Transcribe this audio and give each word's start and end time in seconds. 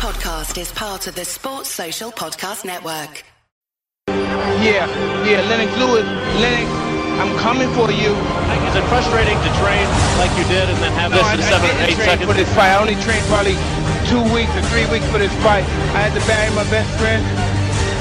podcast 0.00 0.56
is 0.56 0.72
part 0.72 1.06
of 1.06 1.14
the 1.14 1.26
Sports 1.28 1.68
Social 1.68 2.08
Podcast 2.08 2.64
Network. 2.64 3.20
Yeah, 4.64 4.88
yeah, 5.28 5.44
Lennox 5.44 5.76
Lewis, 5.76 6.08
Lennox, 6.40 6.64
I'm 7.20 7.36
coming 7.36 7.68
for 7.76 7.92
you. 7.92 8.16
Is 8.64 8.74
it 8.80 8.84
frustrating 8.88 9.36
to 9.36 9.50
train 9.60 9.84
like 10.16 10.32
you 10.40 10.48
did 10.48 10.72
and 10.72 10.78
then 10.80 10.92
have 10.96 11.12
this 11.12 11.20
I, 11.20 11.36
in 11.36 11.40
I 11.44 11.52
seven, 11.52 11.68
didn't 11.68 11.84
eight 11.92 12.00
seconds? 12.00 12.24
for 12.24 12.32
this 12.32 12.48
fight. 12.56 12.72
I 12.72 12.80
only 12.80 12.96
trained 13.04 13.28
probably 13.28 13.60
two 14.08 14.24
weeks 14.32 14.48
or 14.56 14.64
three 14.72 14.88
weeks 14.88 15.04
for 15.12 15.20
this 15.20 15.32
fight. 15.44 15.68
I 15.92 16.00
had 16.08 16.16
to 16.16 16.22
bury 16.24 16.48
my 16.56 16.64
best 16.72 16.88
friend, 16.96 17.20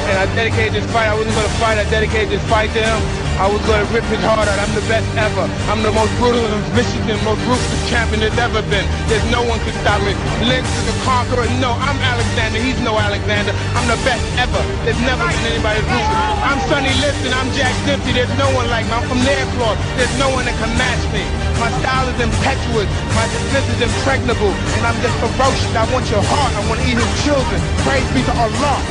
and 0.08 0.16
I 0.24 0.26
dedicated 0.40 0.80
this 0.80 0.88
fight. 0.96 1.12
I 1.12 1.16
wasn't 1.20 1.36
gonna 1.36 1.52
fight. 1.60 1.84
I 1.84 1.86
dedicated 1.92 2.32
this 2.32 2.46
fight 2.48 2.72
to 2.76 2.82
him. 2.82 3.29
I 3.40 3.48
was 3.48 3.64
gonna 3.64 3.88
rip 3.96 4.04
his 4.12 4.20
heart 4.20 4.52
out. 4.52 4.60
I'm 4.60 4.76
the 4.76 4.84
best 4.92 5.08
ever. 5.16 5.48
I'm 5.72 5.80
the 5.80 5.96
most 5.96 6.12
brutal 6.20 6.44
and 6.44 6.60
vicious 6.76 7.00
and 7.08 7.16
most 7.24 7.40
ruthless 7.48 7.84
champion 7.88 8.20
there's 8.20 8.36
ever 8.36 8.60
been. 8.68 8.84
There's 9.08 9.24
no 9.32 9.48
one 9.48 9.64
can 9.64 9.72
stop 9.80 10.04
me. 10.04 10.12
Lynch 10.44 10.68
is 10.68 10.86
the 10.92 10.96
conqueror. 11.08 11.48
No, 11.64 11.72
I'm 11.80 11.96
Alexander. 12.04 12.60
He's 12.60 12.76
no 12.84 13.00
Alexander. 13.00 13.56
I'm 13.80 13.88
the 13.88 13.96
best 14.04 14.20
ever. 14.44 14.60
There's 14.84 15.00
never 15.08 15.24
been 15.24 15.56
anybody 15.56 15.80
ruthless. 15.88 16.44
I'm 16.44 16.60
Sonny 16.68 16.92
Liston. 17.00 17.32
I'm 17.32 17.48
Jack 17.56 17.72
Dempsey. 17.88 18.12
There's 18.12 18.36
no 18.36 18.52
one 18.52 18.68
like 18.68 18.84
me. 18.92 19.00
I'm 19.00 19.08
from 19.08 19.24
the 19.24 19.32
airport. 19.32 19.80
There's 19.96 20.12
no 20.20 20.28
one 20.36 20.44
that 20.44 20.60
can 20.60 20.76
match 20.76 21.04
me. 21.16 21.24
My 21.64 21.72
style 21.80 22.12
is 22.12 22.20
impetuous. 22.20 22.92
My 23.16 23.24
defense 23.32 23.72
is 23.72 23.88
impregnable. 23.88 24.52
And 24.52 24.84
I'm 24.84 25.00
just 25.00 25.16
ferocious. 25.24 25.72
I 25.80 25.88
want 25.96 26.04
your 26.12 26.28
heart. 26.28 26.52
I 26.60 26.62
want 26.68 26.84
to 26.84 26.86
eat 26.92 27.00
his 27.00 27.14
children. 27.24 27.60
Praise 27.88 28.04
be 28.12 28.20
to 28.28 28.36
Allah. 28.36 28.84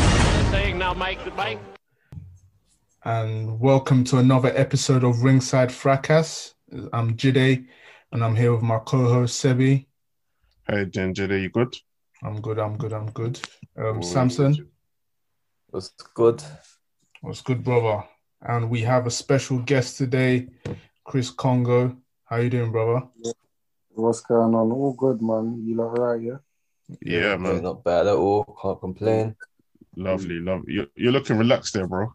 Saying 0.48 0.80
now, 0.80 0.96
Mike, 0.96 1.20
Mike, 1.36 1.60
and 3.04 3.58
welcome 3.60 4.04
to 4.04 4.18
another 4.18 4.52
episode 4.56 5.04
of 5.04 5.22
Ringside 5.22 5.70
Fracas. 5.70 6.54
I'm 6.92 7.16
Jide, 7.16 7.66
and 8.12 8.24
I'm 8.24 8.34
here 8.36 8.52
with 8.52 8.62
my 8.62 8.78
co-host 8.80 9.42
Sebi. 9.42 9.86
Hey, 10.66 10.84
Ginger, 10.84 11.36
you 11.38 11.48
good? 11.48 11.74
I'm 12.22 12.40
good. 12.40 12.58
I'm 12.58 12.76
good. 12.76 12.92
I'm 12.92 13.10
good. 13.12 13.40
Um, 13.76 14.02
Samson, 14.02 14.68
what's 15.70 15.90
good. 16.14 16.42
what's 17.20 17.40
good, 17.40 17.62
brother? 17.64 18.04
And 18.42 18.70
we 18.70 18.82
have 18.82 19.06
a 19.06 19.10
special 19.10 19.58
guest 19.60 19.96
today, 19.98 20.48
Chris 21.04 21.30
Kongo. 21.30 21.96
How 22.24 22.36
you 22.36 22.50
doing, 22.50 22.72
brother? 22.72 23.06
What's 23.90 24.20
going 24.20 24.54
on? 24.54 24.72
All 24.72 24.92
good, 24.92 25.22
man. 25.22 25.62
You 25.64 25.76
look 25.76 25.92
right, 25.98 26.20
yeah? 26.20 26.36
Yeah, 27.02 27.20
Yeah, 27.30 27.36
man. 27.36 27.62
not 27.62 27.82
bad 27.84 28.06
at 28.06 28.14
all. 28.16 28.44
Can't 28.62 28.80
complain. 28.80 29.36
Lovely, 29.96 30.38
lovely. 30.38 30.74
You're, 30.74 30.86
you're 30.94 31.12
looking 31.12 31.36
relaxed 31.38 31.74
there, 31.74 31.86
bro. 31.88 32.12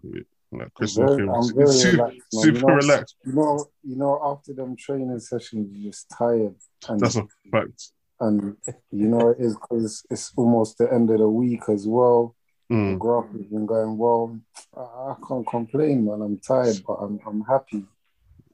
Like 0.60 0.74
Chris 0.74 0.98
I'm 0.98 1.06
very, 1.06 1.30
looking 1.30 1.36
I'm 1.36 1.56
very 1.56 1.68
super, 1.68 1.98
relaxed, 1.98 2.22
super 2.32 2.54
you 2.54 2.62
know, 2.62 2.76
relaxed. 2.76 3.16
You 3.26 3.34
know, 3.34 3.66
you 3.84 3.96
know, 3.96 4.20
after 4.24 4.54
them 4.54 4.76
training 4.76 5.20
sessions, 5.20 5.70
you're 5.72 5.92
just 5.92 6.10
tired, 6.10 6.56
and 6.90 7.00
That's 7.02 7.16
a 7.16 7.28
fact. 7.52 7.92
and 8.20 8.56
you 8.92 9.08
know 9.08 9.30
it 9.30 9.38
is 9.40 9.56
because 9.56 10.06
it's 10.10 10.32
almost 10.36 10.78
the 10.78 10.92
end 10.92 11.10
of 11.10 11.20
the 11.20 11.28
week 11.30 11.64
as 11.70 11.88
well. 11.88 12.36
The 12.70 12.76
Mm, 12.76 13.00
graph 13.00 13.32
has 13.34 13.46
been 13.46 13.66
going 13.66 13.98
well. 13.98 14.40
I, 14.76 14.82
I 14.82 15.16
can't 15.28 15.46
complain, 15.48 16.06
man. 16.06 16.22
I'm 16.22 16.40
tired, 16.40 16.82
but 16.88 16.94
I'm 16.94 17.20
I'm 17.26 17.42
happy. 17.42 17.84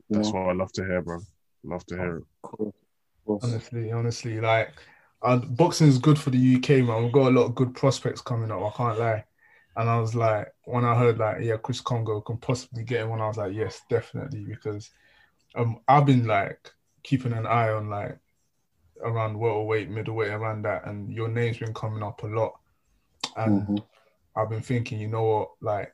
That's 0.09 0.33
know? 0.33 0.39
what 0.39 0.49
I 0.49 0.53
love 0.53 0.71
to 0.73 0.85
hear, 0.85 1.01
bro. 1.01 1.19
Love 1.63 1.85
to 1.87 1.95
hear 1.95 2.17
it. 2.17 2.23
Cool. 2.41 2.73
Cool. 3.25 3.39
Honestly, 3.43 3.91
honestly, 3.91 4.41
like, 4.41 4.73
uh, 5.21 5.37
boxing 5.37 5.87
is 5.87 5.97
good 5.99 6.17
for 6.17 6.31
the 6.31 6.55
UK, 6.55 6.83
man. 6.85 7.03
We've 7.03 7.11
got 7.11 7.27
a 7.27 7.35
lot 7.35 7.45
of 7.45 7.55
good 7.55 7.75
prospects 7.75 8.21
coming 8.21 8.51
up. 8.51 8.61
I 8.61 8.69
can't 8.75 8.99
lie. 8.99 9.25
And 9.79 9.89
I 9.89 9.97
was 9.97 10.13
like, 10.13 10.53
when 10.65 10.83
I 10.83 10.93
heard 10.93 11.19
like, 11.19 11.37
yeah, 11.39 11.55
Chris 11.55 11.79
Kongo 11.79 12.19
can 12.19 12.35
possibly 12.35 12.83
get 12.83 12.99
him, 12.99 13.11
when 13.11 13.21
I 13.21 13.29
was 13.29 13.37
like, 13.37 13.53
yes, 13.53 13.79
definitely, 13.89 14.43
because 14.43 14.91
um, 15.55 15.79
I've 15.87 16.05
been 16.05 16.27
like 16.27 16.69
keeping 17.01 17.31
an 17.31 17.47
eye 17.47 17.69
on 17.69 17.89
like 17.89 18.19
around 19.01 19.39
welterweight, 19.39 19.89
middleweight, 19.89 20.31
around 20.31 20.63
that, 20.63 20.85
and 20.85 21.09
your 21.13 21.29
name's 21.29 21.59
been 21.59 21.73
coming 21.73 22.03
up 22.03 22.21
a 22.23 22.27
lot. 22.27 22.59
And 23.37 23.69
Mhm. 23.69 23.83
I've 24.35 24.49
been 24.49 24.61
thinking, 24.61 24.99
you 24.99 25.07
know 25.07 25.23
what, 25.23 25.49
like 25.61 25.93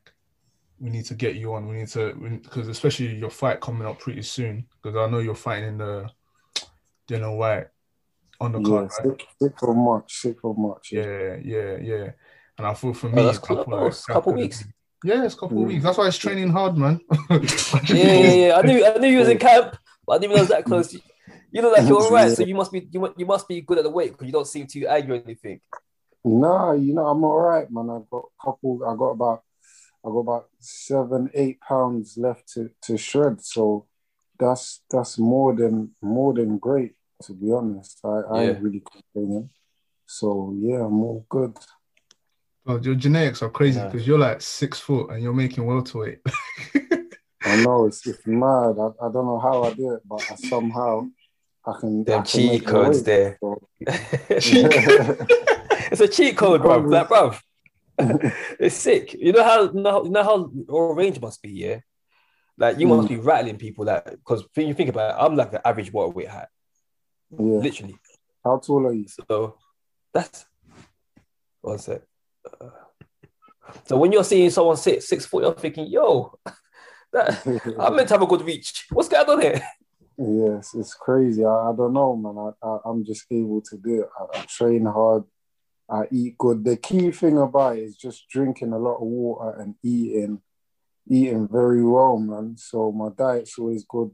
we 0.80 0.90
need 0.90 1.06
to 1.06 1.14
get 1.14 1.36
you 1.36 1.54
on. 1.54 1.68
We 1.68 1.76
need 1.76 1.90
to 1.90 2.40
because 2.42 2.68
especially 2.68 3.16
your 3.16 3.30
fight 3.30 3.62
coming 3.62 3.88
up 3.88 4.00
pretty 4.00 4.24
soon. 4.24 4.66
Because 4.82 4.98
I 4.98 5.08
know 5.12 5.20
you're 5.20 5.36
fighting 5.36 5.70
in 5.70 5.78
the 5.78 6.10
Dillian 7.08 7.38
Whyte 7.38 7.68
on 8.42 8.54
the 8.54 8.62
Yeah, 8.62 8.88
card, 8.88 9.10
right? 9.10 9.28
sick 9.40 9.60
for 9.60 9.76
much, 9.76 10.22
sick 10.22 10.42
for 10.42 10.56
much. 10.56 10.92
Yeah, 10.92 11.36
yeah, 11.44 11.78
yeah. 11.78 12.12
And 12.58 12.68
I 12.68 12.74
thought 12.74 12.98
for 12.98 13.10
me, 13.10 13.22
Oh, 13.22 13.26
that's 13.26 13.40
I 13.40 13.48
feel 13.48 13.64
close. 13.64 14.06
that 14.06 14.14
Couple 14.14 14.32
could've 14.34 14.44
weeks. 14.44 14.64
been- 14.64 14.72
Yeah, 15.04 15.26
it's 15.26 15.36
a 15.36 15.38
couple 15.38 15.58
of 15.60 15.64
Mm. 15.66 15.68
weeks. 15.68 15.84
That's 15.84 15.98
why 15.98 16.08
it's 16.08 16.18
training 16.18 16.50
hard, 16.50 16.78
man. 16.78 17.00
Yeah, 17.90 18.14
yeah, 18.14 18.34
yeah. 18.34 18.56
I 18.58 18.62
knew, 18.66 18.86
I 18.86 18.98
knew 18.98 19.10
you 19.10 19.20
was 19.20 19.30
in 19.30 19.38
camp, 19.50 19.76
but 20.08 20.14
I 20.14 20.18
didn't 20.18 20.24
even 20.26 20.36
know 20.36 20.38
it 20.38 20.40
was 20.42 20.50
that 20.50 20.64
close. 20.66 20.94
You, 20.94 21.00
you 21.52 21.62
look 21.62 21.78
like 21.78 21.88
you're 21.88 22.02
all 22.02 22.12
right, 22.12 22.32
so 22.36 22.44
you 22.44 22.56
must 22.56 22.72
be, 22.72 22.88
you, 22.92 23.14
you 23.18 23.26
must 23.26 23.48
be 23.48 23.62
good 23.62 23.78
at 23.78 23.84
the 23.84 23.90
weight 23.90 24.12
because 24.14 24.26
you 24.26 24.32
don't 24.34 24.48
seem 24.48 24.68
too 24.68 24.88
angry 24.88 25.20
or 25.20 25.22
anything. 25.24 25.60
Nah, 26.24 26.72
you 26.72 26.94
know, 26.94 27.06
I'm 27.08 27.24
all 27.24 27.40
right, 27.40 27.70
man. 27.70 27.90
I've 27.90 28.10
got 28.10 28.24
a 28.26 28.44
couple, 28.46 28.80
I 28.88 28.96
got 28.96 29.12
about, 29.12 29.44
I 30.04 30.10
got 30.10 30.20
about 30.20 30.50
seven, 30.60 31.30
eight 31.34 31.60
pounds 31.62 32.18
left 32.18 32.52
to, 32.54 32.72
to 32.84 32.98
shred. 32.98 33.44
So 33.44 33.86
that's, 34.40 34.82
that's 34.90 35.20
more 35.20 35.54
than, 35.54 35.92
more 36.02 36.34
than 36.34 36.58
great, 36.58 36.94
to 37.24 37.34
be 37.34 37.52
honest. 37.52 38.00
I, 38.04 38.08
I 38.32 38.44
ain't 38.46 38.62
really 38.64 38.82
complaining. 39.14 39.50
So 40.08 40.56
yeah, 40.60 40.78
I'm 40.86 41.00
all 41.04 41.26
good. 41.30 41.56
Well, 42.66 42.82
your 42.82 42.96
genetics 42.96 43.44
are 43.44 43.50
crazy 43.50 43.80
Yeah. 43.80 43.88
because 43.88 44.08
you're 44.08 44.20
like 44.20 44.42
six 44.42 44.80
foot 44.80 45.12
and 45.12 45.22
you're 45.22 45.34
making 45.34 45.66
welterweight. 45.66 46.20
I 47.44 47.64
know 47.64 47.86
it's, 47.86 48.06
it's 48.08 48.26
mad. 48.26 48.76
I, 48.80 49.06
I 49.06 49.12
don't 49.12 49.26
know 49.26 49.40
how 49.40 49.64
I 49.64 49.74
do 49.74 49.94
it, 49.94 50.02
but 50.06 50.24
I 50.32 50.36
somehow 50.36 51.08
I 51.66 51.74
can. 51.80 52.02
I 52.02 52.04
Them 52.04 52.24
can 52.24 52.26
cheat 52.26 52.66
codes 52.66 52.98
weight. 52.98 53.06
there. 53.06 53.38
So- 53.40 53.68
it's 55.92 56.02
a 56.02 56.08
cheat 56.08 56.38
code, 56.38 56.64
bro. 56.64 56.78
Like, 56.80 57.08
bro. 57.08 57.36
it's 58.60 58.76
sick. 58.76 59.14
You 59.14 59.32
know 59.32 59.44
how, 59.44 59.64
you 59.64 59.82
know 60.10 60.24
how, 60.24 60.38
you 60.54 60.66
your 60.68 60.96
range 60.96 61.22
must 61.22 61.42
be, 61.42 61.52
yeah? 61.52 61.80
Like, 62.58 62.80
you 62.80 62.88
must 62.88 63.08
hmm. 63.08 63.16
be 63.16 63.20
rattling 63.20 63.58
people 63.58 63.86
like 63.86 64.06
because 64.06 64.44
when 64.56 64.68
you 64.68 64.74
think 64.74 64.90
about 64.90 65.12
it, 65.12 65.24
I'm 65.24 65.36
like 65.36 65.54
an 65.54 65.60
average 65.64 65.94
waterweight 65.94 66.30
hat, 66.30 66.50
yeah. 67.32 67.40
literally. 67.40 67.98
How 68.44 68.58
tall 68.58 68.88
are 68.88 68.94
you? 68.94 69.08
So 69.08 69.58
that's 70.14 70.46
one 71.62 71.80
sec. 71.80 72.02
Uh, 72.62 72.70
so 73.86 73.98
when 73.98 74.12
you're 74.12 74.24
seeing 74.24 74.50
someone 74.50 74.78
sit 74.78 75.04
six 75.04 75.26
foot, 75.26 75.44
you're 75.44 75.54
thinking, 75.54 75.88
yo, 75.88 76.38
that 77.14 77.46
I'm 77.80 77.96
meant 77.96 78.08
to 78.10 78.14
have 78.16 78.22
a 78.22 78.28
good 78.28 78.42
reach. 78.42 78.86
What's 78.92 79.10
going 79.10 79.30
on 79.30 79.42
here? 79.42 79.62
Yes, 80.18 80.74
it's 80.76 80.94
crazy. 80.94 81.44
I, 81.44 81.50
I 81.50 81.74
don't 81.76 81.94
know, 81.94 82.16
man. 82.16 82.38
I, 82.38 82.68
I, 82.68 82.78
I'm 82.86 83.04
just 83.04 83.26
able 83.32 83.62
to 83.62 83.78
do 83.78 84.04
it. 84.04 84.10
I, 84.20 84.40
I 84.40 84.46
train 84.46 84.86
hard. 84.86 85.24
I 85.90 86.08
eat 86.12 86.38
good. 86.38 86.64
The 86.64 86.78
key 86.78 87.12
thing 87.12 87.38
about 87.38 87.78
it 87.78 87.84
is 87.84 87.98
just 87.98 88.28
drinking 88.30 88.74
a 88.74 88.80
lot 88.80 88.96
of 88.96 89.04
water 89.04 89.60
and 89.60 89.76
eating, 89.84 90.42
eating 91.08 91.48
very 91.48 91.84
well, 91.84 92.18
man. 92.18 92.56
So 92.58 92.92
my 92.92 93.10
diet's 93.16 93.60
always 93.60 93.84
good, 93.84 94.12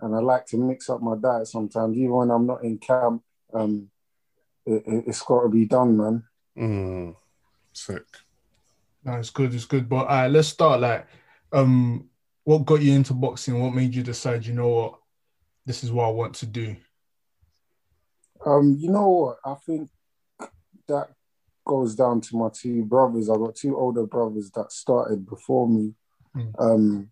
and 0.00 0.14
I 0.14 0.20
like 0.20 0.46
to 0.46 0.56
mix 0.56 0.88
up 0.88 1.02
my 1.02 1.16
diet 1.16 1.48
sometimes, 1.48 1.96
even 1.98 2.12
when 2.12 2.30
I'm 2.30 2.46
not 2.46 2.64
in 2.64 2.78
camp. 2.78 3.22
Um, 3.52 3.90
it, 4.66 4.82
it, 4.86 5.04
it's 5.08 5.22
got 5.22 5.42
to 5.42 5.48
be 5.48 5.66
done, 5.66 5.96
man. 5.96 6.24
Mm, 6.56 7.16
sick. 7.76 8.04
no, 9.04 9.14
it's 9.14 9.30
good, 9.30 9.54
it's 9.54 9.64
good. 9.64 9.88
But 9.88 10.04
uh, 10.04 10.28
let's 10.28 10.48
start 10.48 10.80
like, 10.80 11.06
um, 11.52 12.08
what 12.44 12.66
got 12.66 12.82
you 12.82 12.92
into 12.92 13.14
boxing? 13.14 13.60
What 13.60 13.74
made 13.74 13.94
you 13.94 14.02
decide, 14.02 14.46
you 14.46 14.54
know 14.54 14.68
what, 14.68 14.98
this 15.66 15.84
is 15.84 15.92
what 15.92 16.06
I 16.06 16.10
want 16.10 16.34
to 16.36 16.46
do? 16.46 16.76
Um, 18.44 18.76
you 18.78 18.90
know 18.90 19.08
what? 19.08 19.38
I 19.44 19.54
think 19.54 19.90
that 20.88 21.08
goes 21.66 21.94
down 21.94 22.20
to 22.20 22.36
my 22.36 22.48
two 22.52 22.84
brothers. 22.84 23.30
I 23.30 23.36
got 23.36 23.54
two 23.54 23.76
older 23.76 24.06
brothers 24.06 24.50
that 24.52 24.72
started 24.72 25.26
before 25.26 25.68
me. 25.68 25.94
Mm. 26.36 26.52
Um, 26.58 27.10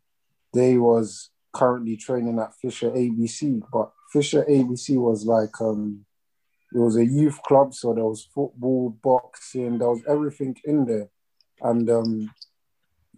they 0.53 0.77
was 0.77 1.31
currently 1.53 1.97
training 1.97 2.39
at 2.39 2.55
Fisher 2.55 2.91
ABC, 2.91 3.63
but 3.73 3.93
Fisher 4.13 4.45
ABC 4.45 4.97
was 4.97 5.25
like 5.25 5.59
um, 5.61 6.05
it 6.75 6.79
was 6.79 6.97
a 6.97 7.05
youth 7.05 7.41
club, 7.43 7.75
so 7.75 7.93
there 7.95 8.05
was 8.05 8.25
football, 8.35 8.91
boxing, 9.03 9.79
there 9.79 9.89
was 9.91 10.03
everything 10.09 10.57
in 10.65 10.85
there, 10.87 11.09
and 11.61 11.89
um, 11.91 12.35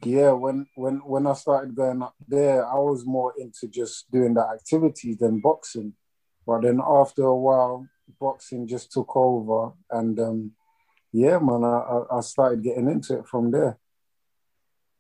yeah, 0.03 0.33
when 0.33 0.67
when 0.75 0.97
when 1.07 1.27
I 1.27 1.35
started 1.35 1.75
going 1.75 2.03
up 2.03 2.15
there, 2.27 2.67
I 2.67 2.75
was 2.75 3.05
more 3.07 3.33
into 3.39 3.69
just 3.69 4.11
doing 4.11 4.35
the 4.35 4.43
activities 4.47 5.19
than 5.19 5.41
boxing. 5.41 5.95
But 6.47 6.63
then 6.63 6.81
after 6.87 7.23
a 7.23 7.35
while, 7.35 7.87
boxing 8.21 8.67
just 8.67 8.93
took 8.93 9.17
over, 9.17 9.73
and 9.91 10.19
um, 10.21 10.53
yeah, 11.13 11.39
man, 11.39 11.65
I, 11.65 11.79
I- 11.79 12.19
I 12.19 12.21
started 12.21 12.63
getting 12.63 12.91
into 12.91 13.19
it 13.19 13.27
from 13.27 13.51
there. 13.51 13.79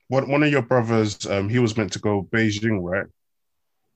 One, 0.09 0.29
one 0.31 0.43
of 0.43 0.51
your 0.51 0.63
brothers, 0.63 1.27
um, 1.27 1.49
he 1.49 1.59
was 1.59 1.77
meant 1.77 1.93
to 1.95 1.99
go 1.99 2.29
Beijing, 2.31 2.81
right? 2.83 3.07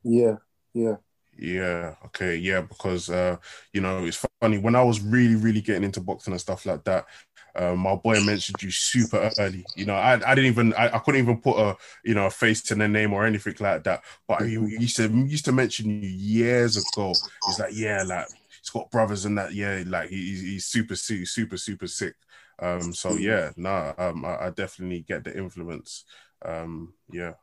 Yeah, 0.02 0.36
yeah, 0.74 0.96
Yeah. 1.38 1.94
Okay. 2.06 2.36
Yeah. 2.36 2.62
Because 2.62 3.10
uh, 3.10 3.36
you 3.72 3.80
know, 3.80 4.04
it's 4.04 4.24
funny 4.40 4.58
when 4.58 4.74
I 4.74 4.82
was 4.82 5.00
really, 5.00 5.36
really 5.36 5.60
getting 5.60 5.84
into 5.84 6.00
boxing 6.00 6.32
and 6.32 6.40
stuff 6.40 6.66
like 6.66 6.84
that. 6.84 7.06
Um, 7.56 7.80
my 7.80 7.94
boy 7.96 8.20
mentioned 8.20 8.62
you 8.62 8.70
super 8.70 9.32
early. 9.38 9.66
You 9.74 9.86
know, 9.86 9.94
I, 9.94 10.14
I 10.14 10.34
didn't 10.34 10.46
even 10.50 10.74
I, 10.74 10.96
I 10.96 10.98
couldn't 10.98 11.20
even 11.20 11.40
put 11.40 11.58
a 11.58 11.76
you 12.04 12.14
know 12.14 12.26
a 12.26 12.30
face 12.30 12.62
to 12.64 12.74
the 12.74 12.88
name 12.88 13.12
or 13.12 13.24
anything 13.26 13.54
like 13.60 13.84
that. 13.84 14.02
But 14.26 14.42
he, 14.46 14.54
he 14.54 14.76
used 14.82 14.96
to 14.96 15.08
he 15.08 15.22
used 15.24 15.44
to 15.46 15.52
mention 15.52 15.90
you 15.90 16.08
years 16.08 16.76
ago. 16.76 17.20
He's 17.44 17.58
like, 17.58 17.72
yeah, 17.74 18.02
like 18.02 18.28
he's 18.60 18.70
got 18.70 18.90
brothers 18.90 19.24
and 19.24 19.38
that. 19.38 19.54
Yeah, 19.54 19.82
like 19.86 20.10
he, 20.10 20.16
he's 20.16 20.66
super, 20.66 20.96
super, 20.96 21.26
super, 21.26 21.56
super 21.56 21.86
sick. 21.86 22.14
Um, 22.60 22.92
so 22.92 23.16
yeah, 23.16 23.50
nah, 23.56 23.92
um, 23.98 24.24
I, 24.24 24.46
I 24.46 24.50
definitely 24.50 25.00
get 25.00 25.24
the 25.24 25.36
influence. 25.36 26.04
Um, 26.44 26.94
yeah. 27.10 27.34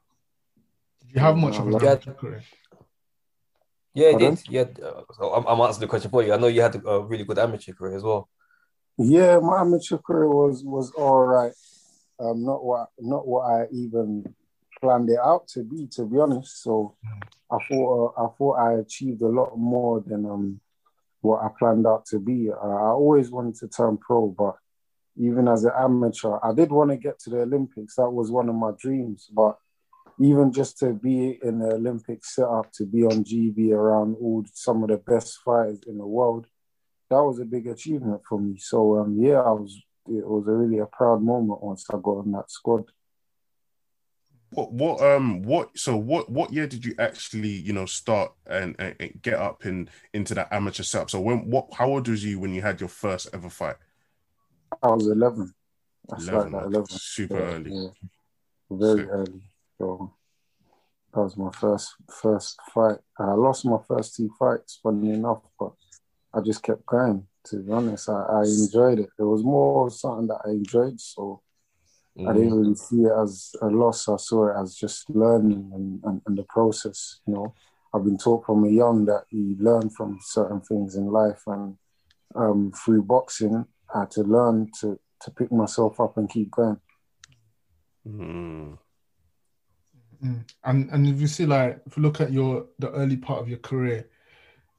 Did 1.02 1.12
you 1.16 1.22
have 1.22 1.38
much 1.38 1.60
of 1.60 1.68
a 1.68 1.74
Yeah. 1.82 1.96
career? 2.14 2.44
Yeah, 3.96 4.10
it 4.10 4.20
did. 4.20 4.50
Yeah, 4.50 4.66
uh, 4.86 5.02
so 5.18 5.34
I'm, 5.34 5.46
I'm 5.48 5.62
answering 5.62 5.82
the 5.82 5.88
question 5.88 6.12
for 6.12 6.22
you. 6.22 6.34
I 6.34 6.38
know 6.38 6.48
you 6.48 6.62
had 6.62 6.76
a 6.76 7.00
really 7.00 7.24
good 7.24 7.40
amateur 7.40 7.72
career 7.74 7.96
as 7.96 8.04
well. 8.04 8.28
Yeah, 8.98 9.40
my 9.40 9.62
amateur 9.62 9.98
career 9.98 10.30
was 10.30 10.64
was 10.64 10.92
all 10.92 11.26
right. 11.26 11.54
Um, 12.20 12.46
not 12.46 12.64
what 12.64 12.90
not 13.00 13.26
what 13.26 13.44
I 13.44 13.68
even 13.72 14.36
planned 14.82 15.10
it 15.10 15.20
out 15.20 15.48
to 15.50 15.64
be, 15.64 15.88
to 15.96 16.06
be 16.06 16.20
honest. 16.20 16.62
So 16.62 16.96
I 17.50 17.58
thought 17.68 18.14
uh, 18.18 18.26
I 18.26 18.28
thought 18.38 18.54
I 18.60 18.74
achieved 18.74 19.22
a 19.22 19.28
lot 19.28 19.58
more 19.58 20.04
than 20.06 20.26
um 20.26 20.60
what 21.22 21.44
I 21.44 21.50
planned 21.58 21.88
out 21.88 22.06
to 22.08 22.20
be. 22.20 22.50
Uh, 22.52 22.56
I 22.68 22.90
always 22.90 23.32
wanted 23.32 23.56
to 23.56 23.68
turn 23.70 23.98
pro, 23.98 24.28
but 24.28 24.56
even 25.18 25.48
as 25.48 25.64
an 25.64 25.72
amateur, 25.78 26.38
I 26.44 26.54
did 26.54 26.70
want 26.70 26.92
to 26.92 26.98
get 26.98 27.20
to 27.20 27.30
the 27.30 27.42
Olympics. 27.42 27.96
That 27.96 28.10
was 28.10 28.30
one 28.30 28.50
of 28.50 28.56
my 28.56 28.72
dreams, 28.78 29.30
but 29.32 29.58
even 30.20 30.52
just 30.52 30.78
to 30.80 30.94
be 30.94 31.40
in 31.44 31.60
the 31.60 31.74
Olympic 31.74 32.24
setup, 32.24 32.72
to 32.74 32.86
be 32.86 33.04
on 33.04 33.24
GB 33.24 33.72
around 33.72 34.16
all 34.16 34.46
some 34.54 34.84
of 34.84 34.90
the 34.90 34.98
best 34.98 35.40
fighters 35.44 35.80
in 35.88 35.98
the 35.98 36.06
world, 36.06 36.48
that 37.10 37.24
was 37.24 37.40
a 37.40 37.46
big 37.46 37.68
achievement 37.68 38.22
for 38.28 38.40
me. 38.40 38.58
So 38.58 39.00
um, 39.00 39.18
yeah, 39.20 39.40
I 39.42 39.52
was. 39.52 39.82
It 40.08 40.28
was 40.28 40.48
a 40.48 40.52
really 40.52 40.78
a 40.78 40.86
proud 40.86 41.24
moment 41.24 41.64
once 41.64 41.88
I 41.90 41.94
got 41.94 42.18
on 42.20 42.32
that 42.34 42.52
squad. 42.52 42.84
What 44.52 44.72
what 44.72 45.02
um 45.02 45.42
what 45.42 45.76
so 45.76 45.98
what 45.98 46.30
what 46.30 46.54
year 46.54 46.68
did 46.68 46.86
you 46.86 46.94
actually 47.00 47.50
you 47.50 47.74
know 47.74 47.88
start 47.88 48.32
and, 48.46 48.76
and, 48.78 48.96
and 49.00 49.20
get 49.24 49.34
up 49.34 49.66
in 49.66 49.90
into 50.14 50.36
that 50.36 50.54
amateur 50.54 50.84
setup? 50.84 51.10
So 51.10 51.20
when 51.22 51.50
what 51.50 51.74
how 51.74 51.88
old 51.88 52.08
was 52.08 52.24
you 52.24 52.40
when 52.40 52.54
you 52.54 52.62
had 52.62 52.80
your 52.80 52.88
first 52.88 53.30
ever 53.34 53.50
fight? 53.50 53.78
I 54.84 54.90
was 54.90 55.08
eleven. 55.08 55.52
That's 56.08 56.28
11, 56.28 56.52
like 56.52 56.62
that 56.62 56.68
eleven. 56.68 56.86
super 56.88 57.40
Yeah, 57.40 57.46
early. 57.46 57.72
yeah. 57.74 57.88
Very 58.70 59.10
early. 59.10 59.42
So 59.78 60.14
that 61.14 61.22
was 61.22 61.38
my 61.38 61.52
first 61.52 61.96
first 62.10 62.60
fight. 62.74 62.98
I 63.18 63.34
lost 63.34 63.66
my 63.66 63.78
first 63.88 64.16
two 64.16 64.30
fights, 64.38 64.80
funny 64.82 65.12
enough, 65.12 65.42
but 65.60 65.74
I 66.34 66.42
just 66.42 66.64
kept 66.64 66.86
going. 66.86 67.28
To 67.46 67.60
be 67.60 67.72
honest, 67.72 68.10
I, 68.10 68.24
I 68.24 68.42
enjoyed 68.44 69.00
it. 69.00 69.10
It 69.20 69.24
was 69.24 69.44
more 69.44 69.90
something 69.90 70.28
that 70.28 70.42
I 70.46 70.50
enjoyed, 70.52 71.00
so 71.00 71.42
I 72.28 72.34
didn't 72.34 72.52
Mm. 72.52 72.60
really 72.60 72.76
see 72.76 73.04
it 73.04 73.12
as 73.22 73.56
a 73.62 73.68
loss. 73.68 74.10
I 74.10 74.18
saw 74.18 74.48
it 74.48 74.62
as 74.62 74.76
just 74.76 75.10
learning 75.10 75.72
and, 75.74 76.04
and, 76.04 76.22
and 76.26 76.38
the 76.38 76.44
process. 76.44 77.20
You 77.28 77.34
know, 77.34 77.54
I've 77.94 78.04
been 78.04 78.18
taught 78.18 78.46
from 78.46 78.64
a 78.64 78.70
young 78.70 79.06
that 79.06 79.26
you 79.30 79.56
learn 79.60 79.90
from 79.90 80.20
certain 80.22 80.62
things 80.62 80.96
in 80.96 81.08
life, 81.08 81.44
and 81.48 81.78
um, 82.36 82.72
through 82.72 83.04
boxing, 83.04 83.66
I 83.94 84.00
had 84.00 84.12
to 84.12 84.24
learn 84.24 84.72
to 84.82 85.00
to 85.22 85.32
pick 85.32 85.52
myself 85.52 86.00
up 86.00 86.18
and 86.18 86.30
keep 86.30 86.52
going. 86.52 86.80
Mm. 88.08 88.78
Mm. 90.26 90.44
And 90.64 90.90
and 90.92 91.08
if 91.08 91.22
you 91.22 91.28
see 91.28 91.46
like 91.46 91.82
if 91.86 91.98
you 91.98 92.04
look 92.04 92.22
at 92.22 92.32
your 92.32 92.68
the 92.80 92.92
early 92.92 93.18
part 93.18 93.42
of 93.42 93.50
your 93.50 93.60
career, 93.60 94.10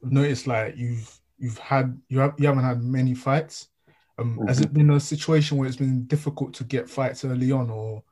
I've 0.05 0.13
noticed 0.13 0.47
like 0.47 0.77
you've 0.77 1.21
you've 1.39 1.59
had 1.59 1.99
you 2.09 2.19
have 2.21 2.35
you 2.39 2.47
haven't 2.47 2.65
had 2.65 2.83
many 2.83 3.15
fights. 3.15 3.69
Um, 4.19 4.47
Has 4.47 4.61
it 4.61 4.73
been 4.73 4.91
a 4.91 5.01
situation 5.01 5.59
where 5.59 5.69
it's 5.69 5.77
been 5.77 6.07
difficult 6.07 6.55
to 6.55 6.65
get 6.65 6.89
fights 6.89 7.25
early 7.25 7.53
on, 7.53 7.69
or 7.69 8.03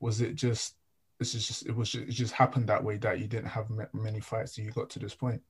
was 0.00 0.20
it 0.20 0.34
just 0.34 0.74
this 1.18 1.34
is 1.34 1.46
just 1.46 1.66
it 1.66 1.76
was 1.76 1.90
just, 1.90 2.08
it 2.08 2.12
just 2.12 2.32
happened 2.32 2.68
that 2.68 2.82
way 2.82 2.96
that 2.98 3.20
you 3.20 3.28
didn't 3.28 3.50
have 3.50 3.70
ma- 3.70 3.84
many 3.92 4.20
fights 4.20 4.54
till 4.54 4.64
you 4.64 4.72
got 4.72 4.90
to 4.90 4.98
this 4.98 5.14
point? 5.14 5.40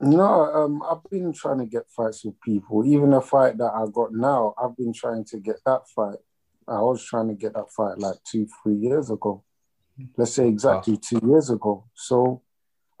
No, 0.00 0.24
um, 0.24 0.82
I've 0.88 1.08
been 1.10 1.32
trying 1.32 1.58
to 1.58 1.66
get 1.66 1.88
fights 1.88 2.24
with 2.24 2.40
people. 2.40 2.84
Even 2.84 3.12
a 3.12 3.20
fight 3.20 3.58
that 3.58 3.72
I 3.72 3.86
got 3.92 4.12
now, 4.12 4.54
I've 4.56 4.76
been 4.76 4.92
trying 4.92 5.24
to 5.26 5.38
get 5.38 5.56
that 5.64 5.88
fight. 5.88 6.18
I 6.66 6.80
was 6.80 7.04
trying 7.04 7.28
to 7.28 7.34
get 7.34 7.54
that 7.54 7.70
fight 7.70 7.98
like 7.98 8.16
two, 8.24 8.48
three 8.62 8.76
years 8.76 9.10
ago. 9.10 9.44
Let's 10.16 10.34
say 10.34 10.48
exactly 10.48 10.96
two 10.96 11.20
years 11.24 11.50
ago. 11.50 11.84
So 11.94 12.42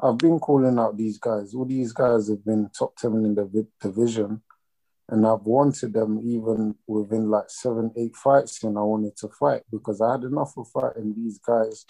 I've 0.00 0.18
been 0.18 0.38
calling 0.38 0.78
out 0.78 0.96
these 0.96 1.18
guys. 1.18 1.54
All 1.54 1.64
these 1.64 1.92
guys 1.92 2.28
have 2.28 2.44
been 2.44 2.70
top 2.76 2.96
10 2.96 3.12
in 3.24 3.34
the 3.34 3.66
division. 3.80 4.42
And 5.08 5.26
I've 5.26 5.42
wanted 5.42 5.92
them 5.92 6.20
even 6.24 6.74
within 6.86 7.28
like 7.28 7.50
seven, 7.50 7.92
eight 7.96 8.16
fights. 8.16 8.62
And 8.64 8.78
I 8.78 8.82
wanted 8.82 9.16
to 9.18 9.28
fight 9.28 9.62
because 9.70 10.00
I 10.00 10.12
had 10.12 10.24
enough 10.24 10.54
of 10.56 10.68
fighting 10.68 11.14
these 11.14 11.38
guys. 11.38 11.84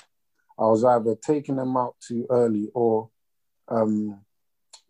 I 0.59 0.64
was 0.64 0.85
either 0.85 1.17
taking 1.17 1.56
them 1.56 1.76
out 1.76 1.94
too 2.06 2.26
early 2.31 2.69
or 2.75 3.11
um, 3.69 4.20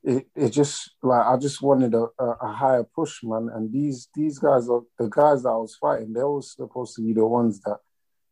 it, 0.03 0.27
it 0.35 0.51
just 0.51 0.91
like 1.03 1.25
I 1.25 1.37
just 1.37 1.63
wanted 1.63 1.95
a, 1.95 2.07
a, 2.19 2.27
a 2.43 2.53
higher 2.53 2.85
push, 2.85 3.23
man. 3.23 3.49
And 3.55 3.73
these 3.73 4.09
these 4.15 4.39
guys 4.39 4.69
are 4.69 4.83
the 4.99 5.09
guys 5.09 5.45
that 5.45 5.51
I 5.51 5.57
was 5.57 5.77
fighting. 5.77 6.13
They 6.13 6.25
were 6.25 6.43
supposed 6.43 6.97
to 6.97 7.03
be 7.03 7.13
the 7.13 7.27
ones 7.27 7.61
that 7.61 7.79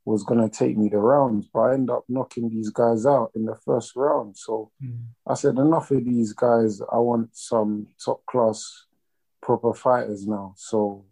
was 0.05 0.25
gonna 0.25 0.49
take 0.49 0.76
me 0.76 0.88
the 0.88 0.99
rounds, 0.99 1.47
but 1.52 1.61
I 1.61 1.75
end 1.75 1.91
up 1.91 2.05
knocking 2.08 2.49
these 2.49 2.70
guys 2.70 3.06
out 3.06 3.32
in 3.35 3.44
the 3.44 3.55
first 3.55 3.97
round. 3.97 4.37
So 4.37 4.70
I 5.26 5.35
said 5.35 5.56
enough 5.58 5.91
of 5.91 6.05
these 6.05 6.32
guys. 6.32 6.81
I 6.81 6.97
want 6.99 7.37
some 7.37 7.87
top 8.02 8.25
class, 8.26 8.87
proper 9.43 9.75
fighters 9.75 10.26
now. 10.26 10.55
So 10.56 11.05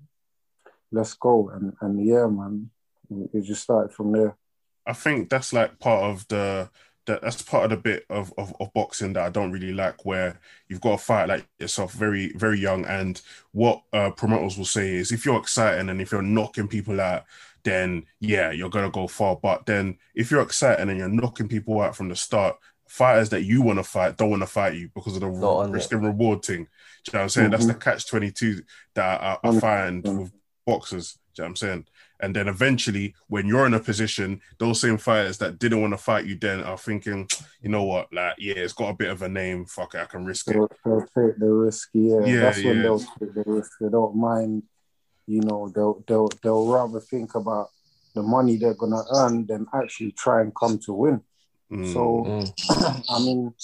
let's 0.91 1.15
go. 1.15 1.51
And 1.51 1.75
and 1.81 2.05
yeah, 2.05 2.27
man, 2.27 2.71
it 3.33 3.43
just 3.43 3.63
started 3.63 3.93
from 3.93 4.13
there. 4.13 4.37
I 4.87 4.95
think 4.95 5.29
that's 5.29 5.53
like 5.53 5.79
part 5.79 6.05
of 6.05 6.27
the 6.29 6.71
that 7.09 7.23
that's 7.23 7.43
part 7.43 7.65
of 7.65 7.71
the 7.71 7.77
bit 7.77 8.05
of, 8.09 8.33
of, 8.39 8.55
of 8.61 8.73
boxing 8.75 9.15
that 9.15 9.25
I 9.25 9.31
don't 9.31 9.51
really 9.51 9.73
like 9.73 10.05
where 10.05 10.39
you've 10.69 10.81
got 10.81 10.99
to 10.99 11.05
fight 11.05 11.29
like 11.29 11.47
yourself 11.59 11.93
very, 11.95 12.33
very 12.35 12.61
young. 12.61 12.85
And 12.85 13.21
what 13.53 13.83
uh, 13.93 14.11
promoters 14.11 14.57
will 14.57 14.67
say 14.67 14.95
is 14.95 15.11
if 15.11 15.25
you're 15.25 15.41
exciting 15.41 15.89
and 15.89 16.01
if 16.01 16.13
you're 16.13 16.23
knocking 16.23 16.69
people 16.69 17.01
out, 17.01 17.25
then 17.65 18.05
yeah, 18.21 18.51
you're 18.51 18.71
gonna 18.71 18.91
go 18.91 19.07
far. 19.07 19.37
But 19.37 19.67
then 19.67 19.99
if 20.15 20.31
you're 20.31 20.43
exciting 20.43 20.89
and 20.89 20.99
you're 20.99 21.09
knocking 21.09 21.49
people 21.49 21.81
out 21.81 21.97
from 21.97 22.09
the 22.09 22.17
start, 22.17 22.57
fighters 22.89 23.29
that 23.31 23.43
you 23.43 23.63
want 23.63 23.79
to 23.79 23.85
fight 23.85 24.17
don't 24.17 24.31
want 24.31 24.43
to 24.43 24.47
fight 24.47 24.75
you 24.75 24.91
because 24.95 25.15
of 25.15 25.21
the 25.21 25.31
Not 25.31 25.71
risk 25.71 25.93
it. 25.93 25.97
and 25.97 26.07
reward 26.07 26.45
thing. 26.45 26.65
Do 27.05 27.11
you 27.11 27.13
know 27.13 27.19
what 27.19 27.23
I'm 27.23 27.29
saying? 27.29 27.51
That's 27.51 27.67
the 27.67 27.73
mm-hmm. 27.73 27.81
catch 27.81 28.09
twenty 28.09 28.31
two 28.31 28.63
that 28.95 29.21
I, 29.23 29.39
I 29.43 29.61
find 29.61 30.05
with 30.05 30.33
boxers. 30.67 31.19
Do 31.35 31.43
you 31.43 31.43
know 31.43 31.45
what 31.45 31.49
I'm 31.51 31.57
saying? 31.57 31.87
And 32.21 32.35
then 32.35 32.49
eventually, 32.49 33.15
when 33.29 33.47
you're 33.47 33.67
in 33.67 33.75
a 33.75 33.81
position, 33.81 34.41
those 34.59 34.81
same 34.81 34.99
fighters 34.99 35.39
that 35.39 35.59
didn't 35.59 35.81
want 35.81 35.93
to 35.93 35.99
fight 35.99 36.27
you 36.27 36.37
then 36.37 36.61
are 36.65 36.77
thinking, 36.77 37.29
you 37.63 37.69
know 37.69 37.85
what, 37.85 38.13
like, 38.13 38.35
yeah, 38.39 38.55
it's 38.57 38.73
got 38.73 38.91
a 38.91 38.95
bit 38.95 39.11
of 39.11 39.23
a 39.23 39.29
name. 39.29 39.65
Fuck 39.67 39.95
it, 39.95 40.01
I 40.01 40.05
can 40.07 40.25
risk 40.25 40.49
it. 40.49 40.55
They'll, 40.55 40.71
they'll 40.85 41.01
take 41.01 41.39
the 41.39 41.47
risk. 41.47 41.91
Yeah, 41.93 42.25
Yeah, 42.25 42.41
that's 42.41 42.65
when 42.65 42.83
they'll 42.83 42.99
take 42.99 43.35
the 43.35 43.45
risk. 43.47 43.71
They 43.81 43.89
don't 43.89 44.17
mind. 44.17 44.65
You 45.29 45.43
know, 45.43 45.71
they'll 45.75 46.03
they'll 46.09 46.29
they'll 46.43 46.67
rather 46.67 47.01
think 47.01 47.35
about 47.35 47.69
the 48.15 48.23
money 48.23 48.57
they're 48.57 48.73
gonna 48.75 49.05
earn 49.11 49.47
than 49.47 49.67
actually 49.75 50.13
try 50.13 50.41
and 50.41 50.55
come 50.55 50.79
to 50.87 50.93
win. 50.95 51.21
Mm. 51.71 51.93
So 51.93 52.25
Mm. 52.25 53.05
I 53.11 53.19
mean, 53.19 53.55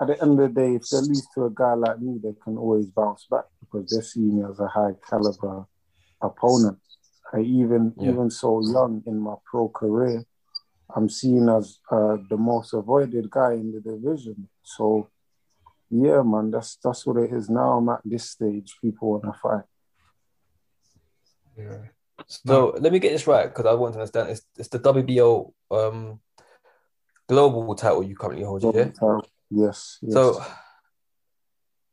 at 0.00 0.06
the 0.08 0.22
end 0.22 0.38
of 0.38 0.54
the 0.54 0.60
day, 0.60 0.74
if 0.74 0.88
they 0.90 0.98
lose 0.98 1.26
to 1.34 1.46
a 1.46 1.50
guy 1.50 1.72
like 1.72 2.00
me, 2.00 2.20
they 2.22 2.34
can 2.44 2.58
always 2.58 2.86
bounce 2.86 3.26
back 3.30 3.44
because 3.60 3.88
they 3.88 4.02
see 4.02 4.20
me 4.20 4.44
as 4.44 4.60
a 4.60 4.68
high 4.68 4.94
caliber 5.08 5.64
opponent. 6.20 6.78
I 7.32 7.40
even 7.40 7.94
Yeah. 7.96 8.10
even 8.10 8.30
so 8.30 8.60
young 8.60 9.02
in 9.06 9.18
my 9.18 9.36
pro 9.50 9.68
career, 9.70 10.26
I'm 10.94 11.08
seen 11.08 11.48
as 11.48 11.78
uh, 11.90 12.18
the 12.28 12.36
most 12.36 12.74
avoided 12.74 13.30
guy 13.30 13.54
in 13.54 13.72
the 13.72 13.80
division. 13.80 14.48
So, 14.62 15.08
yeah, 15.90 16.22
man, 16.22 16.50
that's 16.50 16.76
that's 16.84 17.06
what 17.06 17.16
it 17.18 17.32
is. 17.32 17.48
Now 17.48 17.78
I'm 17.78 17.88
at 17.88 18.00
this 18.04 18.30
stage. 18.30 18.76
People 18.82 19.12
want 19.12 19.24
to 19.24 19.40
fight. 19.40 19.64
Yeah. 21.62 21.78
So 22.26 22.76
let 22.78 22.92
me 22.92 22.98
get 22.98 23.12
this 23.12 23.26
right 23.26 23.48
because 23.48 23.66
I 23.66 23.74
want 23.74 23.94
to 23.94 24.00
understand. 24.00 24.30
It's, 24.30 24.42
it's 24.58 24.68
the 24.68 24.78
WBO 24.78 25.52
um, 25.70 26.20
global 27.28 27.74
title 27.74 28.02
you 28.02 28.16
currently 28.16 28.44
hold, 28.44 28.62
yeah? 28.62 28.90
Yes. 29.50 29.98
yes. 30.00 30.12
So 30.12 30.44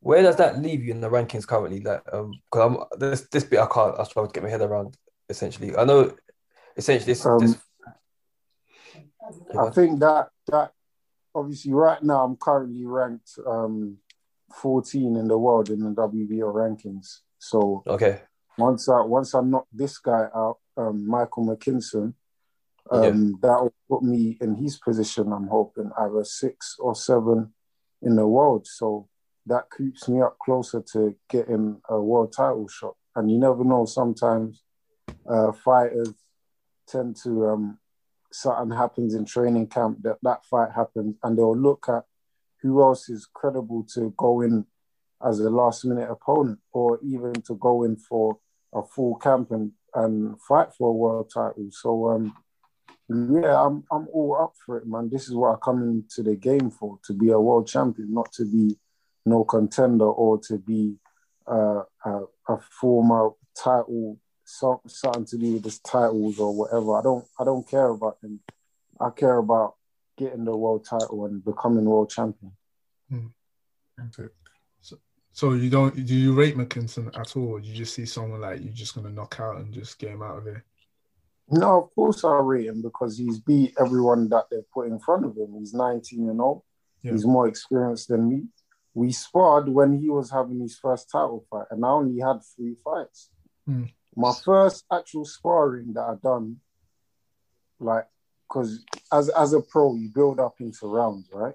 where 0.00 0.22
does 0.22 0.36
that 0.36 0.60
leave 0.60 0.84
you 0.84 0.92
in 0.92 1.00
the 1.00 1.10
rankings 1.10 1.46
currently? 1.46 1.80
Like, 1.80 2.02
um, 2.12 2.32
because 2.50 2.76
I'm 2.92 2.98
this 2.98 3.22
this 3.32 3.44
bit 3.44 3.58
I 3.58 3.66
can't. 3.66 3.98
I 3.98 4.04
struggle 4.04 4.28
to 4.30 4.32
get 4.32 4.42
my 4.42 4.50
head 4.50 4.62
around. 4.62 4.96
Essentially, 5.28 5.76
I 5.76 5.84
know. 5.84 6.14
Essentially, 6.76 7.12
this, 7.12 7.26
Um, 7.26 7.38
this 7.40 7.56
I 9.58 9.70
think 9.70 10.00
that 10.00 10.28
that 10.46 10.72
obviously 11.34 11.72
right 11.72 12.02
now 12.02 12.24
I'm 12.24 12.36
currently 12.36 12.86
ranked 12.86 13.38
um, 13.46 13.98
14 14.54 15.16
in 15.16 15.28
the 15.28 15.38
world 15.38 15.70
in 15.70 15.80
the 15.80 15.90
WBO 15.90 16.54
rankings. 16.54 17.18
So 17.38 17.82
okay. 17.86 18.20
Once 18.58 18.88
I 18.88 19.00
once 19.00 19.34
I 19.34 19.40
knock 19.40 19.66
this 19.72 19.98
guy 19.98 20.26
out, 20.34 20.58
um, 20.76 21.06
Michael 21.06 21.46
McKinson, 21.46 22.14
um, 22.90 23.38
that 23.40 23.60
will 23.60 23.74
put 23.88 24.02
me 24.02 24.36
in 24.40 24.56
his 24.56 24.78
position. 24.78 25.32
I'm 25.32 25.46
hoping 25.46 25.90
either 25.96 26.24
six 26.24 26.76
or 26.78 26.94
seven 26.94 27.54
in 28.02 28.16
the 28.16 28.26
world. 28.26 28.66
So 28.66 29.08
that 29.46 29.64
keeps 29.76 30.08
me 30.08 30.20
up 30.20 30.38
closer 30.38 30.82
to 30.92 31.14
getting 31.28 31.80
a 31.88 32.00
world 32.00 32.32
title 32.32 32.68
shot. 32.68 32.96
And 33.14 33.30
you 33.30 33.38
never 33.38 33.64
know. 33.64 33.84
Sometimes 33.84 34.62
uh, 35.28 35.52
fighters 35.52 36.12
tend 36.86 37.16
to 37.22 37.46
um, 37.46 37.78
something 38.32 38.76
happens 38.76 39.14
in 39.14 39.24
training 39.24 39.68
camp 39.68 39.98
that 40.02 40.18
that 40.22 40.44
fight 40.46 40.72
happens, 40.74 41.16
and 41.22 41.38
they'll 41.38 41.56
look 41.56 41.86
at 41.88 42.04
who 42.60 42.82
else 42.82 43.08
is 43.08 43.28
credible 43.32 43.86
to 43.94 44.12
go 44.16 44.40
in 44.40 44.66
as 45.24 45.38
a 45.40 45.48
last 45.48 45.84
minute 45.84 46.10
opponent, 46.10 46.58
or 46.72 46.98
even 47.04 47.34
to 47.34 47.54
go 47.54 47.84
in 47.84 47.96
for 47.96 48.38
a 48.74 48.82
full 48.82 49.16
camp 49.16 49.50
and, 49.50 49.72
and 49.94 50.40
fight 50.40 50.72
for 50.76 50.90
a 50.90 50.92
world 50.92 51.30
title. 51.32 51.68
So 51.70 52.08
um, 52.10 52.34
yeah, 53.08 53.64
I'm 53.64 53.84
I'm 53.90 54.06
all 54.12 54.38
up 54.40 54.54
for 54.64 54.76
it, 54.78 54.86
man. 54.86 55.08
This 55.10 55.28
is 55.28 55.34
what 55.34 55.54
I 55.54 55.56
come 55.62 55.82
into 55.82 56.22
the 56.22 56.36
game 56.36 56.70
for: 56.70 56.98
to 57.04 57.14
be 57.14 57.30
a 57.30 57.40
world 57.40 57.66
champion, 57.66 58.12
not 58.12 58.32
to 58.32 58.44
be 58.44 58.76
no 59.24 59.44
contender 59.44 60.06
or 60.06 60.38
to 60.38 60.58
be 60.58 60.96
uh, 61.46 61.82
a, 62.04 62.22
a 62.48 62.58
former 62.80 63.30
title, 63.56 64.18
something 64.44 65.24
to 65.26 65.38
do 65.38 65.54
with 65.54 65.62
this 65.62 65.78
titles 65.78 66.38
or 66.38 66.54
whatever. 66.54 66.98
I 66.98 67.02
don't 67.02 67.24
I 67.40 67.44
don't 67.44 67.68
care 67.68 67.88
about 67.88 68.20
them. 68.20 68.40
I 69.00 69.10
care 69.10 69.38
about 69.38 69.76
getting 70.18 70.44
the 70.44 70.56
world 70.56 70.84
title 70.84 71.24
and 71.26 71.44
becoming 71.44 71.84
world 71.84 72.10
champion. 72.10 72.52
Hmm. 73.08 73.26
So, 74.12 74.28
so 75.38 75.52
you 75.52 75.70
don't 75.70 75.94
do 76.04 76.16
you 76.16 76.34
rate 76.34 76.56
McKinson 76.56 77.16
at 77.16 77.36
all? 77.36 77.50
Or 77.50 77.60
you 77.60 77.72
just 77.72 77.94
see 77.94 78.06
someone 78.06 78.40
like 78.40 78.60
you're 78.60 78.72
just 78.72 78.96
gonna 78.96 79.12
knock 79.12 79.38
out 79.38 79.58
and 79.58 79.72
just 79.72 79.96
get 79.96 80.10
him 80.10 80.20
out 80.20 80.38
of 80.38 80.42
here? 80.42 80.64
No, 81.48 81.80
of 81.80 81.94
course 81.94 82.24
I 82.24 82.38
rate 82.38 82.66
him 82.66 82.82
because 82.82 83.16
he's 83.16 83.38
beat 83.38 83.72
everyone 83.78 84.28
that 84.30 84.46
they've 84.50 84.68
put 84.74 84.88
in 84.88 84.98
front 84.98 85.24
of 85.24 85.36
him. 85.36 85.54
He's 85.56 85.72
19 85.72 86.28
and 86.28 86.38
0. 86.38 86.64
Yeah. 87.02 87.12
He's 87.12 87.24
more 87.24 87.46
experienced 87.46 88.08
than 88.08 88.28
me. 88.28 88.48
We 88.94 89.12
sparred 89.12 89.68
when 89.68 90.00
he 90.00 90.10
was 90.10 90.28
having 90.28 90.58
his 90.58 90.76
first 90.76 91.08
title 91.08 91.46
fight, 91.48 91.66
and 91.70 91.84
I 91.84 91.88
only 91.88 92.20
had 92.20 92.40
three 92.56 92.74
fights. 92.82 93.30
Mm. 93.70 93.92
My 94.16 94.32
first 94.44 94.86
actual 94.92 95.24
sparring 95.24 95.92
that 95.92 96.00
I 96.02 96.14
done, 96.20 96.56
like, 97.78 98.08
because 98.48 98.84
as 99.12 99.28
as 99.28 99.52
a 99.52 99.60
pro, 99.60 99.94
you 99.94 100.08
build 100.12 100.40
up 100.40 100.56
into 100.58 100.88
rounds, 100.88 101.28
right? 101.32 101.54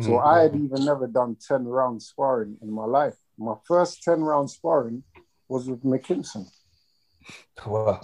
So 0.00 0.10
mm. 0.10 0.24
I 0.24 0.42
had 0.42 0.54
even 0.54 0.84
never 0.84 1.06
done 1.06 1.36
10 1.46 1.64
round 1.64 2.02
sparring 2.02 2.56
in 2.62 2.70
my 2.70 2.84
life. 2.84 3.16
My 3.36 3.54
first 3.66 4.02
10 4.02 4.20
round 4.20 4.50
sparring 4.50 5.02
was 5.48 5.68
with 5.68 5.82
McKinson. 5.82 6.46
Wow 7.66 8.00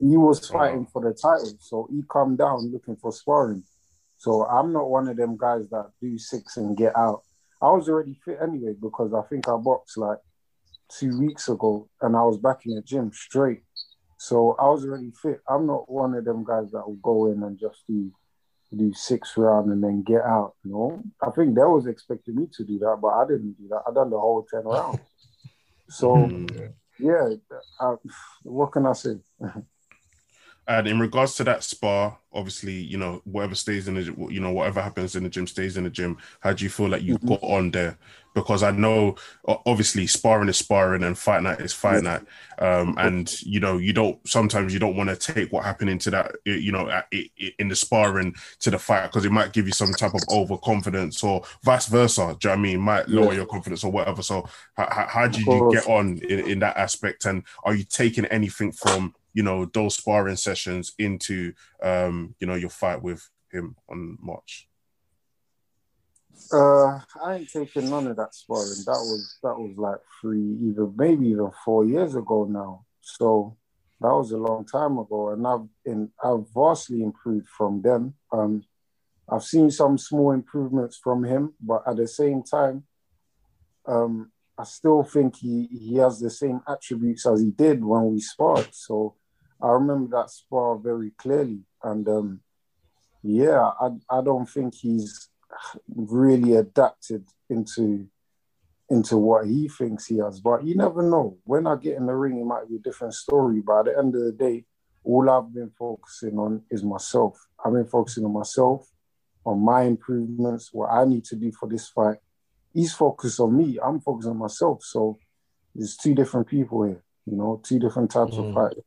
he 0.00 0.16
was 0.16 0.48
fighting 0.48 0.86
for 0.86 1.02
the 1.02 1.14
title, 1.14 1.56
so 1.60 1.88
he 1.90 2.02
come 2.10 2.36
down 2.36 2.70
looking 2.72 2.96
for 2.96 3.12
sparring. 3.12 3.62
So 4.18 4.44
I'm 4.46 4.72
not 4.72 4.90
one 4.90 5.08
of 5.08 5.16
them 5.16 5.36
guys 5.36 5.68
that 5.70 5.90
do 6.00 6.18
six 6.18 6.56
and 6.56 6.76
get 6.76 6.96
out. 6.96 7.22
I 7.62 7.70
was 7.70 7.88
already 7.88 8.18
fit 8.24 8.38
anyway 8.42 8.74
because 8.80 9.12
I 9.14 9.22
think 9.28 9.48
I 9.48 9.56
boxed 9.56 9.96
like 9.96 10.18
two 10.90 11.18
weeks 11.18 11.48
ago 11.48 11.88
and 12.00 12.16
I 12.16 12.22
was 12.22 12.38
back 12.38 12.66
in 12.66 12.74
the 12.74 12.82
gym 12.82 13.12
straight. 13.12 13.62
So 14.18 14.56
I 14.58 14.64
was 14.64 14.84
already 14.84 15.12
fit. 15.22 15.40
I'm 15.48 15.66
not 15.66 15.90
one 15.90 16.14
of 16.14 16.24
them 16.24 16.44
guys 16.44 16.70
that 16.72 16.86
will 16.86 16.98
go 17.02 17.26
in 17.26 17.42
and 17.42 17.58
just 17.58 17.84
do 17.88 18.10
do 18.74 18.92
six 18.92 19.36
round 19.36 19.70
and 19.70 19.82
then 19.82 20.02
get 20.02 20.22
out. 20.22 20.54
You 20.64 20.72
know, 20.72 21.02
I 21.22 21.30
think 21.30 21.54
they 21.54 21.62
was 21.62 21.86
expecting 21.86 22.36
me 22.36 22.48
to 22.52 22.64
do 22.64 22.78
that, 22.80 22.98
but 23.00 23.08
I 23.08 23.26
didn't 23.26 23.54
do 23.58 23.68
that. 23.68 23.82
I 23.86 23.92
done 23.92 24.10
the 24.10 24.18
whole 24.18 24.46
ten 24.50 24.64
rounds. 24.64 25.00
So 25.90 26.28
hmm. 26.28 26.46
yeah, 26.98 27.34
I, 27.78 27.94
what 28.42 28.72
can 28.72 28.86
I 28.86 28.94
say? 28.94 29.16
And 30.66 30.86
in 30.86 30.98
regards 30.98 31.34
to 31.36 31.44
that 31.44 31.62
spar, 31.62 32.18
obviously, 32.32 32.72
you 32.72 32.96
know, 32.96 33.20
whatever 33.24 33.54
stays 33.54 33.86
in 33.86 33.94
the, 33.94 34.02
you 34.30 34.40
know, 34.40 34.50
whatever 34.50 34.80
happens 34.80 35.14
in 35.14 35.22
the 35.22 35.28
gym 35.28 35.46
stays 35.46 35.76
in 35.76 35.84
the 35.84 35.90
gym. 35.90 36.16
How 36.40 36.52
do 36.52 36.64
you 36.64 36.70
feel 36.70 36.88
like 36.88 37.02
you 37.02 37.16
mm-hmm. 37.16 37.28
got 37.28 37.42
on 37.42 37.70
there? 37.70 37.98
Because 38.34 38.64
I 38.64 38.72
know, 38.72 39.14
obviously, 39.46 40.08
sparring 40.08 40.48
is 40.48 40.56
sparring 40.56 41.04
and 41.04 41.16
fight 41.16 41.44
night 41.44 41.60
is 41.60 41.72
fight 41.72 42.02
night. 42.02 42.22
Um, 42.58 42.96
and 42.98 43.32
you 43.42 43.60
know, 43.60 43.78
you 43.78 43.92
don't 43.92 44.26
sometimes 44.26 44.72
you 44.72 44.80
don't 44.80 44.96
want 44.96 45.08
to 45.10 45.32
take 45.32 45.52
what 45.52 45.64
happened 45.64 45.90
into 45.90 46.10
that, 46.10 46.34
you 46.44 46.72
know, 46.72 46.90
in 47.60 47.68
the 47.68 47.76
sparring 47.76 48.34
to 48.58 48.70
the 48.72 48.78
fight 48.78 49.04
because 49.04 49.24
it 49.24 49.30
might 49.30 49.52
give 49.52 49.66
you 49.66 49.72
some 49.72 49.92
type 49.92 50.14
of 50.14 50.22
overconfidence 50.28 51.22
or 51.22 51.44
vice 51.62 51.86
versa. 51.86 52.36
Do 52.40 52.48
you 52.48 52.54
know 52.56 52.58
I 52.58 52.62
mean? 52.62 52.80
Might 52.80 53.08
lower 53.08 53.26
yeah. 53.26 53.38
your 53.38 53.46
confidence 53.46 53.84
or 53.84 53.92
whatever. 53.92 54.22
So, 54.22 54.48
how, 54.72 55.06
how 55.08 55.28
did 55.28 55.42
you 55.46 55.70
get 55.72 55.86
on 55.86 56.18
in, 56.18 56.40
in 56.40 56.58
that 56.58 56.76
aspect? 56.76 57.26
And 57.26 57.44
are 57.62 57.74
you 57.74 57.84
taking 57.84 58.24
anything 58.26 58.72
from 58.72 59.14
you 59.34 59.42
know 59.42 59.66
those 59.66 59.96
sparring 59.96 60.36
sessions 60.36 60.94
into 60.98 61.52
um, 61.82 62.34
you 62.40 62.46
know 62.46 62.54
your 62.54 62.70
fight 62.70 63.02
with 63.02 63.28
him 63.52 63.76
on 63.88 64.16
March? 64.20 64.68
Uh, 66.52 67.00
I 67.22 67.36
ain't 67.36 67.50
taking 67.50 67.90
none 67.90 68.06
of 68.06 68.16
that 68.16 68.34
sparring. 68.34 68.82
That 68.86 68.92
was 68.92 69.38
that 69.42 69.58
was 69.58 69.76
like 69.76 70.00
three, 70.20 70.56
even 70.62 70.94
maybe 70.96 71.28
even 71.28 71.50
four 71.64 71.84
years 71.84 72.14
ago 72.14 72.46
now. 72.48 72.84
So 73.00 73.56
that 74.00 74.12
was 74.12 74.32
a 74.32 74.36
long 74.36 74.64
time 74.64 74.98
ago, 74.98 75.30
and 75.30 75.46
I've 75.46 75.66
in 75.84 76.10
I've 76.22 76.44
vastly 76.54 77.02
improved 77.02 77.48
from 77.48 77.82
then. 77.82 78.14
Um, 78.32 78.64
I've 79.28 79.44
seen 79.44 79.70
some 79.70 79.96
small 79.96 80.32
improvements 80.32 81.00
from 81.02 81.24
him, 81.24 81.54
but 81.60 81.82
at 81.86 81.96
the 81.96 82.06
same 82.06 82.42
time, 82.42 82.84
um, 83.86 84.30
I 84.58 84.64
still 84.64 85.02
think 85.02 85.36
he 85.36 85.68
he 85.70 85.96
has 85.96 86.20
the 86.20 86.30
same 86.30 86.60
attributes 86.68 87.26
as 87.26 87.40
he 87.40 87.50
did 87.50 87.82
when 87.82 88.12
we 88.12 88.20
sparred. 88.20 88.68
So 88.72 89.16
I 89.64 89.72
remember 89.72 90.14
that 90.16 90.30
spar 90.30 90.76
very 90.76 91.12
clearly, 91.16 91.60
and 91.82 92.06
um, 92.06 92.40
yeah, 93.22 93.70
I 93.80 93.90
I 94.10 94.20
don't 94.22 94.46
think 94.46 94.74
he's 94.74 95.30
really 95.94 96.56
adapted 96.56 97.24
into 97.48 98.06
into 98.90 99.16
what 99.16 99.46
he 99.46 99.68
thinks 99.68 100.06
he 100.06 100.18
has. 100.18 100.40
But 100.40 100.64
you 100.64 100.74
never 100.76 101.02
know. 101.02 101.38
When 101.44 101.66
I 101.66 101.76
get 101.76 101.96
in 101.96 102.04
the 102.04 102.14
ring, 102.14 102.38
it 102.38 102.44
might 102.44 102.68
be 102.68 102.76
a 102.76 102.80
different 102.80 103.14
story. 103.14 103.60
But 103.60 103.80
at 103.80 103.84
the 103.86 103.98
end 103.98 104.14
of 104.14 104.22
the 104.22 104.32
day, 104.32 104.66
all 105.02 105.30
I've 105.30 105.54
been 105.54 105.70
focusing 105.78 106.38
on 106.38 106.62
is 106.70 106.84
myself. 106.84 107.38
I've 107.64 107.72
been 107.72 107.86
focusing 107.86 108.26
on 108.26 108.34
myself, 108.34 108.86
on 109.46 109.64
my 109.64 109.84
improvements, 109.84 110.74
what 110.74 110.90
I 110.90 111.06
need 111.06 111.24
to 111.26 111.36
do 111.36 111.50
for 111.52 111.70
this 111.70 111.88
fight. 111.88 112.18
He's 112.74 112.92
focused 112.92 113.40
on 113.40 113.56
me. 113.56 113.78
I'm 113.82 114.00
focused 114.00 114.28
on 114.28 114.36
myself. 114.36 114.82
So 114.84 115.18
there's 115.74 115.96
two 115.96 116.14
different 116.14 116.48
people 116.48 116.82
here, 116.82 117.02
you 117.24 117.36
know, 117.36 117.62
two 117.64 117.78
different 117.78 118.10
types 118.10 118.34
mm. 118.34 118.48
of 118.48 118.54
fighters. 118.54 118.84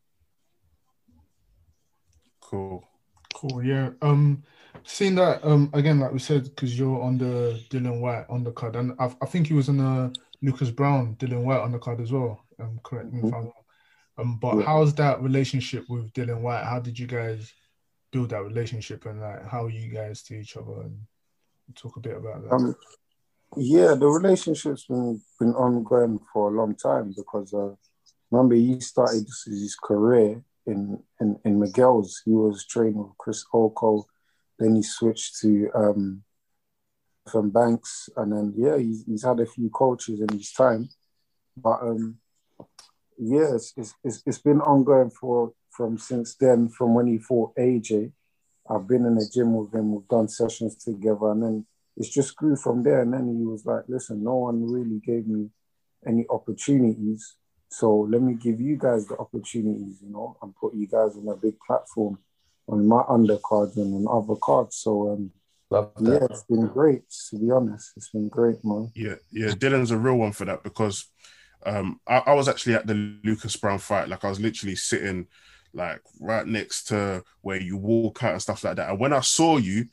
Cool. 2.48 2.82
Cool. 3.34 3.62
Yeah. 3.62 3.90
Um, 4.00 4.42
seeing 4.84 5.16
that 5.16 5.44
um 5.44 5.70
again, 5.74 6.00
like 6.00 6.12
we 6.12 6.18
said, 6.18 6.44
because 6.44 6.78
you're 6.78 7.02
on 7.02 7.18
the 7.18 7.60
Dillian 7.68 8.00
Whyte 8.00 8.26
undercard, 8.28 8.74
and 8.74 8.94
I, 8.98 9.14
I 9.20 9.26
think 9.26 9.46
he 9.46 9.54
was 9.54 9.68
on 9.68 9.76
the 9.76 10.16
Lucas 10.40 10.70
Browne 10.70 11.14
Dillian 11.16 11.42
Whyte 11.42 11.60
undercard 11.60 12.00
as 12.00 12.10
well. 12.10 12.42
Um, 12.58 12.80
correct 12.82 13.12
me 13.12 13.20
if 13.20 13.34
I'm 13.34 13.44
wrong. 13.44 13.52
Um, 14.16 14.38
but 14.40 14.56
yeah. 14.56 14.64
how's 14.64 14.94
that 14.94 15.22
relationship 15.22 15.84
with 15.90 16.10
Dillian 16.14 16.40
Whyte? 16.40 16.64
How 16.64 16.80
did 16.80 16.98
you 16.98 17.06
guys 17.06 17.52
build 18.12 18.30
that 18.30 18.42
relationship, 18.42 19.04
and 19.04 19.20
like 19.20 19.46
how 19.46 19.66
are 19.66 19.70
you 19.70 19.92
guys 19.92 20.22
to 20.24 20.34
each 20.34 20.56
other? 20.56 20.80
And 20.82 20.98
talk 21.74 21.96
a 21.98 22.00
bit 22.00 22.16
about 22.16 22.44
that. 22.44 22.52
Um, 22.52 22.74
yeah, 23.58 23.94
the 23.94 24.06
relationship's 24.06 24.86
been 24.86 25.20
been 25.38 25.54
ongoing 25.54 26.18
for 26.32 26.48
a 26.48 26.56
long 26.56 26.74
time 26.74 27.12
because 27.14 27.52
uh, 27.52 27.74
remember 28.30 28.54
he 28.54 28.80
started 28.80 29.26
his 29.44 29.76
career 29.76 30.42
in, 30.68 31.02
in, 31.20 31.38
in 31.44 31.58
Miguel's. 31.58 32.22
He 32.24 32.32
was 32.32 32.66
training 32.66 32.98
with 32.98 33.18
Chris 33.18 33.44
Oko. 33.52 34.06
Then 34.58 34.76
he 34.76 34.82
switched 34.82 35.40
to 35.40 35.70
um, 35.74 36.22
from 37.30 37.50
Banks, 37.50 38.08
and 38.16 38.32
then 38.32 38.54
yeah, 38.56 38.76
he's, 38.76 39.04
he's 39.06 39.24
had 39.24 39.40
a 39.40 39.46
few 39.46 39.70
coaches 39.70 40.20
in 40.20 40.36
his 40.36 40.52
time. 40.52 40.88
But 41.56 41.80
um, 41.82 42.18
yeah, 43.18 43.54
it's, 43.54 43.74
it's, 43.76 44.22
it's 44.26 44.38
been 44.38 44.60
ongoing 44.60 45.10
for 45.10 45.52
from 45.70 45.98
since 45.98 46.34
then. 46.34 46.68
From 46.68 46.94
when 46.94 47.06
he 47.06 47.18
fought 47.18 47.54
AJ, 47.56 48.12
I've 48.68 48.86
been 48.86 49.06
in 49.06 49.14
the 49.14 49.30
gym 49.32 49.54
with 49.54 49.74
him. 49.74 49.94
We've 49.94 50.08
done 50.08 50.28
sessions 50.28 50.76
together, 50.76 51.30
and 51.30 51.42
then 51.42 51.66
it's 51.96 52.12
just 52.12 52.36
grew 52.36 52.56
from 52.56 52.82
there. 52.82 53.02
And 53.02 53.12
then 53.12 53.36
he 53.38 53.44
was 53.44 53.64
like, 53.64 53.84
"Listen, 53.88 54.22
no 54.22 54.34
one 54.34 54.70
really 54.70 55.00
gave 55.00 55.26
me 55.26 55.50
any 56.06 56.26
opportunities 56.30 57.34
so 57.68 58.06
let 58.10 58.22
me 58.22 58.34
give 58.34 58.60
you 58.60 58.76
guys 58.76 59.06
the 59.06 59.18
opportunities, 59.18 59.98
you 60.02 60.10
know, 60.10 60.36
and 60.42 60.54
put 60.56 60.74
you 60.74 60.86
guys 60.86 61.16
on 61.16 61.28
a 61.28 61.36
big 61.36 61.54
platform 61.66 62.18
on 62.68 62.86
my 62.86 63.02
undercards 63.02 63.76
and 63.76 64.06
on 64.06 64.22
other 64.22 64.36
cards. 64.36 64.76
So 64.76 65.12
um, 65.12 65.30
yeah, 66.00 66.26
it's 66.30 66.44
been 66.44 66.66
great 66.66 67.02
to 67.30 67.38
be 67.38 67.50
honest. 67.50 67.92
It's 67.96 68.10
been 68.10 68.28
great, 68.28 68.64
man. 68.64 68.90
Yeah, 68.94 69.16
yeah. 69.30 69.48
Dylan's 69.48 69.90
a 69.90 69.98
real 69.98 70.16
one 70.16 70.32
for 70.32 70.44
that 70.46 70.62
because 70.62 71.06
um, 71.66 72.00
I, 72.06 72.18
I, 72.18 72.32
was 72.34 72.48
actually 72.48 72.74
at 72.74 72.86
the 72.86 72.94
Lucas 73.24 73.56
Browne 73.56 73.78
fight. 73.78 74.08
Like 74.08 74.24
I 74.24 74.28
was 74.28 74.40
literally 74.40 74.76
sitting 74.76 75.26
like 75.74 76.00
right 76.20 76.46
next 76.46 76.84
to 76.84 77.22
where 77.42 77.60
you 77.60 77.76
walk 77.76 78.22
out 78.24 78.32
and 78.32 78.42
stuff 78.42 78.64
like 78.64 78.76
that. 78.76 78.90
And 78.90 78.98
when 78.98 79.12
I 79.12 79.20
saw 79.20 79.58
you, 79.58 79.86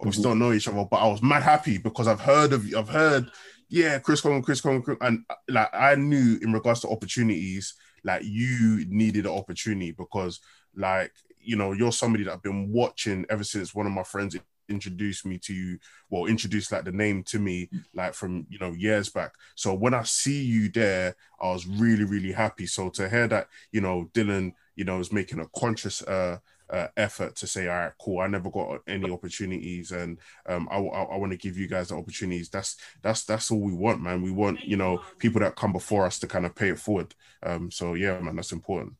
obviously 0.00 0.22
mm-hmm. 0.22 0.30
don't 0.30 0.38
know 0.40 0.52
each 0.52 0.66
other, 0.66 0.84
but 0.90 0.96
I 0.96 1.06
was 1.06 1.22
mad 1.22 1.42
happy 1.42 1.78
because 1.78 2.08
I've 2.08 2.20
heard 2.20 2.52
of 2.52 2.66
you. 2.66 2.78
I've 2.78 2.88
heard 2.88 3.30
yeah, 3.70 4.00
Chris 4.00 4.20
Kongo, 4.20 4.42
Chris 4.42 4.60
Kongo, 4.60 4.96
and 5.00 5.24
like 5.48 5.68
I 5.72 5.94
knew 5.94 6.38
in 6.42 6.52
regards 6.52 6.80
to 6.80 6.88
opportunities, 6.88 7.74
like 8.04 8.22
you 8.24 8.84
needed 8.88 9.26
an 9.26 9.32
opportunity 9.32 9.92
because 9.92 10.40
like 10.74 11.12
you 11.40 11.56
know 11.56 11.72
you're 11.72 11.92
somebody 11.92 12.24
that 12.24 12.32
I've 12.32 12.42
been 12.42 12.72
watching 12.72 13.24
ever 13.30 13.44
since 13.44 13.74
one 13.74 13.86
of 13.86 13.92
my 13.92 14.02
friends 14.02 14.36
introduced 14.68 15.26
me 15.26 15.36
to 15.36 15.52
you 15.52 15.78
well 16.10 16.26
introduced 16.26 16.70
like 16.70 16.84
the 16.84 16.92
name 16.92 17.24
to 17.24 17.38
me 17.40 17.68
like 17.92 18.14
from 18.14 18.46
you 18.48 18.58
know 18.58 18.72
years 18.72 19.08
back. 19.08 19.32
So 19.54 19.74
when 19.74 19.94
i 19.94 20.04
see 20.04 20.42
you 20.42 20.68
there 20.68 21.16
i 21.40 21.50
was 21.50 21.66
really 21.66 22.04
really 22.04 22.32
happy. 22.32 22.66
So 22.66 22.88
to 22.90 23.08
hear 23.08 23.28
that 23.28 23.48
you 23.72 23.80
know 23.80 24.10
dylan 24.14 24.52
you 24.76 24.84
know 24.84 25.00
is 25.00 25.12
making 25.12 25.40
a 25.40 25.48
conscious 25.58 26.02
uh 26.02 26.38
uh, 26.72 26.88
effort 26.96 27.36
to 27.36 27.46
say, 27.46 27.68
all 27.68 27.76
right, 27.78 27.92
cool, 28.00 28.20
I 28.20 28.26
never 28.26 28.50
got 28.50 28.80
any 28.86 29.10
opportunities, 29.10 29.90
and 29.92 30.18
um, 30.46 30.68
I, 30.70 30.76
I, 30.76 31.02
I 31.02 31.16
want 31.16 31.32
to 31.32 31.38
give 31.38 31.56
you 31.56 31.68
guys 31.68 31.88
the 31.88 31.96
opportunities. 31.96 32.48
That's 32.48 32.76
that's 33.02 33.24
that's 33.24 33.50
all 33.50 33.60
we 33.60 33.72
want, 33.72 34.00
man. 34.02 34.22
We 34.22 34.30
want 34.30 34.64
you 34.64 34.76
know 34.76 35.02
people 35.18 35.40
that 35.40 35.56
come 35.56 35.72
before 35.72 36.06
us 36.06 36.18
to 36.20 36.26
kind 36.26 36.46
of 36.46 36.54
pay 36.54 36.70
it 36.70 36.78
forward. 36.78 37.14
Um, 37.42 37.70
so 37.70 37.94
yeah, 37.94 38.18
man, 38.20 38.36
that's 38.36 38.52
important. 38.52 38.94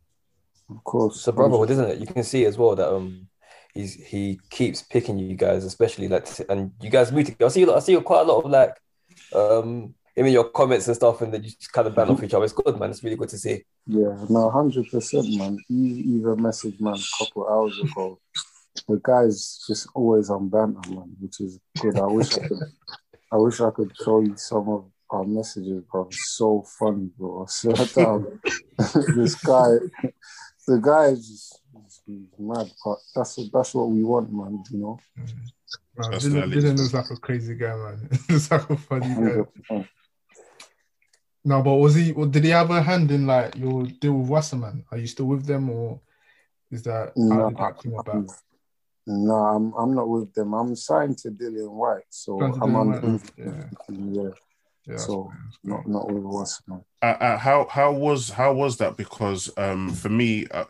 Of 0.69 0.85
course, 0.85 1.21
So 1.21 1.33
brotherhood, 1.33 1.71
isn't 1.71 1.91
it? 1.91 1.99
You 1.99 2.07
can 2.07 2.23
see 2.23 2.45
as 2.45 2.57
well 2.57 2.77
that 2.77 2.89
um 2.89 3.29
he's 3.75 3.95
he 3.95 4.41
keeps 4.51 4.83
picking 4.83 5.19
you 5.19 5.37
guys, 5.37 5.65
especially 5.65 6.09
like 6.09 6.27
and 6.49 6.73
you 6.81 6.91
guys 6.91 7.13
meet 7.13 7.27
together. 7.27 7.47
I 7.47 7.49
see 7.49 7.71
I 7.71 7.79
see 7.81 8.01
quite 8.01 8.21
a 8.21 8.33
lot 8.33 8.45
of 8.45 8.51
like 8.51 8.77
um 9.35 9.95
I 10.21 10.23
mean 10.23 10.33
your 10.35 10.51
comments 10.51 10.87
and 10.87 10.95
stuff 10.95 11.23
and 11.23 11.33
then 11.33 11.43
you 11.43 11.51
just 11.51 11.73
kind 11.73 11.89
of 11.89 11.95
ban 11.95 12.11
off 12.11 12.23
each 12.23 12.35
other. 12.35 12.45
It's 12.45 12.53
good, 12.53 12.79
man. 12.79 12.91
It's 12.91 13.03
really 13.03 13.17
good 13.17 13.31
to 13.31 13.39
see. 13.39 13.65
Yeah, 13.87 14.17
no, 14.29 14.51
hundred 14.51 14.91
percent, 14.91 15.35
man. 15.35 15.59
He 15.67 15.75
even 15.75 16.37
messaged 16.37 16.81
man 16.81 16.95
a 16.95 17.25
couple 17.25 17.49
hours 17.49 17.79
ago. 17.79 18.21
The 18.87 19.01
guy's 19.03 19.65
just 19.67 19.89
always 19.95 20.29
on 20.31 20.49
banter, 20.49 20.91
man, 20.91 21.17
which 21.21 21.41
is 21.41 21.59
good. 21.81 21.99
I 21.99 22.07
wish 22.07 22.37
I 22.37 22.47
could. 22.47 22.59
I 23.33 23.37
wish 23.37 23.61
I 23.61 23.71
could 23.71 23.93
show 24.05 24.21
you 24.21 24.37
some 24.37 24.69
of 24.69 24.85
our 25.11 25.25
messages, 25.25 25.83
bro. 25.91 26.07
It's 26.07 26.37
so 26.37 26.65
funny, 26.79 27.11
bro. 27.17 27.43
I 27.43 27.47
swear 27.49 27.87
down. 27.87 28.41
this 29.17 29.37
guy, 29.37 29.71
the 30.67 30.79
guy 30.83 31.07
is 31.07 31.29
just 31.29 32.03
he's 32.07 32.27
mad, 32.39 32.71
but 32.85 32.99
that's 33.15 33.39
that's 33.53 33.75
what 33.75 33.89
we 33.89 34.05
want, 34.05 34.33
man. 34.33 34.63
You 34.71 34.79
know, 34.79 34.99
Man, 35.97 36.11
That's 36.11 36.27
Dylan, 36.27 36.33
valid. 36.41 36.59
Dylan 36.59 36.79
looks 36.79 36.95
like 36.95 37.11
a 37.11 37.17
crazy 37.17 37.55
guy, 37.55 37.75
man. 37.75 38.09
looks 38.29 38.51
like 38.51 38.71
a 38.71 38.77
funny 38.77 39.15
guy. 39.69 39.89
100%. 41.45 41.49
No, 41.49 41.63
but 41.63 41.75
was 41.75 41.95
he? 41.95 42.13
Well, 42.13 42.27
did 42.27 42.45
he 42.45 42.51
have 42.51 42.71
a 42.71 42.83
hand 42.83 43.11
in 43.11 43.27
like 43.27 43.57
your 43.57 43.85
deal 43.85 44.15
with 44.15 44.29
Wasserman? 44.29 44.85
Are 44.91 44.99
you 44.99 45.07
still 45.07 45.27
with 45.27 45.47
them, 45.47 45.71
or 45.71 46.01
is 46.71 46.83
that 46.85 47.13
how 47.15 47.15
No, 47.17 47.49
did 47.49 47.59
that 47.59 47.79
come 47.83 47.95
about? 47.95 48.15
I'm, 48.15 48.27
no, 49.07 49.35
I'm 49.35 49.73
I'm 49.75 49.95
not 49.95 50.09
with 50.09 50.33
them. 50.35 50.55
I'm 50.55 50.77
signed 50.77 51.19
to 51.19 51.31
Dillian 51.31 51.71
Whyte, 51.71 52.03
so 52.11 52.41
Signed 52.41 52.55
to 52.55 52.61
I'm 52.61 52.75
Dillian 52.75 53.05
on. 53.05 53.13
White, 53.13 53.33
yeah. 53.37 53.65
Yeah, 53.89 54.31
Yeah, 54.87 54.97
so 54.97 55.25
fine, 55.25 55.39
that's 55.45 55.57
fine. 55.57 55.71
not 55.71 55.87
not 55.89 56.11
with 56.11 56.25
Wasserman. 56.25 56.85
uh, 57.03 57.07
uh, 57.07 57.39
how 57.39 57.67
how 57.71 57.93
was 57.93 58.31
how 58.31 58.53
was 58.53 58.77
that? 58.77 58.97
Because 58.97 59.51
um, 59.57 59.91
for 59.91 60.11
me, 60.11 60.47
uh, 60.49 60.65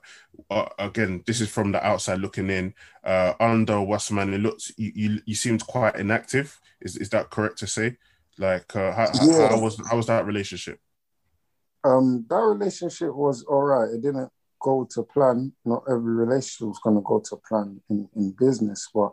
uh, 0.51 0.69
again, 0.79 1.23
this 1.27 1.41
is 1.41 1.49
from 1.51 1.73
the 1.73 1.85
outside 1.85 2.19
looking 2.21 2.49
in. 2.51 2.75
Uh, 3.05 3.35
under 3.41 3.81
Wasserman, 3.81 4.33
it 4.35 4.39
looked 4.39 4.73
you, 4.77 4.93
you 4.95 5.21
you 5.27 5.35
seemed 5.35 5.67
quite 5.67 5.97
inactive. 5.97 6.61
Is 6.81 6.97
is 6.97 7.11
that 7.11 7.31
correct 7.31 7.59
to 7.59 7.67
say? 7.67 7.97
Like, 8.41 8.75
uh, 8.75 8.93
how, 8.93 9.13
Yeah. 9.23 9.49
how 9.49 9.61
was 9.61 9.79
how 9.87 9.97
was 9.99 10.07
that 10.07 10.25
relationship? 10.25 10.81
Um, 11.85 12.25
that 12.31 12.41
relationship 12.41 13.15
was 13.15 13.43
all 13.45 13.63
right. 13.63 13.91
It 13.91 14.01
didn't 14.01 14.31
go 14.61 14.89
to 14.93 15.03
plan. 15.03 15.53
Not 15.67 15.83
every 15.89 16.15
relationship 16.15 16.69
was 16.69 16.79
going 16.83 16.97
to 16.97 17.03
go 17.03 17.21
to 17.21 17.37
plan 17.37 17.81
in, 17.91 18.09
in 18.17 18.35
business, 18.39 18.89
but 18.95 19.13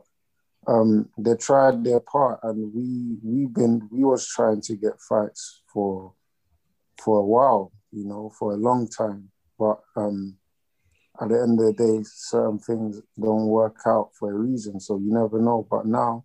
um, 0.65 1.09
they 1.17 1.35
tried 1.35 1.83
their 1.83 1.99
part, 1.99 2.39
and 2.43 2.73
we 2.73 3.17
we 3.21 3.47
been 3.47 3.89
we 3.91 4.05
was 4.05 4.25
trying 4.27 4.61
to 4.61 4.75
get 4.77 4.99
fights 5.09 5.61
for 5.73 6.13
for 7.03 7.19
a 7.19 7.25
while, 7.25 7.73
you 7.91 8.05
know, 8.05 8.31
for 8.39 8.53
a 8.53 8.57
long 8.57 8.87
time. 8.87 9.29
But 9.59 9.79
um, 9.97 10.37
at 11.19 11.29
the 11.29 11.41
end 11.41 11.59
of 11.59 11.65
the 11.65 11.73
day, 11.73 12.03
certain 12.03 12.59
things 12.59 13.01
don't 13.19 13.47
work 13.47 13.77
out 13.85 14.11
for 14.17 14.31
a 14.31 14.33
reason, 14.33 14.79
so 14.79 14.97
you 14.97 15.11
never 15.11 15.41
know. 15.41 15.67
But 15.69 15.85
now, 15.85 16.23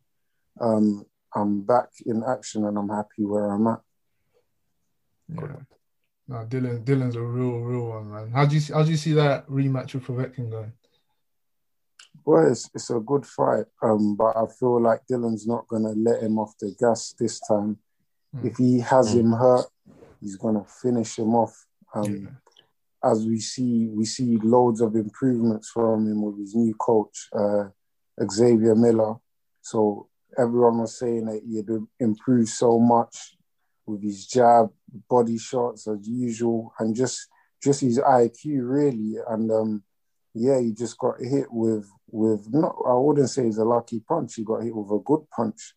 um, 0.60 1.04
I'm 1.34 1.62
back 1.62 1.88
in 2.04 2.22
action, 2.26 2.64
and 2.66 2.76
I'm 2.76 2.88
happy 2.88 3.24
where 3.24 3.50
I'm 3.50 3.66
at. 3.66 3.80
Yeah. 5.28 5.56
No, 6.28 6.36
Dylan, 6.46 6.84
Dylan's 6.84 7.16
a 7.16 7.20
real, 7.22 7.60
real 7.60 7.88
one, 7.88 8.10
man. 8.10 8.30
How 8.30 8.46
do 8.46 8.54
you 8.54 8.60
see, 8.60 8.72
how 8.72 8.82
do 8.82 8.90
you 8.90 8.96
see 8.96 9.12
that 9.14 9.46
rematch 9.48 9.94
with 9.94 10.04
Povetkin 10.04 10.50
going? 10.50 10.72
Well, 12.24 12.50
it's, 12.50 12.70
it's 12.74 12.90
a 12.90 13.00
good 13.00 13.26
fight, 13.26 13.64
um, 13.82 14.14
but 14.16 14.36
I 14.36 14.46
feel 14.46 14.80
like 14.80 15.00
Dylan's 15.10 15.46
not 15.46 15.66
going 15.68 15.82
to 15.82 15.90
let 15.90 16.22
him 16.22 16.38
off 16.38 16.54
the 16.60 16.74
gas 16.78 17.14
this 17.18 17.40
time. 17.40 17.78
Mm. 18.36 18.46
If 18.46 18.56
he 18.58 18.78
has 18.80 19.14
Mm. 19.14 19.20
him 19.20 19.32
hurt, 19.32 19.66
he's 20.20 20.36
going 20.36 20.54
to 20.54 20.64
finish 20.64 21.18
him 21.18 21.34
off. 21.34 21.66
Um, 21.94 22.04
Yeah. 22.04 22.28
As 23.04 23.26
we 23.26 23.40
see, 23.40 23.88
we 23.88 24.04
see 24.04 24.36
loads 24.36 24.80
of 24.80 24.94
improvements 24.94 25.70
from 25.70 26.06
him 26.06 26.22
with 26.22 26.38
his 26.38 26.54
new 26.54 26.72
coach, 26.74 27.28
uh, 27.32 27.64
Xavier 28.30 28.76
Miller. 28.76 29.16
So 29.60 30.08
everyone 30.38 30.78
was 30.78 30.98
saying 30.98 31.26
that 31.26 31.42
he 31.46 31.56
had 31.56 31.68
improved 32.00 32.48
so 32.48 32.78
much 32.78 33.36
with 33.86 34.02
his 34.02 34.26
jab, 34.26 34.70
body 35.08 35.38
shots 35.38 35.86
as 35.88 36.06
usual, 36.08 36.72
and 36.78 36.94
just 36.94 37.28
just 37.62 37.80
his 37.80 37.98
IQ 37.98 38.60
really. 38.62 39.16
And 39.28 39.50
um, 39.50 39.82
yeah, 40.34 40.58
he 40.60 40.72
just 40.72 40.98
got 40.98 41.20
hit 41.20 41.46
with 41.50 41.88
with 42.10 42.46
not. 42.52 42.74
I 42.86 42.94
wouldn't 42.94 43.30
say 43.30 43.46
it's 43.46 43.58
a 43.58 43.64
lucky 43.64 44.00
punch. 44.00 44.34
He 44.34 44.44
got 44.44 44.62
hit 44.62 44.74
with 44.74 44.90
a 44.90 45.02
good 45.04 45.28
punch, 45.34 45.74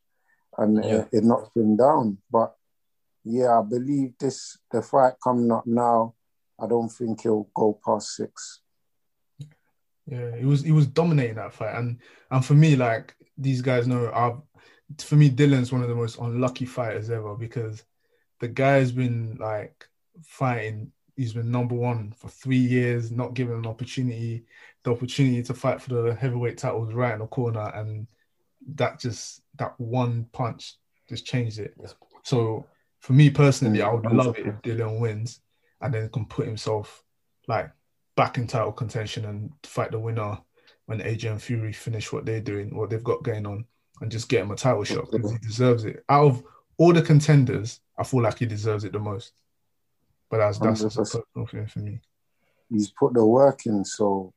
and 0.57 0.77
Yeah. 0.77 1.01
it, 1.01 1.07
it 1.11 1.23
knocked 1.23 1.55
him 1.55 1.75
down. 1.77 2.17
But 2.31 2.55
yeah, 3.23 3.59
I 3.59 3.63
believe 3.63 4.13
this 4.19 4.57
the 4.71 4.81
fight 4.81 5.13
coming 5.23 5.51
up 5.51 5.65
now. 5.65 6.13
I 6.61 6.67
don't 6.67 6.89
think 6.89 7.21
he'll 7.21 7.49
go 7.53 7.79
past 7.85 8.15
six. 8.15 8.61
Yeah, 10.07 10.35
he 10.37 10.45
was 10.45 10.61
he 10.61 10.71
was 10.71 10.87
dominating 10.87 11.35
that 11.35 11.53
fight, 11.53 11.75
and 11.75 11.97
and 12.29 12.45
for 12.45 12.53
me, 12.53 12.75
like 12.75 13.15
these 13.37 13.61
guys 13.61 13.87
know, 13.87 14.11
I've, 14.13 14.37
for 15.03 15.15
me, 15.15 15.29
Dylan's 15.29 15.71
one 15.71 15.81
of 15.81 15.89
the 15.89 15.95
most 15.95 16.19
unlucky 16.19 16.65
fighters 16.65 17.09
ever 17.09 17.35
because 17.35 17.83
the 18.39 18.47
guy's 18.47 18.91
been 18.91 19.37
like 19.39 19.87
fighting. 20.23 20.91
He's 21.15 21.33
been 21.33 21.51
number 21.51 21.75
one 21.75 22.13
for 22.17 22.29
three 22.29 22.57
years, 22.57 23.11
not 23.11 23.33
given 23.33 23.55
an 23.55 23.65
opportunity. 23.65 24.45
The 24.83 24.91
opportunity 24.91 25.41
to 25.43 25.53
fight 25.53 25.81
for 25.81 25.89
the 25.89 26.13
heavyweight 26.13 26.57
title 26.57 26.81
was 26.81 26.93
right 26.93 27.13
in 27.13 27.19
the 27.19 27.27
corner, 27.27 27.71
and 27.73 28.07
that 28.75 28.99
just 28.99 29.41
that 29.57 29.79
one 29.79 30.27
punch 30.31 30.75
just 31.07 31.25
changed 31.25 31.59
it. 31.59 31.75
So 32.23 32.65
for 32.99 33.13
me 33.13 33.29
personally, 33.29 33.81
I 33.81 33.93
would 33.93 34.11
love 34.11 34.37
it 34.37 34.47
if 34.47 34.61
Dylan 34.61 34.99
wins 34.99 35.39
and 35.81 35.93
then 35.93 36.09
can 36.09 36.25
put 36.25 36.47
himself 36.47 37.03
like 37.47 37.69
back 38.15 38.37
in 38.37 38.47
title 38.47 38.71
contention 38.71 39.25
and 39.25 39.51
fight 39.63 39.91
the 39.91 39.99
winner 39.99 40.39
when 40.85 40.99
AJ 40.99 41.31
and 41.31 41.41
Fury 41.41 41.73
finish 41.73 42.11
what 42.11 42.25
they're 42.25 42.41
doing, 42.41 42.75
what 42.75 42.89
they've 42.89 43.03
got 43.03 43.23
going 43.23 43.45
on, 43.45 43.65
and 44.01 44.11
just 44.11 44.29
get 44.29 44.41
him 44.41 44.51
a 44.51 44.55
title 44.55 44.83
shot 44.83 45.09
because 45.11 45.31
he 45.31 45.37
deserves 45.39 45.85
it. 45.85 46.03
Out 46.09 46.25
of 46.25 46.43
all 46.77 46.93
the 46.93 47.01
contenders, 47.01 47.79
I 47.97 48.03
feel 48.03 48.21
like 48.21 48.39
he 48.39 48.45
deserves 48.45 48.83
it 48.83 48.91
the 48.93 48.99
most. 48.99 49.33
But 50.29 50.37
that's 50.37 50.59
that's 50.59 50.81
just 50.81 50.97
a 50.97 51.01
100%. 51.01 51.03
personal 51.03 51.47
thing 51.47 51.67
for 51.67 51.79
me. 51.79 52.01
He's 52.69 52.89
put 52.91 53.13
the 53.13 53.25
work 53.25 53.65
in, 53.65 53.85
so 53.85 54.33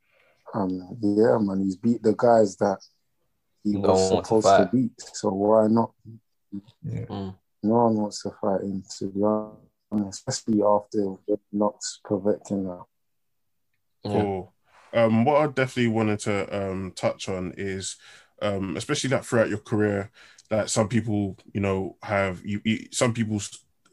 um, 0.54 0.96
yeah, 1.00 1.38
man, 1.38 1.62
he's 1.62 1.76
beat 1.76 2.02
the 2.02 2.14
guys 2.16 2.56
that 2.56 2.78
he 3.64 3.72
No 3.72 3.80
was 3.90 4.00
one 4.00 4.14
wants 4.14 4.28
to 4.28 4.40
supposed 4.40 4.46
to 4.46 4.64
fight. 4.64 4.72
beat. 4.72 4.92
So 5.14 5.28
why 5.30 5.66
not? 5.66 5.92
Yeah. 6.82 7.04
Mm. 7.06 7.34
No 7.62 7.74
one 7.74 7.94
wants 7.96 8.22
to 8.22 8.30
fight 8.40 8.62
him, 8.62 8.82
to 8.98 9.06
be 9.06 9.22
honest, 9.90 10.28
especially 10.28 10.62
after 10.62 11.16
knocks 11.52 12.00
Povetkin 12.06 12.70
out. 12.70 12.86
Yeah. 14.04 14.12
Cool. 14.12 14.54
Um, 14.94 15.24
what 15.24 15.40
I 15.42 15.46
definitely 15.46 15.88
wanted 15.88 16.18
to 16.20 16.70
um, 16.70 16.92
touch 16.96 17.28
on 17.28 17.52
is, 17.56 17.96
um, 18.40 18.76
especially 18.76 19.10
that 19.10 19.24
throughout 19.24 19.48
your 19.48 19.58
career, 19.58 20.10
that 20.50 20.70
some 20.70 20.88
people, 20.88 21.36
you 21.52 21.60
know, 21.60 21.96
have 22.02 22.44
you, 22.44 22.60
you 22.64 22.88
some 22.90 23.12
people 23.12 23.40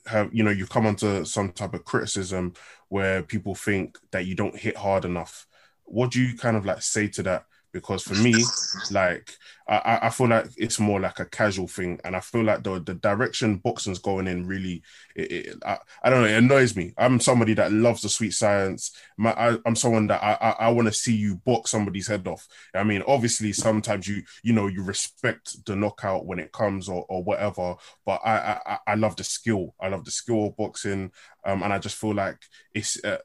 have, 0.07 0.33
you 0.33 0.43
know, 0.43 0.51
you've 0.51 0.69
come 0.69 0.85
onto 0.85 1.25
some 1.25 1.51
type 1.51 1.73
of 1.73 1.83
criticism 1.83 2.53
where 2.89 3.23
people 3.23 3.55
think 3.55 3.97
that 4.11 4.25
you 4.25 4.35
don't 4.35 4.57
hit 4.57 4.77
hard 4.77 5.03
enough. 5.05 5.47
What 5.83 6.11
do 6.11 6.21
you 6.21 6.37
kind 6.37 6.55
of 6.55 6.65
like 6.65 6.81
say 6.81 7.07
to 7.09 7.23
that? 7.23 7.45
Because 7.75 8.03
for 8.03 8.15
me, 8.15 8.53
like 8.89 9.31
I, 9.67 9.99
I- 10.03 10.09
feel 10.11 10.27
like 10.29 10.47
it's 10.57 10.79
more 10.79 10.99
like 10.99 11.19
a 11.19 11.25
casual 11.25 11.67
thing, 11.67 11.99
and 12.03 12.15
I 12.15 12.19
feel 12.19 12.43
like 12.43 12.63
the 12.63 12.79
the 12.81 12.93
direction 12.95 13.57
boxing's 13.57 13.99
going 13.99 14.27
in 14.27 14.45
really, 14.47 14.83
it, 15.15 15.31
it, 15.31 15.55
I, 15.65 15.77
I 16.03 16.09
don't 16.09 16.21
know, 16.21 16.27
it 16.27 16.37
annoys 16.37 16.75
me. 16.75 16.93
I'm 16.97 17.19
somebody 17.19 17.53
that 17.55 17.71
loves 17.71 18.01
the 18.03 18.09
sweet 18.09 18.31
science. 18.33 18.91
My, 19.17 19.31
I, 19.33 19.57
I'm 19.65 19.75
someone 19.75 20.07
that 20.07 20.23
I, 20.23 20.33
I, 20.39 20.49
I 20.67 20.69
want 20.71 20.87
to 20.87 20.93
see 20.93 21.15
you 21.15 21.37
box 21.45 21.71
somebody's 21.71 22.07
head 22.07 22.27
off. 22.27 22.47
I 22.75 22.83
mean, 22.83 23.03
obviously, 23.07 23.53
sometimes 23.53 24.07
you 24.07 24.21
you 24.43 24.53
know 24.53 24.67
you 24.67 24.83
respect 24.83 25.65
the 25.65 25.75
knockout 25.75 26.25
when 26.27 26.39
it 26.39 26.51
comes 26.51 26.87
or, 26.89 27.05
or 27.09 27.23
whatever, 27.23 27.75
but 28.05 28.21
I, 28.23 28.37
I 28.37 28.59
I- 28.65 28.79
I 28.87 28.95
love 28.95 29.15
the 29.15 29.23
skill. 29.23 29.73
I 29.81 29.87
love 29.89 30.05
the 30.05 30.11
skill 30.11 30.47
of 30.47 30.57
boxing, 30.57 31.11
um, 31.45 31.63
and 31.63 31.73
I 31.73 31.79
just 31.79 31.95
feel 31.97 32.13
like 32.13 32.37
it's 32.73 33.03
uh, 33.03 33.17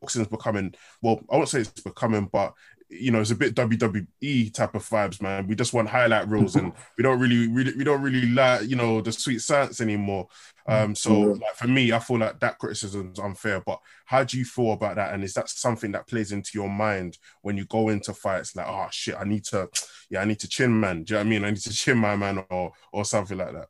boxing's 0.00 0.28
becoming 0.28 0.74
well. 1.00 1.20
I 1.30 1.36
won't 1.36 1.48
say 1.48 1.60
it's 1.60 1.80
becoming, 1.80 2.28
but 2.32 2.54
you 2.92 3.10
know, 3.10 3.20
it's 3.20 3.30
a 3.30 3.36
bit 3.36 3.54
WWE 3.54 4.52
type 4.52 4.74
of 4.74 4.86
vibes, 4.88 5.22
man. 5.22 5.46
We 5.46 5.54
just 5.54 5.72
want 5.72 5.88
highlight 5.88 6.28
reels, 6.28 6.56
and 6.56 6.72
we 6.98 7.02
don't 7.02 7.18
really, 7.18 7.48
really, 7.48 7.72
we 7.76 7.84
don't 7.84 8.02
really 8.02 8.26
like, 8.26 8.68
you 8.68 8.76
know, 8.76 9.00
the 9.00 9.12
sweet 9.12 9.40
science 9.40 9.80
anymore. 9.80 10.28
Um, 10.66 10.94
so, 10.94 11.20
like 11.20 11.54
for 11.56 11.66
me, 11.68 11.92
I 11.92 11.98
feel 11.98 12.18
like 12.18 12.38
that 12.40 12.58
criticism 12.58 13.10
is 13.12 13.18
unfair. 13.18 13.60
But 13.60 13.80
how 14.04 14.24
do 14.24 14.38
you 14.38 14.44
feel 14.44 14.72
about 14.72 14.96
that? 14.96 15.14
And 15.14 15.24
is 15.24 15.34
that 15.34 15.48
something 15.48 15.92
that 15.92 16.06
plays 16.06 16.32
into 16.32 16.50
your 16.54 16.68
mind 16.68 17.18
when 17.40 17.56
you 17.56 17.64
go 17.64 17.88
into 17.88 18.12
fights? 18.14 18.54
Like, 18.54 18.68
oh 18.68 18.88
shit, 18.90 19.16
I 19.18 19.24
need 19.24 19.44
to, 19.46 19.68
yeah, 20.10 20.20
I 20.20 20.24
need 20.24 20.40
to 20.40 20.48
chin 20.48 20.78
man. 20.78 21.04
Do 21.04 21.14
you 21.14 21.18
know 21.18 21.20
what 21.20 21.26
I 21.26 21.30
mean? 21.30 21.44
I 21.44 21.50
need 21.50 21.60
to 21.60 21.72
chin 21.72 21.98
my 21.98 22.16
man, 22.16 22.44
or 22.50 22.72
or 22.92 23.04
something 23.04 23.38
like 23.38 23.52
that. 23.52 23.68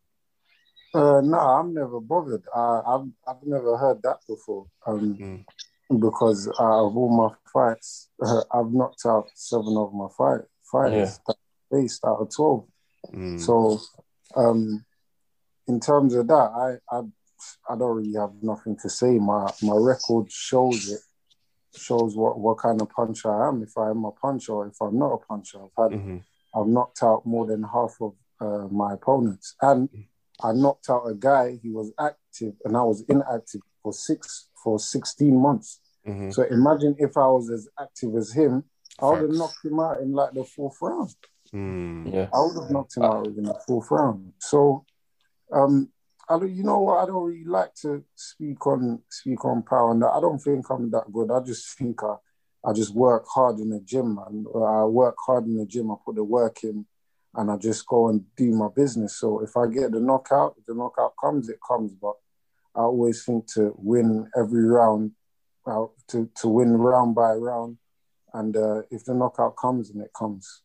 Uh, 0.95 1.23
no, 1.23 1.39
I'm 1.39 1.73
never 1.73 2.01
bothered. 2.01 2.45
I, 2.55 2.83
I've 2.87 3.09
I've 3.27 3.43
never 3.45 3.77
heard 3.79 4.03
that 4.03 4.19
before. 4.29 4.67
Um, 4.87 5.17
Mm. 5.17 5.45
Because 5.91 6.49
out 6.49 6.87
of 6.87 6.97
all 6.97 7.11
my 7.17 7.35
fights, 7.53 8.09
I've 8.53 8.73
knocked 8.73 9.03
out 9.07 9.29
seven 9.35 9.77
of 9.77 9.93
my 9.93 10.09
fight 10.17 10.43
fights 10.71 11.19
that 11.27 11.37
based 11.71 12.05
out 12.05 12.19
of 12.21 12.35
twelve. 12.35 12.67
Mm. 13.13 13.41
So, 13.41 13.81
um, 14.37 14.85
in 15.69 15.81
terms 15.81 16.15
of 16.15 16.29
that, 16.29 16.35
I, 16.35 16.97
I 16.97 17.03
I 17.69 17.77
don't 17.77 17.97
really 17.97 18.15
have 18.19 18.33
nothing 18.43 18.77
to 18.83 18.89
say. 18.89 19.19
My 19.19 19.51
my 19.63 19.77
record 19.77 20.31
shows 20.31 20.89
it, 20.91 21.01
shows 21.77 22.17
what 22.17 22.39
what 22.39 22.59
kind 22.59 22.81
of 22.81 22.89
puncher 22.91 23.31
I 23.31 23.49
am. 23.49 23.63
If 23.63 23.77
I 23.77 23.91
am 23.91 24.05
a 24.05 24.13
puncher, 24.13 24.53
or 24.53 24.67
if 24.69 24.81
I'm 24.81 24.99
not 24.99 25.13
a 25.13 25.19
puncher, 25.19 25.59
I've 25.59 25.91
had 25.91 26.01
Mhm. 26.01 26.23
I've 26.55 26.67
knocked 26.67 27.03
out 27.03 27.25
more 27.25 27.47
than 27.47 27.63
half 27.63 27.97
of 28.01 28.15
uh, 28.41 28.69
my 28.69 28.95
opponents, 28.95 29.57
and 29.63 29.89
I 30.43 30.53
knocked 30.53 30.91
out 30.91 31.07
a 31.07 31.15
guy. 31.15 31.59
He 31.63 31.71
was 31.71 31.93
active, 31.99 32.55
and 32.65 32.77
I 32.77 32.83
was 32.83 33.03
inactive 33.09 33.63
for 33.83 33.93
six 33.93 34.49
for 34.63 34.79
sixteen 34.79 35.37
months. 35.37 35.81
Mhm. 36.07 36.33
So 36.33 36.43
imagine 36.45 36.95
if 36.99 37.17
I 37.17 37.27
was 37.27 37.51
as 37.51 37.69
active 37.81 38.15
as 38.17 38.33
him, 38.33 38.65
I 39.01 39.11
would 39.11 39.23
have 39.23 39.31
knocked 39.31 39.65
him 39.65 39.81
out 39.81 40.01
in 40.01 40.13
like 40.13 40.33
the 40.33 40.45
fourth 40.45 40.77
round. 40.81 41.15
Mm. 41.53 42.13
Yeah. 42.13 42.29
I 42.33 42.41
would 42.41 42.63
have 42.63 42.71
knocked 42.71 42.97
him 42.97 43.05
out 43.05 43.27
in 43.27 43.45
the 43.45 43.55
fourth 43.67 43.91
round. 43.91 44.33
So, 44.39 44.85
um, 45.53 45.91
I 46.29 46.39
don't, 46.39 46.55
you 46.55 46.63
know 46.63 46.81
what? 46.81 47.03
I 47.03 47.07
don't 47.07 47.25
really 47.25 47.45
like 47.45 47.75
to 47.83 48.05
speak 48.15 48.67
on 48.67 49.03
speak 49.11 49.45
on 49.45 49.63
power, 49.63 49.91
and. 49.91 50.05
I 50.05 50.21
don't 50.21 50.39
think 50.39 50.71
I'm 50.71 50.91
that 50.93 51.13
good. 51.13 51.31
I 51.31 51.41
just 51.41 51.77
think 51.77 52.03
I, 52.03 52.17
I 52.65 52.73
just 52.73 52.95
work 52.95 53.25
hard 53.27 53.59
in 53.59 53.71
the 53.71 53.81
gym, 53.81 54.19
and 54.27 54.47
I 54.55 54.85
work 54.85 55.17
hard 55.27 55.47
in 55.47 55.57
the 55.57 55.67
gym. 55.67 55.91
I 55.91 55.97
put 56.05 56.15
the 56.15 56.25
work 56.25 56.65
in, 56.65 56.87
and 57.35 57.51
I 57.51 57.57
just 57.57 57.87
go 57.87 58.09
and 58.09 58.25
do 58.37 58.53
my 58.53 58.69
business. 58.75 59.19
So 59.19 59.41
if 59.43 59.57
I 59.57 59.67
get 59.67 59.93
the 59.93 60.01
knockout, 60.01 60.55
if 60.59 60.65
the 60.67 60.75
knockout 60.75 61.15
comes, 61.23 61.49
it 61.49 61.59
comes. 61.67 61.93
But 61.93 62.15
I 62.75 62.81
always 62.81 63.25
think 63.25 63.47
to 63.55 63.73
win 63.77 64.31
every 64.37 64.65
round, 64.65 65.13
uh, 65.67 65.87
to 66.09 66.29
to 66.37 66.49
win 66.49 66.77
round 66.77 67.15
by 67.15 67.33
round, 67.35 67.79
and 68.33 68.57
uh, 68.57 68.83
if 68.91 69.05
the 69.05 69.15
knockout 69.15 69.57
comes, 69.57 69.91
and 69.91 70.03
it 70.03 70.13
comes. 70.17 70.63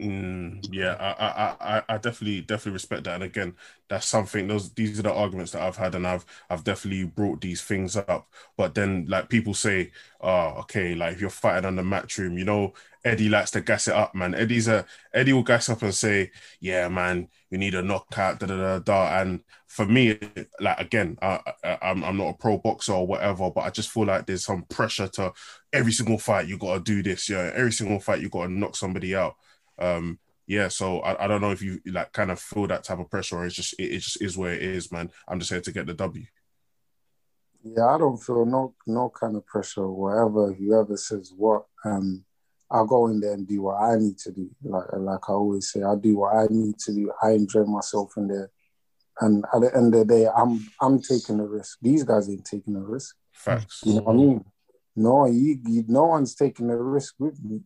Mm, 0.00 0.66
yeah, 0.72 0.94
I, 0.98 1.24
I, 1.24 1.76
I, 1.78 1.82
I 1.88 1.98
definitely, 1.98 2.40
definitely 2.40 2.72
respect 2.72 3.04
that. 3.04 3.14
And 3.14 3.22
again, 3.22 3.54
that's 3.88 4.08
something. 4.08 4.48
Those, 4.48 4.72
these 4.74 4.98
are 4.98 5.02
the 5.04 5.12
arguments 5.12 5.52
that 5.52 5.62
I've 5.62 5.76
had, 5.76 5.94
and 5.94 6.04
I've, 6.04 6.24
I've 6.50 6.64
definitely 6.64 7.04
brought 7.04 7.40
these 7.40 7.62
things 7.62 7.96
up. 7.96 8.28
But 8.56 8.74
then, 8.74 9.06
like 9.08 9.28
people 9.28 9.54
say, 9.54 9.92
oh, 10.20 10.54
okay, 10.62 10.96
like 10.96 11.14
if 11.14 11.20
you're 11.20 11.30
fighting 11.30 11.64
on 11.64 11.76
the 11.76 11.82
matchroom, 11.82 12.36
you 12.36 12.44
know, 12.44 12.74
Eddie 13.04 13.28
likes 13.28 13.52
to 13.52 13.60
gas 13.60 13.86
it 13.86 13.94
up, 13.94 14.16
man. 14.16 14.34
Eddie's 14.34 14.66
a 14.66 14.84
Eddie 15.12 15.32
will 15.32 15.44
gas 15.44 15.68
up 15.68 15.82
and 15.82 15.94
say, 15.94 16.32
yeah, 16.58 16.88
man, 16.88 17.28
you 17.50 17.58
need 17.58 17.74
a 17.76 17.82
knockout, 17.82 18.40
da 18.40 18.46
da 18.46 18.56
da 18.56 18.78
da. 18.80 19.20
And 19.20 19.40
for 19.68 19.86
me, 19.86 20.18
like 20.60 20.80
again, 20.80 21.18
I, 21.22 21.38
I, 21.62 21.78
I'm, 21.82 22.02
I'm 22.04 22.16
not 22.16 22.30
a 22.30 22.34
pro 22.34 22.58
boxer 22.58 22.92
or 22.94 23.06
whatever, 23.06 23.50
but 23.50 23.60
I 23.62 23.70
just 23.70 23.90
feel 23.90 24.06
like 24.06 24.26
there's 24.26 24.44
some 24.44 24.62
pressure 24.64 25.06
to 25.08 25.32
every 25.72 25.92
single 25.92 26.18
fight 26.18 26.48
you 26.48 26.58
got 26.58 26.74
to 26.74 26.80
do 26.80 27.02
this. 27.02 27.28
Yeah, 27.28 27.50
every 27.54 27.72
single 27.72 28.00
fight 28.00 28.20
you 28.20 28.28
got 28.28 28.46
to 28.46 28.52
knock 28.52 28.76
somebody 28.76 29.14
out 29.14 29.36
um 29.78 30.18
yeah 30.46 30.68
so 30.68 31.00
I, 31.00 31.24
I 31.24 31.26
don't 31.26 31.40
know 31.40 31.50
if 31.50 31.62
you 31.62 31.80
like 31.86 32.12
kind 32.12 32.30
of 32.30 32.40
feel 32.40 32.66
that 32.66 32.84
type 32.84 32.98
of 32.98 33.10
pressure 33.10 33.36
or 33.36 33.46
it's 33.46 33.54
just 33.54 33.74
it, 33.78 33.84
it 33.84 33.98
just 34.00 34.22
is 34.22 34.36
where 34.36 34.52
it 34.52 34.62
is 34.62 34.92
man 34.92 35.10
i'm 35.28 35.38
just 35.38 35.50
here 35.50 35.60
to 35.60 35.72
get 35.72 35.86
the 35.86 35.94
w 35.94 36.24
Yeah, 37.64 37.86
I 37.86 37.98
don't 37.98 38.18
feel 38.18 38.44
no 38.44 38.74
no 38.86 39.08
kind 39.08 39.36
of 39.36 39.46
pressure. 39.46 39.88
Whatever 39.88 40.52
whoever 40.52 40.96
says 40.98 41.32
what, 41.34 41.64
um, 41.84 42.24
I'll 42.70 42.86
go 42.86 43.06
in 43.06 43.20
there 43.20 43.32
and 43.32 43.48
do 43.48 43.62
what 43.62 43.80
I 43.80 43.96
need 43.96 44.18
to 44.18 44.32
do. 44.32 44.50
Like 44.62 44.84
like 44.92 45.30
I 45.30 45.32
always 45.32 45.70
say, 45.70 45.82
I 45.82 45.94
do 45.96 46.18
what 46.18 46.36
I 46.36 46.46
need 46.50 46.78
to 46.80 46.92
do. 46.92 47.10
I 47.22 47.30
enjoy 47.30 47.64
myself 47.64 48.12
in 48.18 48.28
there, 48.28 48.50
and 49.22 49.44
at 49.54 49.60
the 49.62 49.74
end 49.74 49.94
of 49.94 50.06
the 50.06 50.14
day, 50.14 50.26
I'm 50.28 50.66
I'm 50.80 51.00
taking 51.00 51.38
the 51.38 51.44
risk. 51.44 51.78
These 51.80 52.04
guys 52.04 52.28
ain't 52.28 52.44
taking 52.44 52.74
the 52.74 52.80
risk. 52.80 53.16
facts 53.32 53.80
You 53.86 53.94
know 53.94 54.02
what 54.02 54.12
I 54.12 54.16
mean? 54.16 54.44
No, 54.96 55.26
you, 55.26 55.58
you 55.66 55.84
no 55.88 56.04
one's 56.04 56.34
taking 56.34 56.68
the 56.68 56.76
risk 56.76 57.14
with 57.18 57.42
me. 57.42 57.62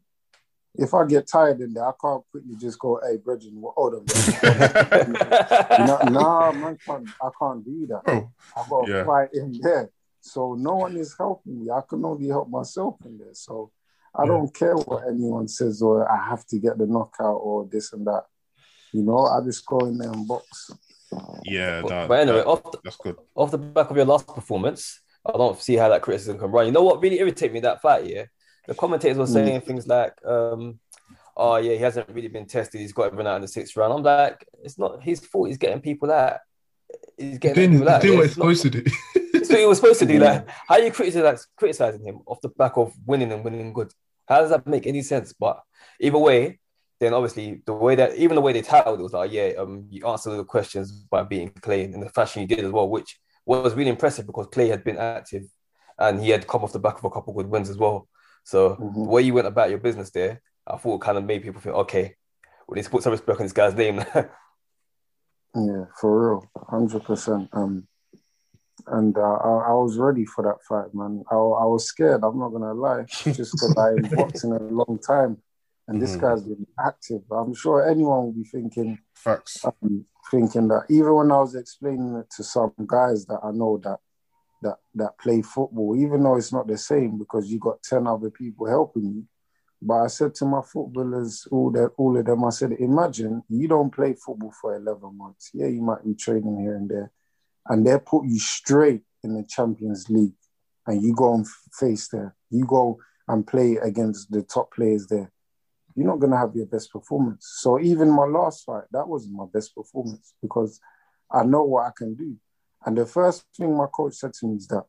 If 0.75 0.95
I 0.95 1.05
get 1.07 1.27
tired 1.27 1.61
in 1.61 1.73
there, 1.75 1.87
I 1.87 1.93
can't 2.01 2.23
quickly 2.31 2.55
just 2.57 2.79
go, 2.79 3.01
"Hey, 3.03 3.17
Bridget, 3.17 3.53
well, 3.55 3.75
hold 3.77 3.95
on." 3.95 4.07
nah, 5.87 6.03
nah, 6.05 6.53
man, 6.53 6.79
can't, 6.87 7.09
I 7.21 7.29
can't 7.41 7.65
do 7.65 7.87
that. 7.89 8.03
oh 8.07 8.31
I 8.57 8.63
got 8.69 8.87
to 8.87 8.93
Yeah. 8.93 9.05
fight 9.05 9.31
in 9.33 9.59
there. 9.61 9.91
So 10.21 10.55
no 10.55 10.77
one 10.77 10.97
is 10.97 11.15
helping 11.19 11.61
me. 11.65 11.71
I 11.71 11.81
can 11.89 12.05
only 12.05 12.29
help 12.29 12.49
myself 12.49 12.97
in 13.05 13.19
there. 13.19 13.33
So 13.35 13.71
I 14.15 14.27
don't 14.27 14.53
care 14.53 14.75
what 14.77 15.05
anyone 15.09 15.49
says 15.49 15.81
or 15.83 16.11
I 16.11 16.29
have 16.29 16.45
to 16.49 16.59
get 16.59 16.77
the 16.79 16.87
knockout 16.87 17.39
or 17.43 17.67
this 17.71 17.93
and 17.93 18.07
that. 18.07 18.25
You 18.93 19.03
know, 19.03 19.27
I 19.27 19.41
just 19.45 19.65
go 19.67 19.79
in 19.81 19.99
there 19.99 20.11
and 20.11 20.27
box. 20.27 20.71
yeah 21.45 21.81
But, 21.83 21.89
that- 21.89 22.09
but 22.09 22.21
anyway, 22.21 22.39
that- 22.39 22.47
off 22.47 22.71
the, 22.71 22.79
that's 22.85 22.97
good 22.97 23.17
off 23.35 23.51
the 23.51 23.59
back 23.59 23.91
of 23.91 23.97
your 23.97 24.07
last 24.07 24.27
performance, 24.27 25.01
I 25.27 25.33
don't 25.33 25.61
see 25.61 25.75
how 25.77 25.89
that 25.89 26.03
criticism 26.03 26.39
can 26.39 26.51
run. 26.51 26.67
You 26.67 26.73
know 26.73 26.83
what 26.83 27.01
really 27.03 27.19
irritated 27.21 27.53
me 27.53 27.61
that 27.61 27.81
fight, 27.83 28.07
yeah? 28.07 28.25
The 28.69 28.75
commentators 28.75 29.19
were 29.19 29.27
saying 29.27 29.63
things 29.63 29.87
like, 29.87 30.15
um, 30.25 30.79
oh 31.37 31.57
yeah, 31.57 31.73
he 31.73 31.79
hasn't 31.79 32.09
really 32.11 32.29
been 32.29 32.47
tested, 32.47 32.81
he's 32.81 32.93
got 32.93 33.07
everyone 33.07 33.27
out 33.27 33.37
in 33.37 33.43
the 33.43 33.49
sixth 33.49 33.77
round. 33.77 33.93
I'm 33.93 34.03
like, 34.03 34.47
it's 34.63 34.79
not 34.79 35.03
his 35.03 35.21
fault, 35.21 35.49
he's 35.49 35.59
getting 35.59 35.81
people 35.81 36.13
out. 36.13 36.39
He's 37.17 37.39
getting 37.39 37.73
people 37.73 37.89
out. 37.89 38.05
yeah? 38.05 38.15
what 38.15 38.25
it's 38.27 38.35
supposed 38.35 38.63
to 38.63 38.71
do. 38.71 38.85
What 39.49 39.59
he 39.61 39.67
was 39.67 39.79
supposed 39.79 40.01
to 40.01 40.07
do. 40.07 40.19
Like, 40.21 40.47
how 40.69 40.75
are 40.75 40.81
you 40.81 40.93
criticizing, 40.93 41.47
criticizing 41.57 42.05
him 42.05 42.21
off 42.27 42.41
the 42.43 42.51
back 42.51 42.77
of 42.77 42.93
winning 43.07 43.33
and 43.33 43.43
winning 43.43 43.73
good? 43.73 43.91
How 44.27 44.41
does 44.41 44.51
that 44.51 44.67
make 44.67 44.87
any 44.87 45.01
sense? 45.01 45.33
But 45.33 45.63
either 46.01 46.19
way, 46.19 46.61
then 47.01 47.15
obviously 47.15 47.63
the 47.65 47.73
way 47.73 47.95
that 47.95 48.17
even 48.17 48.35
the 48.35 48.43
way 48.43 48.53
they 48.53 48.61
titled 48.61 49.01
it 49.01 49.03
was 49.03 49.15
like, 49.15 49.33
yeah, 49.33 49.53
um, 49.59 49.87
you 49.89 50.07
answered 50.07 50.37
the 50.37 50.45
questions 50.45 50.93
by 50.93 51.23
being 51.23 51.49
Clay 51.49 51.85
in 51.85 52.01
the 52.01 52.11
fashion 52.11 52.43
you 52.43 52.49
did 52.49 52.65
as 52.65 52.73
well, 52.73 52.89
which 52.91 53.19
was 53.47 53.75
really 53.75 53.91
impressive 53.91 54.27
because 54.27 54.49
Clay 54.49 54.69
had 54.69 54.85
been 54.85 54.99
active 54.99 55.45
and 55.99 56.21
he 56.21 56.31
had 56.31 56.47
come 56.47 56.63
off 56.63 56.73
the 56.73 56.79
back 56.79 56.99
of 56.99 57.05
a 57.05 57.11
couple 57.11 57.33
good 57.33 57.47
wins 57.47 57.71
as 57.71 57.79
well. 57.79 58.09
So 58.49 58.77
Mhm. 58.77 58.95
the 58.95 59.11
way 59.11 59.21
you 59.21 59.35
went 59.35 59.47
about 59.47 59.69
your 59.69 59.79
business 59.79 60.09
there, 60.11 60.41
I 60.67 60.79
thought 60.79 60.95
it 60.95 61.01
kind 61.03 61.19
of 61.19 61.25
made 61.25 61.43
people 61.43 61.61
think, 61.61 61.75
okay, 61.75 62.15
we 62.67 62.77
need 62.77 62.85
to 62.85 62.91
put 62.91 63.03
some 63.03 63.13
respect 63.13 63.41
on 63.41 63.45
this 63.45 63.53
guy's 63.53 63.75
name. 63.75 64.03
Yeah, 65.55 65.85
for 65.99 66.11
real, 66.21 66.51
hundred 66.69 67.03
percent. 67.05 67.49
Um, 67.53 67.89
and 68.87 69.17
uh, 69.17 69.21
I, 69.21 69.71
I 69.71 69.73
was 69.73 69.97
ready 69.99 70.25
for 70.25 70.45
that 70.45 70.63
fight, 70.69 70.95
man. 70.95 71.25
I, 71.31 71.35
I 71.35 71.65
was 71.65 71.87
scared. 71.87 72.23
I'm 72.23 72.39
not 72.39 72.51
gonna 72.51 72.75
lie, 72.75 73.05
just 73.09 73.53
because 73.53 73.75
I 73.77 73.93
ain't 73.95 74.15
boxing 74.15 74.53
a 74.53 74.63
long 74.63 74.99
time, 75.05 75.39
and 75.89 76.01
this 76.01 76.17
Mhm. 76.17 76.21
guy's 76.21 76.43
been 76.45 76.67
active. 76.79 77.23
I'm 77.31 77.55
sure 77.55 77.89
anyone 77.91 78.27
will 78.27 78.33
be 78.33 78.45
thinking, 78.45 78.99
facts 79.15 79.65
um, 79.65 80.05
thinking 80.31 80.69
that 80.69 80.85
even 80.91 81.15
when 81.15 81.33
I 81.33 81.39
was 81.39 81.55
explaining 81.55 82.15
it 82.17 82.31
to 82.37 82.45
some 82.45 82.73
guys 82.87 83.25
that 83.27 83.41
I 83.43 83.51
know 83.51 83.79
that 83.83 83.99
that 84.63 84.77
that 84.95 85.19
play 85.19 85.43
football, 85.43 85.97
even 85.97 86.23
though 86.23 86.37
it's 86.37 86.53
not 86.53 86.67
the 86.67 86.79
same 86.79 87.19
because 87.19 87.51
you 87.51 87.59
got 87.59 87.83
ten 87.83 88.07
other 88.07 88.31
people 88.31 88.67
helping 88.67 89.05
you. 89.05 89.25
But 89.81 90.03
I 90.03 90.07
said 90.09 90.35
to 90.37 90.45
my 90.45 90.61
footballers, 90.63 91.47
all 91.53 91.71
that, 91.71 91.93
all 91.97 92.19
of 92.19 92.25
them, 92.25 92.45
I 92.45 92.51
said, 92.51 92.73
imagine 92.73 93.45
you 93.49 93.69
don't 93.69 93.95
play 93.95 94.15
football 94.15 94.53
for 94.61 94.75
eleven 94.75 95.17
months. 95.17 95.51
Yeah, 95.55 95.69
you 95.69 95.83
might 95.83 96.05
be 96.05 96.15
training 96.15 96.61
here 96.61 96.77
and 96.77 96.89
there, 96.89 97.13
and 97.69 97.87
they 97.87 97.99
put 97.99 98.25
you 98.27 98.39
straight 98.39 99.03
in 99.23 99.35
the 99.35 99.45
Champions 99.45 100.09
League, 100.09 100.35
and 100.87 101.03
you 101.03 101.15
go 101.15 101.35
and 101.35 101.47
face 101.73 102.09
there. 102.09 102.35
You 102.51 102.65
go 102.65 102.99
and 103.29 103.47
play 103.47 103.77
against 103.77 104.33
the 104.33 104.43
top 104.43 104.73
players 104.73 105.07
there 105.07 105.31
you're 105.99 106.07
not 106.07 106.21
to 106.21 106.37
have 106.37 106.55
your 106.55 106.67
best 106.67 106.93
performance. 106.93 107.55
So 107.59 107.81
even 107.81 108.09
my 108.09 108.25
last 108.25 108.65
fight, 108.65 108.85
that 108.93 109.09
wasn't 109.09 109.35
my 109.35 109.47
best 109.53 109.75
performance 109.75 110.33
because 110.41 110.79
I 111.29 111.43
know 111.43 111.65
what 111.65 111.87
I 111.87 111.91
can 111.97 112.15
do. 112.15 112.37
And 112.85 112.97
the 112.97 113.07
first 113.07 113.45
thing 113.57 113.77
my 113.77 113.87
coach 113.87 114.15
said 114.15 114.33
to 114.35 114.47
me 114.47 114.57
is 114.57 114.69
that 114.69 114.85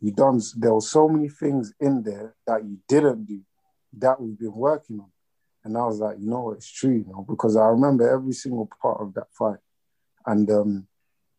you 0.00 0.12
done. 0.12 0.40
There 0.56 0.74
were 0.74 0.80
so 0.80 1.08
many 1.08 1.28
things 1.28 1.72
in 1.80 2.02
there 2.02 2.34
that 2.46 2.64
you 2.64 2.78
didn't 2.88 3.24
do 3.24 3.40
that 3.98 4.20
we've 4.20 4.38
been 4.38 4.54
working 4.54 5.00
on. 5.00 5.10
And 5.64 5.78
I 5.78 5.86
was 5.86 5.98
like, 5.98 6.18
you 6.20 6.28
know 6.28 6.52
it's 6.52 6.70
true, 6.70 6.92
you 6.92 7.06
know, 7.08 7.24
because 7.26 7.56
I 7.56 7.66
remember 7.66 8.08
every 8.08 8.34
single 8.34 8.68
part 8.82 9.00
of 9.00 9.14
that 9.14 9.28
fight. 9.32 9.58
And 10.26 10.50
um, 10.50 10.86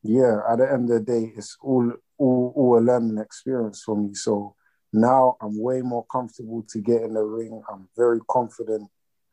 yeah, 0.02 0.40
at 0.50 0.58
the 0.58 0.72
end 0.72 0.90
of 0.90 1.06
the 1.06 1.12
day, 1.12 1.34
it's 1.36 1.58
all 1.62 1.92
all, 2.18 2.54
all 2.56 2.80
a 2.80 2.82
learning 2.82 3.20
experience 3.20 3.84
for 3.84 3.96
me. 3.96 4.14
So 4.14 4.56
now 4.94 5.38
I'm 5.42 5.62
way 5.62 5.82
more 5.82 6.06
comfortable 6.12 6.66
to 6.70 6.80
get 6.80 7.02
in 7.02 7.14
the 7.14 7.24
ring. 7.24 7.62
I'm 7.70 7.90
very 7.96 8.20
confident 8.30 8.90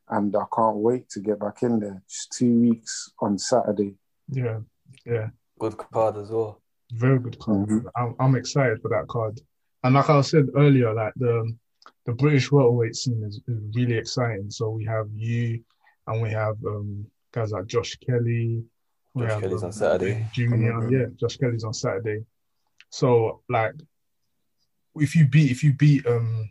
and 0.09 0.35
I 0.37 0.45
can't 0.55 0.77
wait 0.77 1.09
to 1.11 1.21
get 1.21 1.41
back 1.41 1.63
in 1.63 1.81
there. 1.81 2.03
Just 2.09 2.33
two 2.33 2.61
weeks 2.61 3.11
on 3.21 3.39
Saturday. 3.39 3.95
yeah, 4.29 4.59
yeah. 5.07 5.29
Good 5.63 5.77
card 5.79 6.17
as 6.17 6.31
well. 6.31 6.61
Very 6.93 7.19
good 7.21 7.39
card. 7.39 7.69
Mhm. 7.69 7.85
I'm, 7.97 8.15
I'm 8.19 8.35
excited 8.35 8.81
for 8.83 8.89
that 8.89 9.07
card. 9.09 9.41
And 9.85 9.95
like 9.95 10.11
I 10.11 10.21
said 10.21 10.47
earlier, 10.57 10.93
like 10.93 11.13
the 11.17 11.35
the 12.07 12.13
British 12.13 12.51
welterweight 12.51 12.97
scene 12.97 13.23
is, 13.29 13.37
is 13.47 13.61
really 13.77 13.95
exciting. 13.97 14.51
So 14.51 14.71
we 14.71 14.85
have 14.87 15.07
you, 15.15 15.63
and 16.09 16.21
we 16.21 16.31
have 16.31 16.57
um, 16.67 17.07
guys 17.33 17.53
like 17.53 17.67
Josh 17.67 17.97
Kelly. 18.05 18.65
We 19.15 19.23
Josh 19.23 19.31
have, 19.33 19.41
Kelly's 19.43 19.63
um, 19.63 19.67
on 19.69 19.73
Saturday. 19.73 20.27
Junior, 20.33 20.73
Mhm. 20.73 20.91
yeah, 20.91 21.07
Josh 21.21 21.37
Kelly's 21.37 21.65
on 21.65 21.75
Saturday. 21.75 22.25
So 22.91 23.43
like, 23.49 23.75
if 24.97 25.15
you 25.17 25.27
beat 25.27 25.51
if 25.51 25.63
you 25.65 25.73
beat 25.75 26.05
um 26.07 26.51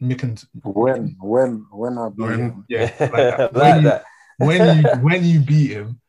Mick 0.00 0.22
and 0.22 0.42
When, 0.62 1.16
when, 1.20 1.66
when 1.70 1.98
I 1.98 2.08
beat 2.08 2.22
When? 2.24 2.38
him. 2.40 2.64
yeah, 2.68 2.90
like 3.00 3.12
like 3.12 3.52
that. 3.52 3.52
when, 3.54 3.76
you, 3.76 3.82
that. 3.88 4.04
when 4.38 4.60
you 4.76 4.82
when 5.06 5.24
you 5.24 5.40
beat 5.40 5.70
him, 5.72 6.00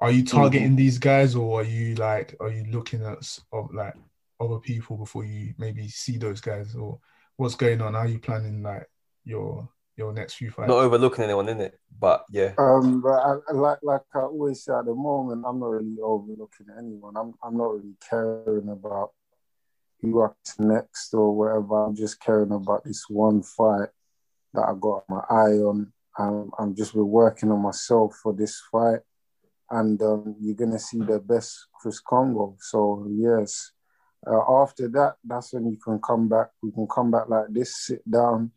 are 0.00 0.10
you 0.10 0.22
Mm-hmm. 0.22 0.36
targeting 0.36 0.76
these 0.76 0.98
guys 0.98 1.34
or 1.34 1.60
are 1.60 1.64
you 1.64 1.94
like 1.96 2.36
are 2.40 2.50
you 2.50 2.64
looking 2.70 3.04
at 3.04 3.38
of 3.52 3.72
like 3.74 3.94
other 4.40 4.58
people 4.58 4.96
before 4.96 5.24
you 5.24 5.54
maybe 5.58 5.88
see 5.88 6.16
those 6.18 6.40
guys, 6.40 6.74
or 6.76 7.00
what's 7.36 7.56
going 7.56 7.80
on? 7.80 7.94
How 7.94 8.00
are 8.00 8.06
you 8.08 8.18
planning 8.20 8.62
like 8.62 8.86
your 9.24 9.68
your 9.96 10.12
next 10.12 10.34
few 10.34 10.50
fights? 10.50 10.68
Not 10.68 10.78
overlooking 10.78 11.24
anyone 11.24 11.48
in 11.48 11.60
it, 11.60 11.78
but 11.98 12.24
yeah. 12.30 12.52
Um, 12.58 13.00
but 13.00 13.14
I, 13.14 13.34
I- 13.48 13.52
like 13.52 13.78
like 13.82 14.02
I 14.14 14.20
always 14.20 14.62
say 14.64 14.72
at 14.72 14.84
the 14.84 14.94
moment, 14.94 15.44
I'm 15.46 15.58
not 15.58 15.70
really 15.70 15.96
overlooking 16.02 16.66
anyone. 16.78 17.16
I'm 17.16 17.34
I'm 17.42 17.56
not 17.56 17.74
really 17.74 17.96
caring 18.08 18.68
about 18.68 19.10
who 20.00 20.24
acts 20.24 20.60
next 20.60 21.12
or 21.14 21.36
whatever. 21.36 21.84
I'm 21.86 21.96
just 21.96 22.20
caring 22.20 22.52
about 22.52 22.84
this 22.84 23.04
one 23.08 23.42
fight 23.42 23.88
that 24.54 24.62
I 24.62 24.72
got 24.80 25.02
my 25.08 25.22
eye 25.28 25.58
on. 25.58 25.92
I'm 26.16 26.50
I'm 26.58 26.74
just 26.76 26.94
been 26.94 27.08
working 27.08 27.50
on 27.50 27.60
myself 27.62 28.14
for 28.22 28.32
this 28.32 28.62
fight, 28.70 29.00
and 29.70 30.00
um, 30.02 30.36
you're 30.40 30.54
gonna 30.54 30.78
see 30.78 30.98
the 30.98 31.18
best 31.18 31.66
Chris 31.72 32.00
Kongo. 32.00 32.56
So 32.60 33.06
yes, 33.10 33.72
uh, 34.26 34.62
after 34.62 34.88
that, 34.88 35.16
that's 35.24 35.52
when 35.52 35.66
you 35.66 35.76
can 35.82 36.00
come 36.00 36.28
back. 36.28 36.48
We 36.62 36.72
can 36.72 36.86
come 36.86 37.10
back 37.10 37.28
like 37.28 37.46
this, 37.50 37.86
sit 37.86 38.08
down, 38.10 38.50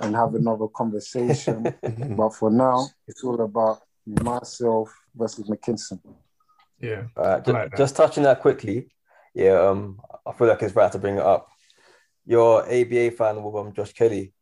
and 0.00 0.14
have 0.14 0.34
another 0.34 0.68
conversation. 0.68 1.74
but 2.16 2.34
for 2.34 2.50
now, 2.50 2.86
it's 3.06 3.24
all 3.24 3.40
about 3.40 3.80
myself 4.06 4.94
versus 5.14 5.48
McKinson. 5.48 6.00
Yeah, 6.80 7.04
Uh, 7.16 7.40
ju- 7.40 7.52
like 7.52 7.76
just 7.76 7.96
touching 7.96 8.22
that 8.22 8.40
quickly, 8.40 8.88
yeah. 9.34 9.60
Um, 9.60 10.00
I 10.24 10.32
feel 10.32 10.46
like 10.46 10.62
it's 10.62 10.76
right 10.76 10.92
to 10.92 10.98
bring 10.98 11.16
it 11.16 11.22
up. 11.22 11.48
You're 12.24 12.62
ABA 12.62 13.12
fan 13.12 13.42
with 13.42 13.54
um 13.56 13.72
Josh 13.72 13.92
Kelly, 13.92 14.32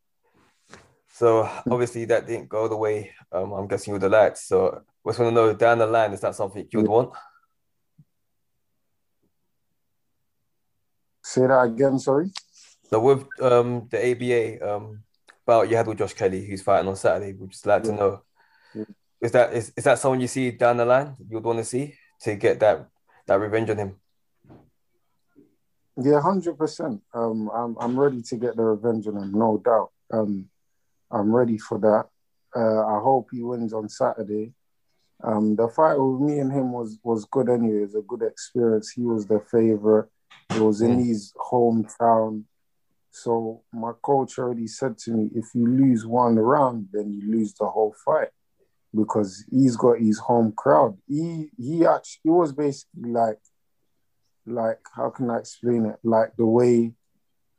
so 1.09 1.49
obviously 1.71 2.05
that 2.05 2.27
didn't 2.27 2.49
go 2.49 2.67
the 2.67 2.77
way 2.77 3.11
um 3.31 3.53
I'm 3.53 3.67
guessing 3.67 3.91
you 3.91 3.93
would 3.93 4.03
have 4.03 4.11
liked. 4.11 4.37
So 4.37 4.67
I 4.67 4.79
just 5.11 5.19
want 5.19 5.31
to 5.31 5.35
know 5.35 5.53
down 5.53 5.79
the 5.79 5.87
line, 5.87 6.13
is 6.13 6.21
that 6.21 6.35
something 6.35 6.67
you 6.71 6.79
would 6.79 6.89
want? 6.89 7.13
Say 11.23 11.41
that 11.47 11.61
again, 11.61 11.99
sorry. 11.99 12.31
So 12.89 12.99
with 13.01 13.25
um 13.41 13.87
the 13.91 14.11
ABA 14.11 14.75
um 14.75 15.03
bout 15.45 15.69
you 15.69 15.75
had 15.75 15.87
with 15.87 15.97
Josh 15.97 16.13
Kelly, 16.13 16.45
who's 16.45 16.61
fighting 16.61 16.87
on 16.87 16.95
Saturday, 16.95 17.33
we'd 17.33 17.51
just 17.51 17.65
like 17.65 17.83
to 17.83 17.91
know 17.91 18.21
Yeah. 18.73 18.85
is 19.21 19.31
that 19.31 19.53
is, 19.53 19.73
is 19.75 19.83
that 19.83 19.99
someone 19.99 20.21
you 20.21 20.27
see 20.27 20.51
down 20.51 20.77
the 20.77 20.85
line 20.85 21.15
you'd 21.29 21.43
want 21.43 21.59
to 21.59 21.65
see 21.65 21.95
to 22.21 22.35
get 22.35 22.59
that 22.61 22.87
that 23.27 23.39
revenge 23.39 23.69
on 23.69 23.77
him? 23.77 23.99
Yeah, 25.97 26.21
hundred 26.21 26.57
percent. 26.57 27.01
Um, 27.13 27.49
I'm 27.53 27.75
I'm 27.79 27.99
ready 27.99 28.21
to 28.21 28.35
get 28.37 28.55
the 28.55 28.63
revenge 28.63 29.07
on 29.07 29.17
him, 29.17 29.31
no 29.31 29.57
doubt. 29.57 29.91
Um, 30.11 30.49
I'm 31.11 31.35
ready 31.35 31.57
for 31.57 31.77
that. 31.79 32.05
Uh, 32.55 32.85
I 32.85 32.99
hope 33.01 33.29
he 33.31 33.41
wins 33.41 33.73
on 33.73 33.89
Saturday. 33.89 34.53
Um, 35.23 35.55
the 35.55 35.67
fight 35.67 35.95
with 35.95 36.21
me 36.21 36.39
and 36.39 36.51
him 36.51 36.71
was 36.71 36.99
was 37.03 37.25
good 37.25 37.49
anyway. 37.49 37.79
It 37.79 37.93
was 37.93 37.95
a 37.95 38.01
good 38.01 38.21
experience. 38.21 38.91
He 38.91 39.03
was 39.03 39.25
the 39.25 39.39
favorite. 39.51 40.09
It 40.51 40.61
was 40.61 40.81
in 40.81 41.03
his 41.03 41.33
hometown. 41.37 42.43
So 43.09 43.63
my 43.73 43.93
coach 44.01 44.37
already 44.37 44.67
said 44.67 44.97
to 44.99 45.11
me, 45.11 45.31
if 45.33 45.45
you 45.55 45.65
lose 45.65 46.05
one 46.05 46.35
round, 46.35 46.89
then 46.91 47.11
you 47.11 47.31
lose 47.31 47.53
the 47.55 47.65
whole 47.65 47.95
fight 48.05 48.29
because 48.93 49.43
he's 49.51 49.75
got 49.75 49.99
his 49.99 50.19
home 50.19 50.53
crowd. 50.55 50.97
He 51.07 51.49
he 51.57 51.85
actually 51.85 52.21
he 52.23 52.29
was 52.29 52.53
basically 52.53 53.11
like 53.11 53.39
like 54.45 54.79
how 54.95 55.09
can 55.09 55.29
I 55.29 55.39
explain 55.39 55.85
it? 55.87 55.97
Like 56.03 56.35
the 56.37 56.45
way 56.45 56.93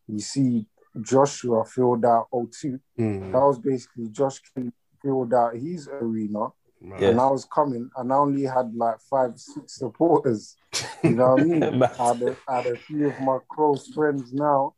you 0.06 0.20
see 0.20 0.66
Joshua 1.00 1.64
filled 1.64 2.04
out 2.04 2.28
O2. 2.32 2.80
Mm. 2.98 3.32
That 3.32 3.40
was 3.40 3.58
basically 3.58 4.08
Josh 4.08 4.40
Kelly 4.40 4.72
filled 5.02 5.34
out 5.34 5.54
his 5.54 5.88
arena. 5.88 6.48
Man. 6.80 7.00
Yeah. 7.00 7.08
And 7.08 7.20
I 7.20 7.26
was 7.26 7.44
coming 7.44 7.90
and 7.96 8.12
I 8.12 8.16
only 8.16 8.44
had 8.44 8.74
like 8.74 9.00
five, 9.10 9.38
six 9.38 9.78
supporters. 9.78 10.56
You 11.02 11.10
know 11.10 11.34
what 11.34 11.40
I 11.40 11.44
mean? 11.44 11.62
I 11.82 11.86
had, 11.88 12.22
a, 12.22 12.36
I 12.48 12.60
had 12.60 12.66
a 12.66 12.76
few 12.76 13.08
of 13.08 13.20
my 13.20 13.38
close 13.50 13.88
friends 13.92 14.32
now 14.32 14.74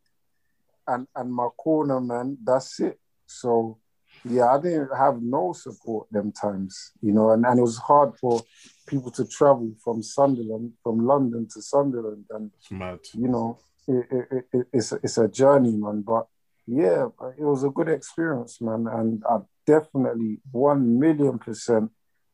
and, 0.87 1.07
and 1.15 1.33
my 1.33 1.49
corner 1.57 2.01
man, 2.01 2.39
that's 2.43 2.81
it. 2.81 2.99
So 3.27 3.79
yeah, 4.25 4.53
I 4.53 4.61
didn't 4.61 4.91
have 4.97 5.23
no 5.23 5.53
support 5.53 6.09
them 6.11 6.33
times, 6.33 6.93
you 7.01 7.13
know, 7.13 7.31
and, 7.31 7.45
and 7.47 7.59
it 7.59 7.63
was 7.63 7.79
hard 7.79 8.17
for 8.19 8.43
people 8.87 9.11
to 9.13 9.27
travel 9.27 9.73
from 9.83 10.03
Sunderland, 10.03 10.73
from 10.83 11.07
London 11.07 11.49
to 11.55 11.63
Sunderland 11.63 12.25
and 12.31 12.51
mad. 12.71 12.99
you 13.15 13.29
know, 13.29 13.59
it, 13.89 14.07
it, 14.11 14.45
it, 14.53 14.67
it's, 14.73 14.93
a, 14.93 14.97
it's 15.03 15.19
a 15.19 15.29
journey, 15.29 15.77
man. 15.77 16.03
But 16.03 16.27
yeah, 16.67 17.07
it 17.39 17.45
was 17.45 17.65
a 17.65 17.71
good 17.71 17.89
experience, 17.89 18.61
man. 18.61 18.87
And 18.91 19.23
I 19.29 19.39
definitely, 19.75 20.41
one 20.51 20.99
million 20.99 21.39
percent, 21.39 21.91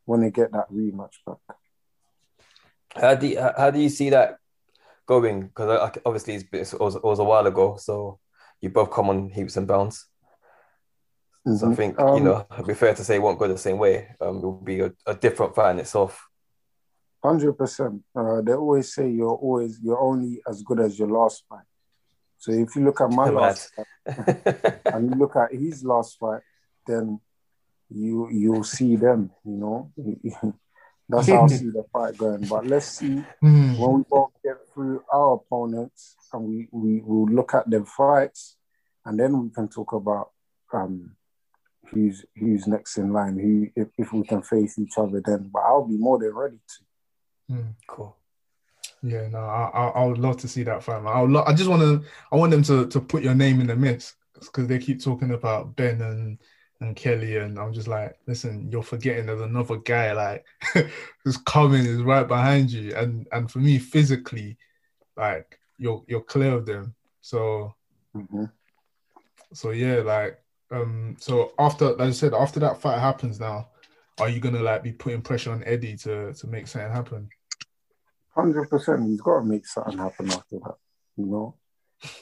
want 0.07 0.23
to 0.23 0.31
get 0.31 0.53
that 0.53 0.71
rematch 0.71 1.17
back. 1.27 1.37
How 2.95 3.15
do 3.15 3.27
you, 3.27 3.41
how 3.41 3.71
do 3.71 3.79
you 3.79 3.89
see 3.91 4.11
that 4.11 4.39
going? 5.07 5.43
Because 5.49 5.99
obviously 6.07 6.35
it's, 6.37 6.45
been- 6.45 6.61
it, 6.63 6.81
was, 6.81 6.95
it 6.97 7.05
was 7.05 7.19
a 7.19 7.25
while 7.25 7.47
ago, 7.47 7.77
so 7.79 8.19
you 8.61 8.71
both 8.71 8.91
come 8.91 9.11
on 9.11 9.29
heaps 9.31 9.57
and 9.57 9.67
bounds. 9.69 10.07
So 11.47 11.67
I 11.67 11.71
Mhm. 11.71 11.77
think 11.77 12.01
Um, 12.01 12.17
you 12.17 12.23
know 12.25 12.45
it'd 12.55 12.67
be 12.67 12.75
fair 12.75 12.93
to 12.95 13.05
say 13.05 13.17
it 13.17 13.23
won't 13.23 13.39
go 13.39 13.47
the 13.47 13.57
same 13.59 13.79
way. 13.79 13.95
Um, 14.21 14.39
it 14.39 14.43
will 14.43 14.61
be 14.75 14.81
a, 14.81 14.93
a 15.07 15.15
different 15.15 15.55
fight 15.55 15.73
in 15.73 15.79
itself. 15.79 16.27
Hundred 17.23 17.53
percent. 17.53 18.03
Uh, 18.19 18.41
they 18.41 18.53
always 18.55 18.93
say 18.95 19.09
you're 19.09 19.37
always 19.47 19.79
you're 19.81 20.01
only 20.11 20.41
as 20.51 20.63
good 20.65 20.81
as 20.81 20.99
your 20.99 21.09
last 21.09 21.45
fight. 21.49 21.69
So 22.39 22.51
if 22.53 22.75
you 22.75 22.83
look 22.85 23.01
at 23.01 23.11
my 23.11 23.29
last 23.41 23.71
fight 23.75 24.77
and 24.93 25.11
you 25.11 25.17
look 25.23 25.37
at 25.37 25.53
his 25.55 25.85
last 25.85 26.19
fight, 26.19 26.43
then 26.87 27.21
you 27.91 28.29
you'll 28.31 28.65
see 28.65 28.97
them. 28.97 29.31
You 29.45 29.53
know, 29.53 29.93
that's 31.09 31.29
how 31.29 31.45
I 31.45 31.49
see 31.49 31.71
the 31.71 31.85
fight 31.93 32.17
going. 32.17 32.47
But 32.47 32.67
let's 32.67 32.87
see 32.87 33.23
Hmm. 33.41 33.75
when 33.77 33.93
we 33.99 34.03
both 34.11 34.31
get 34.45 34.57
through 34.73 35.03
our 35.13 35.35
opponents 35.35 36.17
and 36.33 36.43
we 36.45 36.69
we 36.73 37.01
will 37.01 37.27
look 37.27 37.55
at 37.55 37.69
their 37.71 37.85
fights, 37.85 38.57
and 39.05 39.19
then 39.19 39.41
we 39.43 39.51
can 39.51 39.69
talk 39.69 39.93
about 39.93 40.31
um 40.73 41.13
who's 41.91 42.25
who's 42.37 42.67
next 42.67 42.99
in 42.99 43.13
line. 43.13 43.39
Who 43.39 43.69
if, 43.81 43.89
if 43.97 44.13
we 44.13 44.23
can 44.25 44.43
face 44.43 44.79
each 44.79 44.99
other 44.99 45.23
then. 45.25 45.51
But 45.53 45.61
I'll 45.63 45.87
be 45.87 45.97
more 45.97 46.19
than 46.19 46.35
ready 46.35 46.57
to. 46.57 47.55
Hmm. 47.55 47.71
cool. 47.87 48.17
Yeah, 49.03 49.29
no, 49.29 49.39
I, 49.39 49.71
I 49.73 49.87
I 49.89 50.05
would 50.07 50.19
love 50.19 50.39
to 50.39 50.49
see 50.49 50.65
that 50.65 50.83
fight, 50.83 51.03
man. 51.03 51.13
I 51.13 51.21
would 51.21 51.31
lo- 51.31 51.45
I 51.47 51.53
just 51.55 51.71
want 51.71 51.83
to 51.83 52.03
I 52.33 52.37
want 52.37 52.51
them 52.51 52.63
to 52.65 52.87
to 52.89 53.01
put 53.01 53.23
your 53.23 53.35
name 53.35 53.61
in 53.61 53.69
the 53.69 53.77
mix 53.77 54.17
because 54.35 54.67
they 54.67 54.79
keep 54.79 55.01
talking 55.03 55.31
about 55.31 55.77
Benn 55.77 56.01
and 56.01 56.39
and 56.81 56.95
Kelly, 56.95 57.37
and 57.39 57.59
I'm 57.59 57.73
just 57.73 57.89
like, 57.89 58.19
listen, 58.27 58.71
you're 58.71 58.83
forgetting 58.83 59.27
there's 59.27 59.41
another 59.41 59.77
guy 59.77 60.13
like 60.13 60.45
who's 61.25 61.39
coming 61.39 61.85
is 61.87 62.03
right 62.03 62.27
behind 62.27 62.71
you, 62.71 62.95
and 62.95 63.27
and 63.33 63.51
for 63.51 63.59
me 63.59 63.79
physically, 63.79 64.57
like 65.17 65.59
you're 65.79 66.05
you're 66.07 66.23
clear 66.23 66.53
of 66.55 66.67
them. 66.67 66.95
So 67.21 67.75
Mhm. 68.15 68.51
so 69.53 69.71
yeah, 69.71 69.97
like 69.97 70.39
um, 70.71 71.17
so 71.19 71.53
after 71.59 71.91
like 71.93 72.09
I 72.09 72.11
said, 72.11 72.35
after 72.35 72.61
that 72.61 72.81
fight 72.81 72.99
happens 72.99 73.39
now, 73.41 73.69
are 74.19 74.29
you 74.29 74.41
gonna 74.41 74.63
like 74.63 74.83
be 74.83 74.93
putting 74.93 75.23
pressure 75.23 75.53
on 75.53 75.65
Eddie 75.65 75.97
to 75.99 76.33
to 76.35 76.47
make 76.47 76.67
something 76.67 76.91
happen? 76.91 77.29
Hundred 78.35 78.69
percent. 78.69 79.05
He's 79.09 79.21
got 79.21 79.41
to 79.41 79.45
make 79.45 79.67
something 79.67 79.97
happen 79.97 80.31
after 80.31 80.59
that. 80.59 80.75
You 81.17 81.27
know, 81.27 81.55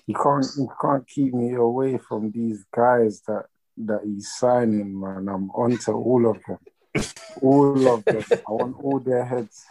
you 0.07 0.15
can't 0.15 0.47
you 0.57 0.69
can't 0.81 1.07
keep 1.09 1.35
me 1.35 1.55
away 1.55 1.99
from 1.99 2.31
these 2.31 2.65
guys 2.73 3.21
that 3.27 3.47
that 3.77 4.01
he's 4.05 4.33
signing, 4.33 4.99
man. 5.01 5.29
I'm 5.29 5.51
onto 5.51 5.93
all 5.93 6.31
of 6.31 6.39
them, 6.47 6.59
all 7.41 7.89
of 7.95 8.05
them. 8.05 8.25
I 8.49 8.53
want 8.53 8.77
all 8.83 9.01
their 9.01 9.25
heads. 9.25 9.65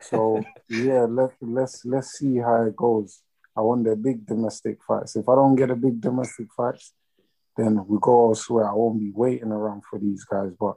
So 0.00 0.44
yeah, 0.68 1.06
let's 1.08 1.34
let's 1.40 1.84
let's 1.84 2.18
see 2.18 2.38
how 2.38 2.62
it 2.62 2.76
goes. 2.76 3.22
I 3.56 3.60
want 3.60 3.84
the 3.84 3.96
big 3.96 4.26
domestic 4.26 4.78
fights. 4.82 5.14
If 5.16 5.28
I 5.28 5.34
don't 5.34 5.56
get 5.56 5.70
a 5.70 5.76
big 5.76 6.00
domestic 6.00 6.46
fights, 6.56 6.94
then 7.56 7.86
we 7.86 7.98
go 8.00 8.28
elsewhere. 8.28 8.68
I 8.68 8.74
won't 8.74 8.98
be 8.98 9.12
waiting 9.14 9.52
around 9.52 9.82
for 9.88 9.98
these 9.98 10.24
guys. 10.24 10.52
But 10.58 10.76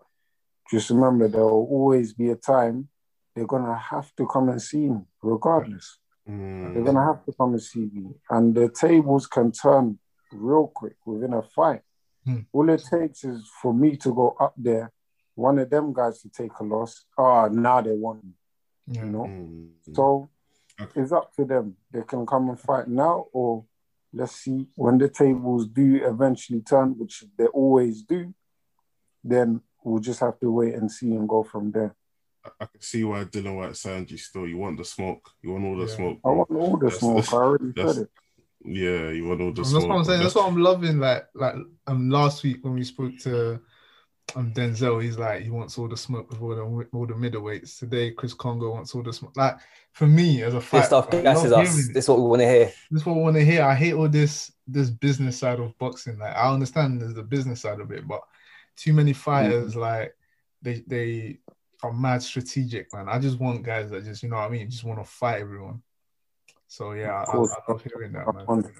just 0.69 0.89
remember, 0.89 1.27
there 1.27 1.41
will 1.41 1.67
always 1.71 2.13
be 2.13 2.29
a 2.29 2.36
time 2.36 2.89
they're 3.36 3.45
gonna 3.47 3.77
have 3.77 4.13
to 4.15 4.25
come 4.27 4.49
and 4.49 4.62
see 4.62 4.89
me, 4.89 5.01
regardless. 5.21 5.99
They're 6.25 6.81
Mm. 6.81 6.86
gonna 6.86 7.05
have 7.05 7.23
to 7.25 7.34
come 7.34 7.51
and 7.51 7.62
see 7.62 7.89
me, 7.93 8.15
and 8.29 8.55
the 8.55 8.69
tables 8.69 9.27
can 9.27 9.51
turn 9.51 9.99
real 10.31 10.67
quick 10.67 10.95
within 11.05 11.34
a 11.34 11.41
fight. 11.41 11.81
Hmm. 12.25 12.39
All 12.51 12.69
it 12.69 12.83
takes 12.89 13.23
is 13.23 13.47
for 13.61 13.73
me 13.73 13.95
to 13.97 14.13
go 14.13 14.35
up 14.39 14.53
there, 14.57 14.91
one 15.35 15.59
of 15.59 15.69
them 15.69 15.93
guys 15.93 16.21
to 16.21 16.29
take 16.29 16.51
a 16.59 16.63
loss. 16.63 17.05
Oh, 17.17 17.47
now 17.47 17.81
they 17.81 17.91
want 17.91 18.23
me, 18.23 18.31
Yeah. 18.88 19.03
you 19.05 19.09
know. 19.11 19.23
Mm. 19.25 19.69
So 19.93 20.29
Okay. 20.81 21.01
it's 21.01 21.11
up 21.11 21.33
to 21.35 21.45
them. 21.45 21.77
They 21.91 22.01
can 22.01 22.25
come 22.25 22.49
and 22.49 22.59
fight 22.59 22.88
now, 22.88 23.27
or 23.31 23.65
let's 24.11 24.35
see 24.35 24.67
when 24.75 24.97
the 24.97 25.07
tables 25.09 25.67
do 25.67 26.03
eventually 26.03 26.61
turn, 26.61 26.97
which 26.97 27.23
they 27.38 27.45
always 27.47 28.01
do. 28.03 28.33
Then 29.23 29.61
we'll 29.83 29.99
just 30.01 30.19
have 30.21 30.39
to 30.39 30.51
wait 30.51 30.73
and 30.75 30.91
see 30.91 31.13
and 31.13 31.29
go 31.29 31.43
from 31.43 31.71
there. 31.71 31.95
I- 32.43 32.51
I 32.61 32.65
can 32.65 32.81
see 32.81 33.03
why 33.03 33.23
Dillian 33.25 33.57
Whyte 33.57 33.75
signed 33.75 34.09
you 34.11 34.17
still. 34.17 34.47
You 34.47 34.57
want 34.57 34.77
the 34.77 34.85
smoke. 34.85 35.29
You 35.41 35.51
want 35.53 35.65
all 35.65 35.77
the 35.77 35.85
Yeah. 35.85 35.95
smoke. 35.95 36.19
I 36.25 36.29
want 36.29 36.51
all 36.51 36.77
the 36.77 36.85
That's- 36.89 36.99
smoke. 36.99 37.33
I 37.33 37.38
already 37.38 37.73
said 37.75 38.03
it. 38.03 38.11
Yeah, 38.65 39.10
you 39.10 39.28
want 39.28 39.41
all 39.41 39.51
the 39.54 39.62
That's 39.62 39.69
smoke. 39.69 39.88
what 39.88 39.95
I'm 39.97 40.06
saying. 40.06 40.21
That's 40.21 40.36
what 40.36 40.47
I'm 40.47 40.58
loving. 40.58 40.99
Like 40.99 41.28
like 41.34 41.56
um 41.88 42.10
last 42.10 42.43
week 42.43 42.63
when 42.63 42.73
we 42.73 42.84
spoke 42.84 43.17
to 43.19 43.60
um, 44.36 44.54
Denzel, 44.54 45.01
he's 45.04 45.17
like 45.17 45.43
he 45.43 45.49
wants 45.49 45.78
all 45.78 45.88
the 45.88 45.97
smoke 45.97 46.30
with 46.30 46.41
all 46.41 46.56
the 46.56 46.88
all 46.93 47.06
the 47.06 47.13
middleweights. 47.13 47.80
Today, 47.80 48.12
Chris 48.12 48.34
Kongo 48.34 48.71
wants 48.71 48.95
all 48.95 49.04
the 49.04 49.13
smoke. 49.13 49.36
Like 49.38 49.58
for 49.93 50.08
me 50.08 50.41
as 50.43 50.54
a 50.54 50.58
This 50.58 50.65
fighter, 50.65 50.86
stuff 50.88 51.08
I 51.13 51.21
gasses 51.21 51.51
us. 51.51 51.75
hearing. 51.75 51.93
This 51.93 52.06
is 52.06 52.10
what 52.10 52.19
we 52.19 52.25
want 52.25 52.41
to 52.41 52.47
hear. 52.49 52.65
This 52.91 53.01
is 53.01 53.06
what 53.06 53.15
we 53.15 53.21
want 53.21 53.36
to 53.36 53.45
hear. 53.45 53.63
I 53.63 53.75
hate 53.75 53.93
all 53.93 54.10
this 54.10 54.51
this 54.67 54.89
business 54.89 55.38
side 55.38 55.60
of 55.60 55.78
boxing. 55.78 56.17
Like 56.17 56.36
I 56.36 56.51
understand 56.51 57.01
there's 57.01 57.13
the 57.13 57.23
business 57.23 57.62
side 57.62 57.80
of 57.80 57.91
it, 57.91 58.08
but 58.08 58.21
too 58.75 58.93
many 58.93 59.13
fighters 59.13 59.75
like 59.75 60.15
they 60.62 60.84
they 60.88 61.38
are 61.84 61.93
mad 61.93 62.23
strategic, 62.23 62.91
man. 62.93 63.08
I 63.08 63.19
just 63.19 63.39
want 63.39 63.63
guys 63.63 63.91
that 63.91 64.04
just 64.04 64.23
you 64.23 64.30
know 64.30 64.38
what 64.38 64.45
I 64.45 64.49
mean, 64.49 64.69
just 64.69 64.84
want 64.84 64.99
to 64.99 65.10
fight 65.10 65.41
everyone. 65.41 65.82
So 66.67 66.91
yeah, 66.93 67.23
I, 67.28 67.32
I 67.32 67.38
love 67.38 67.84
hearing 67.84 68.13
that, 68.13 68.34
man. 68.34 68.73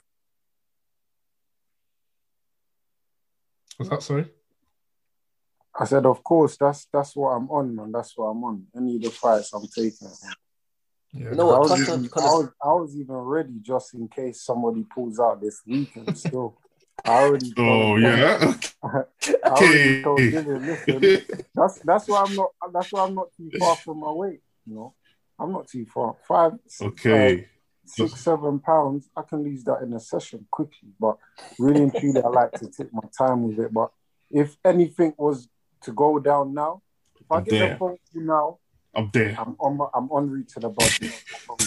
Was 3.80 3.90
that 3.90 4.04
sorry? 4.04 4.30
I 5.78 5.84
said, 5.86 6.06
of 6.06 6.24
course, 6.24 6.56
that's 6.58 6.88
that's 6.92 7.16
what 7.16 7.30
I'm 7.32 7.50
on, 7.50 7.76
man. 7.76 7.92
That's 7.92 8.14
what 8.18 8.28
I'm 8.28 8.44
on. 8.44 8.66
Any 8.76 8.96
of 8.96 9.02
the 9.02 9.10
fights 9.12 9.54
I'm 9.54 9.68
taking. 9.68 10.10
Yeah. 11.14 11.30
You 11.32 11.36
know 11.36 11.50
I 11.50 11.60
what? 11.60 11.70
was, 11.70 11.82
even, 11.82 12.10
kind 12.10 12.26
I, 12.26 12.30
was, 12.30 12.50
I 12.64 12.68
was 12.68 12.96
even 12.98 13.16
ready 13.16 13.54
just 13.62 13.94
in 13.94 14.08
case 14.08 14.42
somebody 14.42 14.86
pulls 14.94 15.20
out 15.20 15.42
this 15.42 15.62
weekend. 15.66 16.18
Still, 16.18 16.58
I 17.06 17.10
already. 17.12 17.54
Oh 17.58 17.98
told- 17.98 18.02
yeah. 18.02 18.54
I 19.44 19.50
already 19.50 20.02
told 20.04 20.22
Okay. 20.22 20.32
Dylan, 20.38 20.68
listen, 20.68 21.46
that's 21.54 21.80
that's 21.80 22.08
why 22.08 22.24
I'm 22.24 22.36
not. 22.36 22.50
That's 22.74 22.92
why 22.92 23.04
I'm 23.06 23.16
not 23.16 23.28
too 23.36 23.52
far 23.60 23.76
from 23.84 24.00
my 24.00 24.12
weight. 24.12 24.42
You 24.66 24.76
know, 24.76 24.94
I'm 25.38 25.52
not 25.52 25.68
too 25.68 25.86
far. 25.86 26.16
Five, 26.28 26.54
Okay. 26.82 27.48
Six, 27.86 28.22
seven 28.22 28.60
pounds. 28.60 29.10
I 29.16 29.22
can 29.22 29.44
lose 29.44 29.64
that 29.66 29.82
in 29.82 29.94
a 29.94 30.00
session 30.00 30.46
quickly. 30.52 30.90
But 31.00 31.18
really 31.58 31.84
and 31.84 31.96
truly, 31.96 32.22
I 32.22 32.28
like 32.28 32.54
to 32.54 32.70
take 32.70 32.94
my 32.94 33.04
time 33.18 33.44
with 33.44 33.60
it. 33.60 33.74
But 33.74 33.92
if 34.32 34.58
anything 34.64 35.14
was 35.18 35.48
to 35.82 35.92
go 35.92 36.20
down 36.20 36.54
now, 36.54 36.82
if 37.20 37.32
I 37.32 37.38
I'm 37.38 37.44
get 37.44 37.52
there. 37.52 37.70
the 37.70 37.78
phone 37.78 37.98
call 38.14 38.22
now, 38.22 38.60
I'm 38.96 39.10
there. 39.14 39.36
I'm 39.38 39.56
on. 39.60 39.78
My, 39.78 39.88
I'm 39.94 40.10
en 40.16 40.30
route 40.30 40.50
to 40.50 40.60
the 40.62 40.70
budget. 40.70 41.14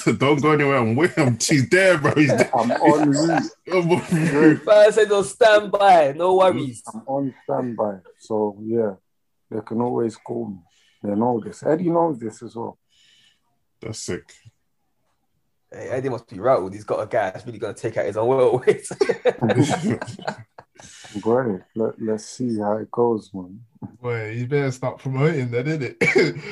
Don't 0.19 0.41
go 0.41 0.53
anywhere. 0.53 0.79
I'm 0.79 0.97
with 0.97 1.17
him. 1.17 1.39
He's 1.41 1.69
there, 1.69 1.99
bro. 1.99 2.15
He's 2.15 2.29
there. 2.29 2.51
I'm 2.55 2.71
en 2.71 3.11
route. 3.11 3.53
Man 4.67 4.93
said 4.93 5.13
on 5.13 5.25
standby, 5.25 6.15
no 6.17 6.37
worries. 6.37 6.83
I'm 6.93 7.03
on 7.07 7.35
standby. 7.45 7.99
So 8.19 8.59
yeah, 8.63 8.95
they 9.51 9.61
can 9.61 9.81
always 9.83 10.17
call 10.17 10.49
me. 10.49 10.59
They 11.03 11.15
know 11.15 11.41
this. 11.45 11.63
Eddie 11.63 11.91
knows 11.91 12.19
this 12.19 12.43
as 12.43 12.57
well. 12.57 12.79
That's 13.81 14.01
sick. 14.01 14.33
Hey, 15.71 15.89
Eddie 15.91 16.09
must 16.09 16.29
be 16.29 16.41
rattled. 16.41 16.73
He's 16.75 16.85
got 16.85 17.01
a 17.01 17.07
guy 17.07 17.31
that's 17.31 17.45
really 17.47 17.59
going 17.59 17.75
to 17.75 17.81
take 17.81 17.97
out 17.97 18.07
his 18.07 18.17
own 18.17 18.29
welterweight. 18.29 18.89
Great. 21.21 21.61
Let, 21.75 22.01
let's 22.01 22.25
see 22.25 22.59
how 22.59 22.79
it 22.79 22.91
goes, 22.91 23.31
man. 23.35 23.61
Boy, 24.01 24.31
you 24.31 24.47
better 24.47 24.71
start 24.71 24.99
promoting 24.99 25.51
that, 25.51 25.65
did 25.65 25.83
it? 25.83 25.97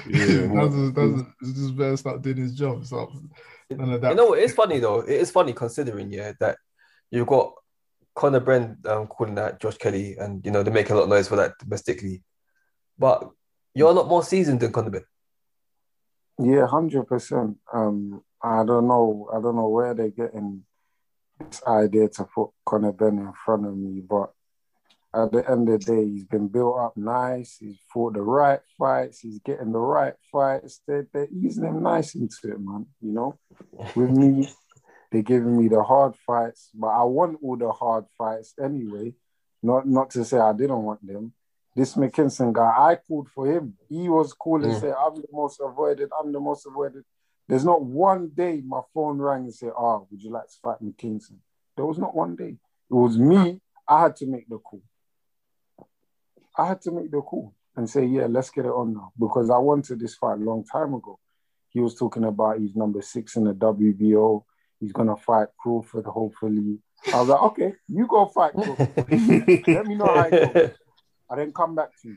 Yeah. 0.07 0.47
doesn't, 0.55 0.95
doesn't, 0.95 1.29
just 1.43 1.77
better 1.77 1.97
start 1.97 2.23
doing 2.23 2.37
his 2.39 2.55
job. 2.55 2.85
Stop 2.85 3.11
none 3.71 3.93
of 3.93 4.01
that. 4.01 4.11
You 4.11 4.17
know 4.17 4.27
what? 4.27 4.39
It's 4.39 4.53
funny 4.53 4.79
though. 4.79 5.01
It 5.01 5.21
is 5.21 5.31
funny 5.31 5.53
considering, 5.53 6.13
yeah, 6.13 6.33
that 6.41 6.59
you've 7.11 7.27
got 7.27 7.55
Conor 8.15 8.41
Benn 8.41 8.79
um, 8.87 9.07
calling 9.07 9.35
that 9.37 9.61
Josh 9.61 9.77
Kelly, 9.77 10.17
and 10.19 10.45
you 10.45 10.51
know 10.51 10.63
they 10.63 10.71
make 10.71 10.91
a 10.91 10.95
lot 10.95 11.05
of 11.05 11.09
noise 11.09 11.29
for 11.29 11.37
that 11.37 11.53
domestically. 11.59 12.23
But 12.99 13.31
you're 13.75 13.91
a 13.91 13.95
lot 13.95 14.09
more 14.09 14.23
seasoned 14.23 14.61
than 14.61 14.73
Conor 14.73 14.91
Benn. 14.91 15.05
Yeah, 16.39 16.67
hundred 16.67 17.05
percent. 17.05 17.59
I 18.43 18.65
don't 18.65 18.87
know. 18.87 19.29
I 19.33 19.41
don't 19.41 19.57
know 19.57 19.69
where 19.69 19.95
they're 19.95 20.11
getting 20.11 20.63
this 21.41 21.63
idea 21.67 22.09
to 22.09 22.25
put 22.25 22.51
Conor 22.65 22.93
Benn 22.93 23.19
in 23.19 23.33
front 23.45 23.67
of 23.67 23.77
me, 23.77 24.01
but 24.01 24.33
at 25.15 25.33
the 25.33 25.49
end 25.51 25.69
of 25.69 25.81
the 25.85 25.93
day, 25.93 26.05
he's 26.05 26.25
been 26.25 26.49
built 26.49 26.79
up 26.79 26.97
nice. 26.97 27.57
He's 27.59 27.79
fought 27.93 28.15
the 28.15 28.21
right 28.23 28.61
fights. 28.79 29.21
He's 29.21 29.39
getting 29.39 29.73
the 29.73 29.79
right 29.79 30.15
fights. 30.31 30.83
They're, 30.87 31.07
they're 31.13 31.29
easing 31.33 31.65
him 31.65 31.83
nice 31.83 32.15
into 32.15 32.53
it, 32.53 32.61
man. 32.61 32.87
You 33.01 33.13
know, 33.13 33.39
with 33.95 34.11
me, 34.11 34.49
they're 35.11 35.23
giving 35.23 35.59
me 35.59 35.69
the 35.69 35.83
hard 35.83 36.15
fights, 36.27 36.71
but 36.75 36.89
I 36.89 37.05
want 37.05 37.39
all 37.43 37.57
the 37.57 37.73
hard 37.73 38.05
fights 38.19 38.55
anyway. 38.63 39.15
Not 39.63 39.89
not 39.89 40.11
to 40.11 40.25
say 40.25 40.39
I 40.39 40.53
didn't 40.53 40.83
want 40.83 41.07
them. 41.07 41.33
This 41.75 41.95
McKinson 41.95 42.53
guy, 42.53 42.73
I 42.77 42.97
called 42.97 43.29
for 43.35 43.47
him. 43.47 43.75
He 43.89 44.09
was 44.09 44.33
calling, 44.33 44.71
Mm. 44.71 44.81
say, 44.81 44.93
I'm 44.93 45.15
the 45.15 45.29
most 45.33 45.61
avoided, 45.61 46.11
I'm 46.19 46.33
the 46.33 46.41
most 46.41 46.67
avoided. 46.67 47.05
There's 47.49 47.65
not 47.65 47.83
one 47.83 48.31
day 48.35 48.63
my 48.67 48.81
phone 48.93 49.19
rang 49.19 49.45
and 49.45 49.55
said, 49.55 49.71
Oh, 49.77 50.07
would 50.11 50.23
you 50.23 50.31
like 50.31 50.49
to 50.49 50.57
fight 50.63 50.83
McKinson? 50.83 51.39
There 51.77 51.87
was 51.87 51.99
not 51.99 52.15
one 52.15 52.35
day. 52.35 52.57
It 52.91 52.95
was 52.95 53.19
me. 53.19 53.61
I 53.89 54.03
had 54.03 54.17
to 54.17 54.27
make 54.27 54.49
the 54.49 54.59
call. 54.59 54.83
I 56.59 56.67
had 56.67 56.81
to 56.83 56.91
make 56.91 57.11
the 57.11 57.21
call 57.21 57.55
and 57.77 57.89
say, 57.89 58.05
Yeah, 58.05 58.27
let's 58.27 58.51
get 58.51 58.65
it 58.65 58.71
on 58.71 58.95
now. 58.95 59.13
Because 59.19 59.51
I 59.51 59.59
wanted 59.59 60.01
this 60.01 60.17
fight 60.17 60.39
a 60.39 60.45
long 60.45 60.65
time 60.65 60.95
ago. 60.95 61.19
He 61.71 61.81
was 61.81 61.95
talking 61.95 62.25
about 62.25 62.59
he's 62.59 62.75
number 62.75 63.03
six 63.03 63.37
in 63.37 63.45
the 63.45 63.53
WBO. 63.53 64.43
He's 64.81 64.93
gonna 64.93 65.17
fight 65.17 65.49
Crawford, 65.59 66.07
hopefully. 66.07 66.79
I 67.13 67.21
was 67.21 67.29
like, 67.29 67.43
okay, 67.43 67.75
you 67.89 68.07
go 68.07 68.27
fight 68.27 68.55
Crawford. 68.55 68.97
Let 69.69 69.87
me 69.87 69.95
know 69.95 70.07
how 70.07 70.29
it 70.31 70.55
goes. 70.55 70.71
I 71.31 71.37
then 71.37 71.53
come 71.53 71.75
back 71.75 71.91
to 72.03 72.09
you. 72.09 72.17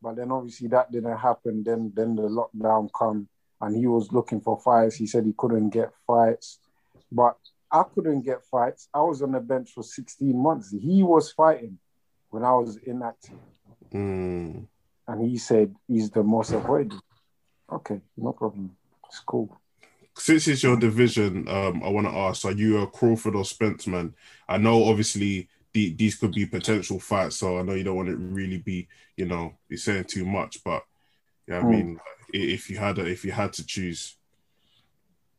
But 0.00 0.16
then 0.16 0.30
obviously 0.30 0.68
that 0.68 0.92
didn't 0.92 1.16
happen. 1.16 1.64
Then 1.64 1.92
then 1.94 2.14
the 2.14 2.22
lockdown 2.22 2.88
come 2.96 3.28
and 3.60 3.76
he 3.76 3.86
was 3.86 4.12
looking 4.12 4.40
for 4.40 4.58
fights. 4.58 4.96
He 4.96 5.06
said 5.06 5.24
he 5.24 5.34
couldn't 5.36 5.70
get 5.70 5.90
fights. 6.06 6.58
But 7.10 7.36
I 7.70 7.82
couldn't 7.94 8.22
get 8.22 8.44
fights. 8.50 8.88
I 8.94 9.00
was 9.00 9.22
on 9.22 9.32
the 9.32 9.40
bench 9.40 9.70
for 9.70 9.82
16 9.82 10.36
months. 10.36 10.70
He 10.70 11.02
was 11.02 11.32
fighting 11.32 11.78
when 12.30 12.44
I 12.44 12.52
was 12.52 12.76
inactive. 12.76 13.38
Mm. 13.92 14.66
And 15.06 15.22
he 15.22 15.38
said 15.38 15.74
he's 15.86 16.10
the 16.10 16.22
most 16.22 16.52
avoided. 16.52 16.94
Okay, 17.70 18.00
no 18.16 18.32
problem. 18.32 18.76
It's 19.06 19.20
cool. 19.20 19.58
Since 20.16 20.48
it's 20.48 20.62
your 20.62 20.76
division, 20.76 21.48
um, 21.48 21.82
I 21.82 21.88
want 21.88 22.06
to 22.06 22.12
ask: 22.12 22.44
Are 22.44 22.52
you 22.52 22.78
a 22.78 22.86
Crawford 22.86 23.36
or 23.36 23.44
Spence 23.44 23.86
man? 23.86 24.14
I 24.48 24.58
know, 24.58 24.84
obviously, 24.84 25.48
the, 25.72 25.94
these 25.94 26.16
could 26.16 26.32
be 26.32 26.46
potential 26.46 26.98
fights, 26.98 27.36
so 27.36 27.58
I 27.58 27.62
know 27.62 27.74
you 27.74 27.84
don't 27.84 27.96
want 27.96 28.08
to 28.08 28.16
really 28.16 28.58
be, 28.58 28.88
you 29.16 29.26
know, 29.26 29.54
be 29.68 29.76
saying 29.76 30.04
too 30.04 30.26
much. 30.26 30.62
But 30.64 30.82
yeah, 31.48 31.58
I 31.58 31.60
Hmm. 31.62 31.70
mean, 31.70 32.00
i- 32.34 32.36
if 32.56 32.68
you 32.70 32.76
had 32.78 32.98
a, 32.98 33.06
if 33.06 33.24
you 33.24 33.32
had 33.32 33.52
to 33.54 33.64
choose, 33.66 34.14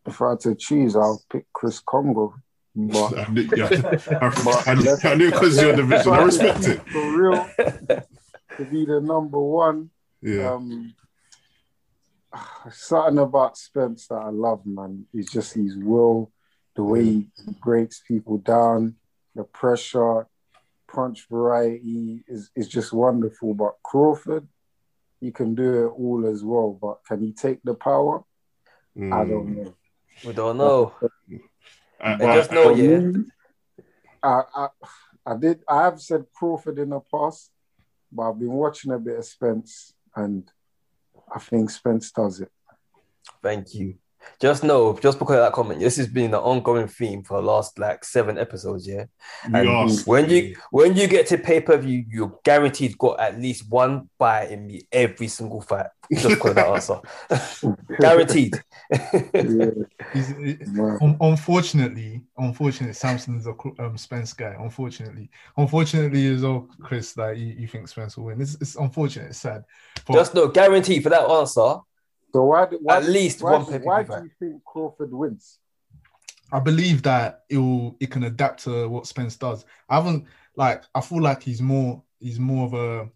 If 0.05 0.21
I 0.21 0.29
had 0.31 0.39
to 0.41 0.55
choose, 0.55 0.95
I'll 0.95 1.21
pick 1.31 1.45
Chris 1.53 1.79
Kongo. 1.79 2.33
But 2.75 3.17
I 3.19 3.27
knew, 3.31 3.41
yeah, 3.55 3.69
I, 4.21 4.63
I, 4.71 4.73
knew- 4.75 4.97
I 5.03 5.15
knew 5.15 5.31
because 5.31 5.61
your 5.61 5.75
division. 5.75 6.13
I 6.13 6.23
respect 6.23 6.67
it. 6.67 6.81
For 6.91 7.11
real, 7.21 7.45
to 8.57 8.65
be 8.65 8.85
the 8.85 9.01
number 9.01 9.39
one, 9.39 9.89
Yeah, 10.21 10.53
um, 10.53 10.93
something 12.71 13.19
about 13.19 13.57
Spence 13.57 14.07
that 14.07 14.15
I 14.15 14.29
love, 14.29 14.65
man. 14.65 15.05
It's 15.13 15.31
just 15.31 15.53
his 15.53 15.75
will, 15.77 16.31
the 16.75 16.83
way 16.83 17.03
he 17.03 17.27
breaks 17.63 18.01
people 18.07 18.37
down, 18.37 18.95
the 19.35 19.43
pressure, 19.43 20.27
punch 20.87 21.27
variety 21.29 22.23
is 22.27 22.49
is 22.55 22.67
just 22.67 22.93
wonderful. 22.93 23.53
But 23.53 23.75
Crawford, 23.83 24.47
he 25.19 25.31
can 25.31 25.55
do 25.55 25.85
it 25.85 25.89
all 25.89 26.25
as 26.27 26.43
well. 26.43 26.77
But 26.81 26.99
can 27.05 27.21
he 27.21 27.33
take 27.33 27.59
the 27.63 27.73
power? 27.75 28.23
I 28.97 28.99
Mm. 28.99 29.29
don't 29.29 29.55
know. 29.55 29.75
We 30.23 30.33
don't 30.33 30.57
know. 30.57 30.93
I, 32.01 32.13
I 32.13 32.33
just 32.35 32.51
know, 32.51 32.63
For 32.63 32.71
yeah. 32.73 33.11
I, 34.21 34.41
I 34.55 34.67
I 35.25 35.37
did 35.37 35.63
I 35.67 35.83
have 35.83 36.01
said 36.01 36.25
Crawford 36.33 36.79
in 36.79 36.89
the 36.89 36.99
past, 37.13 37.51
but 38.11 38.29
I've 38.29 38.39
been 38.39 38.51
watching 38.51 38.91
a 38.91 38.99
bit 38.99 39.19
of 39.19 39.25
Spence 39.25 39.93
and 40.15 40.49
I 41.33 41.39
think 41.39 41.69
Spence 41.69 42.11
does 42.11 42.41
it. 42.41 42.51
Thank 43.41 43.73
you. 43.75 43.95
Just 44.41 44.63
know, 44.63 44.97
just 44.99 45.19
because 45.19 45.35
of 45.35 45.41
that 45.41 45.53
comment, 45.53 45.79
this 45.79 45.97
has 45.97 46.07
been 46.07 46.33
an 46.33 46.39
ongoing 46.39 46.87
theme 46.87 47.23
for 47.23 47.41
the 47.41 47.47
last 47.47 47.77
like 47.77 48.03
seven 48.03 48.37
episodes, 48.37 48.87
yeah. 48.87 49.05
And 49.43 49.67
asked. 49.67 50.07
when 50.07 50.29
you 50.29 50.55
when 50.71 50.95
you 50.95 51.07
get 51.07 51.27
to 51.27 51.37
pay 51.37 51.61
per 51.61 51.77
view, 51.77 52.05
you're 52.09 52.39
guaranteed 52.43 52.97
got 52.97 53.19
at 53.19 53.39
least 53.39 53.69
one 53.69 54.09
buy 54.17 54.47
in 54.47 54.67
me 54.67 54.87
every 54.91 55.27
single 55.27 55.61
fight. 55.61 55.87
Just 56.11 56.29
because 56.29 56.49
of 56.51 56.55
that 56.55 56.67
answer, 56.67 57.77
guaranteed. 57.99 58.55
Yeah, 58.91 59.69
He's- 60.13 60.33
he- 60.37 60.57
unfortunately, 61.21 62.21
unfortunately, 62.37 62.93
Samson's 62.93 63.45
a 63.47 63.53
um, 63.79 63.97
Spence 63.97 64.33
guy. 64.33 64.55
Unfortunately, 64.59 65.29
unfortunately, 65.57 66.27
as 66.27 66.41
well, 66.41 66.67
Chris, 66.81 67.15
like 67.17 67.37
you, 67.37 67.47
you 67.57 67.67
think 67.67 67.87
Spence 67.87 68.17
will 68.17 68.25
win. 68.25 68.41
It's, 68.41 68.55
it's 68.55 68.75
unfortunate. 68.75 69.27
It's 69.27 69.39
sad. 69.39 69.63
But 70.07 70.13
just 70.15 70.33
know, 70.33 70.47
guaranteed 70.47 71.03
for 71.03 71.09
that 71.09 71.29
answer. 71.29 71.75
So 72.31 72.43
why, 72.45 72.65
why 72.65 72.97
At 72.97 73.05
least 73.05 73.41
why, 73.41 73.51
one 73.53 73.61
do- 73.61 73.71
pay-per-view 73.71 73.87
why 73.87 74.03
do 74.03 74.23
you 74.23 74.31
think 74.39 74.63
Crawford 74.63 75.13
wins? 75.13 75.59
I 76.51 76.59
believe 76.59 77.03
that 77.03 77.43
it 77.49 77.57
will 77.57 77.95
it 77.99 78.09
can 78.09 78.23
adapt 78.23 78.63
to 78.63 78.87
what 78.89 79.07
Spence 79.07 79.35
does. 79.35 79.65
I 79.87 79.95
haven't 79.95 80.25
like 80.55 80.83
I 80.95 81.01
feel 81.01 81.21
like 81.21 81.43
he's 81.43 81.61
more 81.61 82.01
he's 82.19 82.39
more 82.39 82.65
of 82.65 82.73
a 82.73 83.09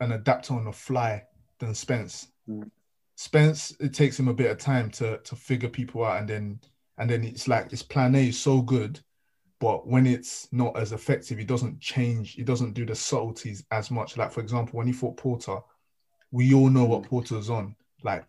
an 0.00 0.12
adapter 0.12 0.54
on 0.54 0.64
the 0.64 0.72
fly 0.72 1.24
than 1.58 1.74
Spence. 1.74 2.28
Mm. 2.48 2.70
Spence 3.16 3.76
it 3.80 3.92
takes 3.92 4.18
him 4.18 4.28
a 4.28 4.34
bit 4.34 4.50
of 4.50 4.58
time 4.58 4.90
to 4.92 5.18
to 5.18 5.36
figure 5.36 5.68
people 5.68 6.04
out 6.04 6.20
and 6.20 6.28
then 6.28 6.60
and 6.96 7.10
then 7.10 7.22
it's 7.24 7.48
like 7.48 7.70
his 7.70 7.82
plan 7.82 8.14
A 8.14 8.28
is 8.28 8.40
so 8.40 8.62
good 8.62 9.00
but 9.64 9.86
when 9.86 10.06
it's 10.06 10.46
not 10.52 10.76
as 10.76 10.92
effective, 10.92 11.38
he 11.38 11.44
doesn't 11.44 11.80
change. 11.80 12.34
He 12.34 12.42
doesn't 12.42 12.74
do 12.74 12.84
the 12.84 12.94
subtleties 12.94 13.64
as 13.70 13.90
much. 13.90 14.16
Like 14.16 14.30
for 14.30 14.40
example, 14.40 14.76
when 14.76 14.86
he 14.86 14.92
fought 14.92 15.16
Porter, 15.16 15.58
we 16.30 16.52
all 16.52 16.68
know 16.68 16.84
what 16.84 17.04
Porter's 17.04 17.48
on. 17.48 17.74
Like, 18.02 18.26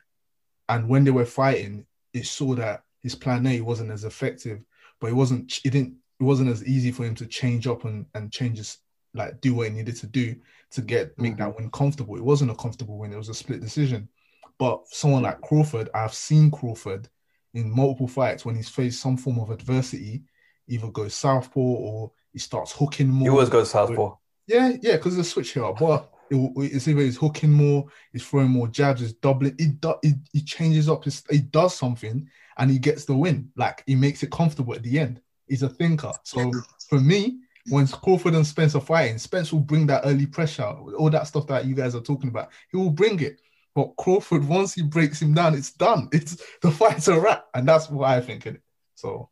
and 0.69 0.89
when 0.89 1.03
they 1.03 1.11
were 1.11 1.25
fighting, 1.25 1.85
it 2.13 2.25
saw 2.25 2.55
that 2.55 2.83
his 3.01 3.15
plan 3.15 3.45
A 3.47 3.61
wasn't 3.61 3.91
as 3.91 4.03
effective, 4.03 4.61
but 4.99 5.09
it 5.09 5.13
wasn't. 5.13 5.59
It 5.63 5.71
didn't. 5.71 5.95
It 6.19 6.23
wasn't 6.23 6.49
as 6.49 6.65
easy 6.65 6.91
for 6.91 7.03
him 7.03 7.15
to 7.15 7.25
change 7.25 7.67
up 7.67 7.85
and 7.85 8.05
and 8.13 8.31
change 8.31 8.57
his 8.57 8.77
like 9.13 9.39
do 9.41 9.53
what 9.53 9.67
he 9.67 9.73
needed 9.73 9.95
to 9.97 10.07
do 10.07 10.35
to 10.71 10.81
get 10.81 11.17
make 11.17 11.37
that 11.37 11.49
mm. 11.49 11.57
win 11.57 11.71
comfortable. 11.71 12.15
It 12.15 12.23
wasn't 12.23 12.51
a 12.51 12.55
comfortable 12.55 12.97
win. 12.97 13.13
It 13.13 13.17
was 13.17 13.29
a 13.29 13.33
split 13.33 13.61
decision. 13.61 14.09
But 14.57 14.87
someone 14.87 15.23
like 15.23 15.41
Crawford, 15.41 15.89
I've 15.93 16.13
seen 16.13 16.49
Crawford 16.49 17.09
in 17.53 17.73
multiple 17.73 18.07
fights 18.07 18.45
when 18.45 18.55
he's 18.55 18.69
faced 18.69 19.01
some 19.01 19.17
form 19.17 19.39
of 19.39 19.49
adversity, 19.49 20.23
either 20.67 20.87
go 20.87 21.07
southpaw 21.07 21.59
or 21.59 22.11
he 22.31 22.39
starts 22.39 22.71
hooking 22.71 23.07
more. 23.07 23.23
He 23.23 23.29
always 23.29 23.49
goes 23.49 23.71
southpaw. 23.71 24.15
Yeah, 24.47 24.73
yeah, 24.81 24.93
because 24.93 25.17
it's 25.17 25.27
a 25.27 25.31
switch 25.31 25.51
here. 25.51 25.73
But 25.77 26.09
it, 26.29 26.87
either 26.87 27.01
he's 27.01 27.17
hooking 27.17 27.51
more, 27.51 27.85
he's 28.11 28.25
throwing 28.25 28.49
more 28.49 28.67
jabs, 28.67 29.01
he's 29.01 29.13
doubling. 29.13 29.55
He, 29.57 29.67
do, 29.67 29.95
he, 30.01 30.13
he 30.33 30.41
changes 30.41 30.89
up 30.89 31.03
his, 31.03 31.23
he 31.29 31.39
does 31.39 31.75
something 31.75 32.29
and 32.57 32.71
he 32.71 32.79
gets 32.79 33.05
the 33.05 33.15
win. 33.15 33.51
Like 33.55 33.83
he 33.85 33.95
makes 33.95 34.23
it 34.23 34.31
comfortable 34.31 34.73
at 34.73 34.83
the 34.83 34.99
end. 34.99 35.21
He's 35.47 35.63
a 35.63 35.69
thinker. 35.69 36.11
So 36.23 36.51
for 36.89 36.99
me, 36.99 37.39
when 37.69 37.87
Crawford 37.87 38.35
and 38.35 38.45
Spence 38.45 38.75
are 38.75 38.81
fighting, 38.81 39.17
Spence 39.17 39.51
will 39.51 39.59
bring 39.59 39.87
that 39.87 40.01
early 40.05 40.25
pressure, 40.25 40.63
all 40.63 41.09
that 41.09 41.27
stuff 41.27 41.47
that 41.47 41.65
you 41.65 41.75
guys 41.75 41.95
are 41.95 42.01
talking 42.01 42.29
about. 42.29 42.49
He 42.71 42.77
will 42.77 42.91
bring 42.91 43.19
it. 43.19 43.41
But 43.73 43.95
Crawford, 43.97 44.47
once 44.47 44.73
he 44.73 44.83
breaks 44.83 45.21
him 45.21 45.33
down, 45.33 45.53
it's 45.53 45.71
done. 45.71 46.09
It's 46.13 46.41
the 46.61 46.71
fight's 46.71 47.07
a 47.07 47.19
wrap, 47.19 47.47
and 47.53 47.67
that's 47.67 47.89
what 47.89 48.09
I 48.09 48.21
think. 48.21 48.45
It. 48.45 48.61
So 48.95 49.29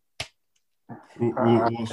We'll, 1.19 1.33
we'll, 1.37 1.87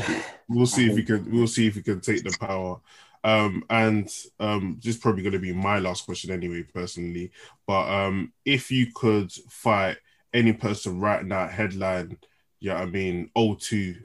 we'll 0.49 0.67
see 0.67 0.89
if 0.89 0.95
we 0.95 1.03
can. 1.03 1.31
We'll 1.31 1.47
see 1.47 1.67
if 1.67 1.77
we 1.77 1.83
can 1.83 2.01
take 2.01 2.25
the 2.25 2.37
power. 2.39 2.81
Um, 3.23 3.65
and 3.69 4.09
um, 4.39 4.81
this 4.83 4.97
is 4.97 5.01
probably 5.01 5.23
going 5.23 5.35
to 5.35 5.39
be 5.39 5.53
my 5.53 5.79
last 5.79 6.07
question 6.07 6.31
anyway, 6.31 6.63
personally. 6.63 7.33
But 7.67 7.89
um, 7.89 8.33
if 8.45 8.71
you 8.71 8.89
could 8.95 9.31
fight 9.33 9.99
any 10.33 10.53
person 10.53 11.01
right 11.01 11.25
now, 11.25 11.47
headline, 11.49 12.19
yeah, 12.61 12.77
I 12.77 12.87
mean, 12.87 13.31
O2, 13.37 13.97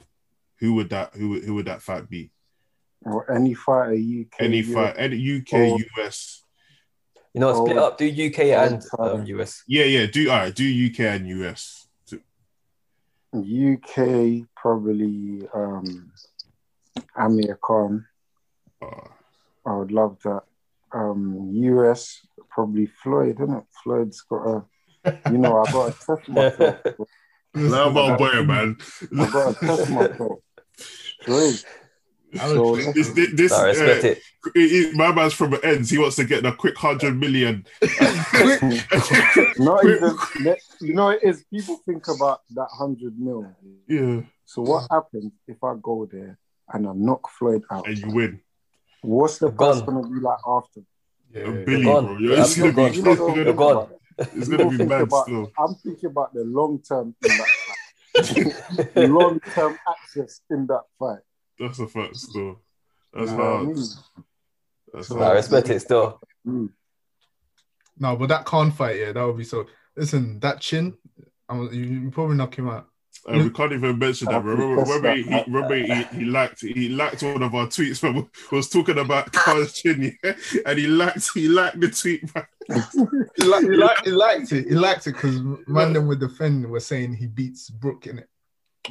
who 0.60 0.74
would 0.76 0.90
that? 0.90 1.14
Who 1.16 1.40
who 1.40 1.56
would 1.56 1.66
that 1.66 1.82
fight 1.82 2.10
be? 2.10 2.32
Or 3.02 3.32
any 3.32 3.54
fighter, 3.54 3.94
UK. 3.94 4.42
Any 4.42 4.60
US. 4.60 4.74
fight, 4.74 4.96
any 4.98 5.38
UK, 5.38 5.54
Or- 5.54 5.80
US. 5.98 6.42
You 7.34 7.42
know, 7.42 7.66
split 7.66 7.78
up. 7.78 7.98
Do 7.98 8.06
UK 8.06 8.40
and 8.40 8.82
um, 8.98 9.26
US. 9.26 9.64
Yeah, 9.68 9.84
yeah. 9.84 10.06
Do 10.06 10.30
all 10.30 10.38
right. 10.38 10.56
Do 10.56 10.64
UK 10.64 11.00
and 11.02 11.28
US. 11.28 11.88
UK 13.36 14.48
probably 14.56 15.46
um 15.54 16.12
Amir 17.18 17.60
Khan. 17.62 18.06
Uh, 18.82 19.08
I 19.66 19.76
would 19.78 19.92
love 19.92 20.18
that. 20.24 20.42
Um 20.94 21.50
US 21.54 22.26
probably 22.50 22.86
Floyd, 22.88 23.38
isn't 23.42 23.56
it? 23.58 23.64
Floyd's 23.84 24.22
got 24.22 24.46
a 24.48 24.66
you 25.32 25.38
know, 25.38 25.62
I 25.64 25.72
got 25.72 25.94
to 25.94 26.06
test 26.06 26.30
myself. 26.30 26.78
How 27.56 27.90
about 27.90 28.18
boy, 28.18 28.44
man? 28.44 28.76
I 29.20 29.30
got 29.32 29.60
to 29.60 29.66
test 29.66 29.90
myself. 29.92 30.40
Great. 31.26 31.64
So, 32.38 32.76
This, 32.76 33.12
this, 33.14 33.30
this 33.34 33.52
I 33.54 33.68
respect 33.68 34.04
uh, 34.04 34.08
it. 34.08 34.18
it- 34.56 34.72
it- 34.88 34.96
my 34.96 35.12
man's 35.14 35.34
from 35.34 35.52
the 35.52 35.64
ends. 35.66 35.90
He 35.90 35.98
wants 35.98 36.16
to 36.18 36.26
get 36.26 36.46
a 36.46 36.52
quick 36.52 36.76
hundred 36.78 37.18
million. 37.18 37.66
not 39.58 39.86
even 39.86 40.18
you 40.82 40.94
know 40.94 41.10
it 41.10 41.20
is 41.24 41.44
people 41.52 41.78
think 41.86 42.08
about 42.08 42.42
that 42.56 42.68
hundred 42.72 43.18
mil. 43.20 43.46
Yeah, 43.88 44.22
So 44.46 44.62
what 44.62 44.88
happens 44.92 45.32
if 45.48 45.64
I 45.64 45.76
go 45.82 46.08
there 46.12 46.38
and 46.74 46.88
I 46.88 46.92
knock 46.94 47.30
Floyd 47.30 47.64
out? 47.72 47.88
and 47.88 47.98
you 47.98 48.10
win. 48.12 48.42
What's 49.06 49.38
the 49.40 49.50
Gone. 49.50 49.58
price 49.58 49.82
gonna 49.82 50.08
be 50.08 50.20
like 50.20 50.38
after? 50.48 50.82
A 51.34 51.40
yeah, 51.40 51.64
billion, 51.66 51.84
gone. 51.84 52.06
bro. 52.06 52.18
Yeah, 52.18 52.42
it's 52.42 52.58
gonna 52.58 52.72
be. 52.74 52.82
You 52.98 53.04
know, 53.04 53.12
It's 53.12 53.20
gonna, 53.20 53.36
You're 53.44 53.54
gone. 53.54 53.90
it's 54.18 54.48
gonna 54.48 54.64
be 54.66 54.70
People 54.72 54.78
think 54.78 54.90
mad 54.90 55.02
about- 55.02 55.24
still. 55.26 55.52
I'm 55.58 55.76
thinking 55.76 56.10
about 56.10 56.34
the 56.34 56.44
long 56.44 56.82
term 56.82 57.16
in 57.24 57.38
that 57.38 57.48
fight. 57.48 58.96
long 59.10 59.40
term 59.54 59.78
access 59.90 60.42
in 60.50 60.68
that 60.68 60.84
fight. 60.98 61.20
That's 61.60 61.80
a 61.80 61.88
fact 61.88 62.16
still. 62.16 62.60
That's 63.14 63.32
You 63.32 63.38
know 63.38 63.44
what 63.44 63.48
I 63.48 63.56
hard. 63.58 63.68
mean? 63.68 63.86
That's 64.94 65.12
I 65.12 65.18
hard. 65.18 65.36
respect 65.36 65.70
it 65.70 65.80
still. 65.82 66.20
Mm. 66.48 66.70
no, 68.00 68.16
but 68.16 68.28
that 68.30 68.46
Khan 68.46 68.72
fight, 68.72 68.98
yeah, 69.00 69.12
that 69.12 69.26
would 69.26 69.38
be 69.38 69.44
so. 69.44 69.66
Listen, 69.98 70.40
that 70.42 70.60
chin, 70.62 70.98
I 71.50 71.58
was, 71.58 71.74
you, 71.76 71.84
you 71.84 72.12
probably 72.12 72.36
knock 72.38 72.58
him 72.58 72.70
out. 72.70 72.88
Uh, 73.28 73.40
we 73.44 73.50
can't 73.50 73.74
even 73.74 73.98
mention 73.98 74.28
that. 74.28 74.36
I'll 74.36 74.42
Remember, 74.42 74.82
remember, 74.84 75.16
he, 75.16 75.24
that. 75.24 75.48
remember 75.48 75.76
he, 75.76 76.04
he 76.20 76.26
liked 76.26 76.62
he 76.62 76.90
liked 76.90 77.24
one 77.24 77.42
of 77.42 77.56
our 77.56 77.66
tweets 77.66 78.04
when 78.04 78.16
we 78.52 78.56
was 78.58 78.70
talking 78.70 79.00
about 79.00 79.32
Carl's 79.32 79.74
chin, 79.74 80.16
yeah? 80.24 80.34
and 80.66 80.78
he 80.78 80.86
liked 80.86 81.30
he 81.34 81.48
liked 81.48 81.80
the 81.80 81.90
tweet. 81.90 82.24
man. 82.36 82.46
He, 83.36 83.44
li- 83.44 83.62
he, 83.64 83.70
li- 83.70 83.90
he 84.04 84.12
liked 84.12 84.52
it. 84.52 84.68
He 84.68 84.76
liked 84.76 85.08
it 85.08 85.14
because 85.14 85.40
man 85.68 85.94
them 85.94 86.08
with 86.08 86.20
defending 86.20 86.70
were 86.70 86.80
saying 86.80 87.16
he 87.16 87.26
beats 87.28 87.70
Brook 87.70 88.06
in 88.08 88.20
it. 88.20 88.30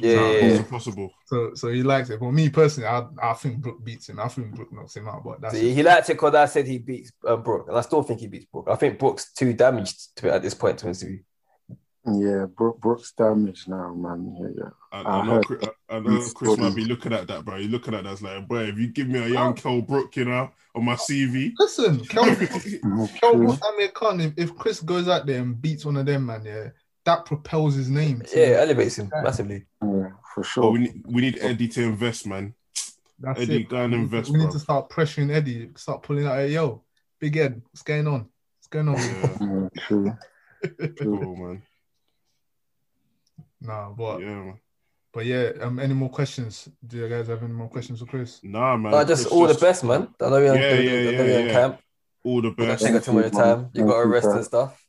Yeah, 0.01 0.15
Nah, 0.15 0.21
yeah, 0.27 0.31
it's 0.33 0.53
yeah. 0.55 0.59
impossible. 0.59 1.11
So 1.27 1.51
so 1.53 1.69
he 1.69 1.81
likes 1.81 2.09
it. 2.09 2.19
But 2.19 2.31
me 2.31 2.49
personally, 2.49 2.89
I, 2.89 3.05
I 3.23 3.33
think 3.33 3.59
Brook 3.59 3.85
beats 3.85 4.09
him. 4.09 4.19
I 4.19 4.27
think 4.27 4.53
Brook 4.53 4.73
knocks 4.73 4.97
him 4.97 5.07
out. 5.07 5.23
But 5.23 5.39
that's 5.39 5.53
So 5.55 5.61
he 5.61 5.81
liked 5.81 6.09
it 6.09 6.13
because 6.15 6.35
I 6.35 6.45
said 6.47 6.67
he 6.67 6.79
beats 6.79 7.13
uh, 7.25 7.37
Brook, 7.37 7.67
and 7.69 7.77
I 7.77 7.81
still 7.81 8.03
think 8.03 8.19
he 8.19 8.27
beats 8.27 8.45
Brook. 8.51 8.67
I 8.69 8.75
think 8.75 8.99
Brook's 8.99 9.31
too 9.31 9.53
damaged 9.53 10.13
to 10.17 10.27
it 10.27 10.33
at 10.33 10.41
this 10.41 10.53
point. 10.53 10.77
To 10.79 10.83
be 10.85 10.87
honest 10.89 11.03
with 11.03 11.11
you. 11.13 11.19
Yeah, 12.07 12.45
Brook, 12.45 12.79
Brook's 12.81 13.11
damaged 13.13 13.67
now, 13.67 13.93
man. 13.93 14.35
Yeah, 14.39 14.47
yeah. 14.57 14.69
I, 14.91 15.01
I 15.01 15.19
I 15.21 15.25
know, 15.25 15.31
heard 15.33 15.45
Chris, 15.45 15.65
I, 15.89 15.95
I 15.95 15.99
know 15.99 16.09
he's 16.11 16.33
Chris 16.33 16.57
might 16.57 16.75
be 16.75 16.85
looking 16.85 17.13
at 17.13 17.27
that, 17.27 17.43
bro. 17.45 17.57
He's 17.57 17.69
looking 17.71 17.93
at 17.95 18.03
that, 18.03 18.11
it's 18.13 18.21
like, 18.21 18.47
boy, 18.47 18.63
if 18.65 18.77
you 18.77 18.87
give 18.89 19.07
me 19.07 19.19
a 19.19 19.27
young 19.27 19.55
Kel 19.55 19.81
Brook, 19.81 20.15
you 20.15 20.25
know, 20.25 20.51
on 20.75 20.85
my 20.85 20.95
CV, 20.95 21.51
listen, 21.57 21.99
Kel, 22.05 22.23
Kel. 22.35 23.35
Brook, 23.37 23.59
Amir 23.73 23.89
Khan. 23.89 24.21
If, 24.21 24.33
if 24.37 24.55
Chris 24.55 24.81
goes 24.81 25.07
out 25.07 25.25
there 25.25 25.41
and 25.41 25.59
beats 25.59 25.83
one 25.85 25.97
of 25.97 26.05
them, 26.05 26.27
man, 26.27 26.43
yeah, 26.45 26.69
that 27.05 27.25
propels 27.25 27.75
his 27.75 27.89
name. 27.89 28.21
to- 28.21 28.39
Yeah, 28.39 28.57
elevates 28.61 28.97
him 28.99 29.09
massively. 29.23 29.65
Yeah, 29.81 30.09
for 30.33 30.41
but 30.41 30.45
sure. 30.45 30.71
we 30.71 30.79
need 30.79 31.03
we 31.07 31.21
need 31.21 31.39
Eddie 31.41 31.67
to 31.69 31.83
invest, 31.83 32.27
man. 32.27 32.53
That's 33.17 33.39
Eddie, 33.41 33.61
it. 33.61 33.69
go 33.69 33.77
and 33.77 33.93
We 33.93 33.97
need 33.97 34.09
to- 34.11 34.15
invest, 34.17 34.31
We 34.31 34.37
need 34.37 34.43
bro. 34.43 34.51
to 34.53 34.59
start 34.59 34.89
pressuring 34.89 35.31
Eddie. 35.33 35.71
Start 35.75 36.03
pulling 36.03 36.27
out. 36.27 36.35
Hey, 36.37 36.49
yo, 36.53 36.83
Big 37.19 37.35
Ed, 37.37 37.61
what's 37.71 37.81
going 37.81 38.05
on? 38.07 38.27
What's 38.59 38.67
going 38.69 38.89
on? 38.89 38.95
Yeah, 38.97 39.37
Yeah, 39.41 39.69
true. 39.87 40.17
True. 40.97 41.19
cool, 41.19 41.35
man. 41.35 41.61
Nah, 43.65 43.89
but 43.91 44.19
Yeah, 44.19 44.25
man. 44.27 44.59
but 45.13 45.25
yeah. 45.25 45.51
Um, 45.61 45.79
any 45.79 45.93
more 45.93 46.09
questions? 46.09 46.69
Do 46.85 46.97
you 46.97 47.09
guys 47.09 47.27
have 47.27 47.43
any 47.43 47.53
more 47.53 47.69
questions 47.69 47.99
for 47.99 48.05
Chris? 48.05 48.39
Nah, 48.43 48.77
man. 48.77 48.91
No, 48.91 49.03
just 49.03 49.23
Chris, 49.23 49.33
all 49.33 49.47
the 49.47 49.53
best, 49.55 49.83
man. 49.83 50.07
I 50.21 50.29
know 50.29 50.37
you're, 50.37 50.55
Yeah, 50.55 50.61
I 50.67 50.73
know 50.73 50.79
yeah, 50.81 50.99
you're 50.99 51.27
yeah, 51.29 51.37
in 51.39 51.49
camp. 51.49 51.79
All 52.23 52.41
the 52.41 52.47
You're 52.47 52.55
gonna 52.55 52.69
best. 52.69 52.83
take 52.85 52.95
up 52.95 53.03
too 53.03 53.13
much 53.13 53.23
Thank 53.23 53.33
you, 53.33 53.39
man. 53.39 53.57
time. 53.57 53.69
You 53.73 53.85
got 53.85 53.89
a 53.89 53.93
Thank 53.93 54.05
you, 54.05 54.11
rest 54.13 54.27
and 54.27 54.45
stuff. 54.45 54.87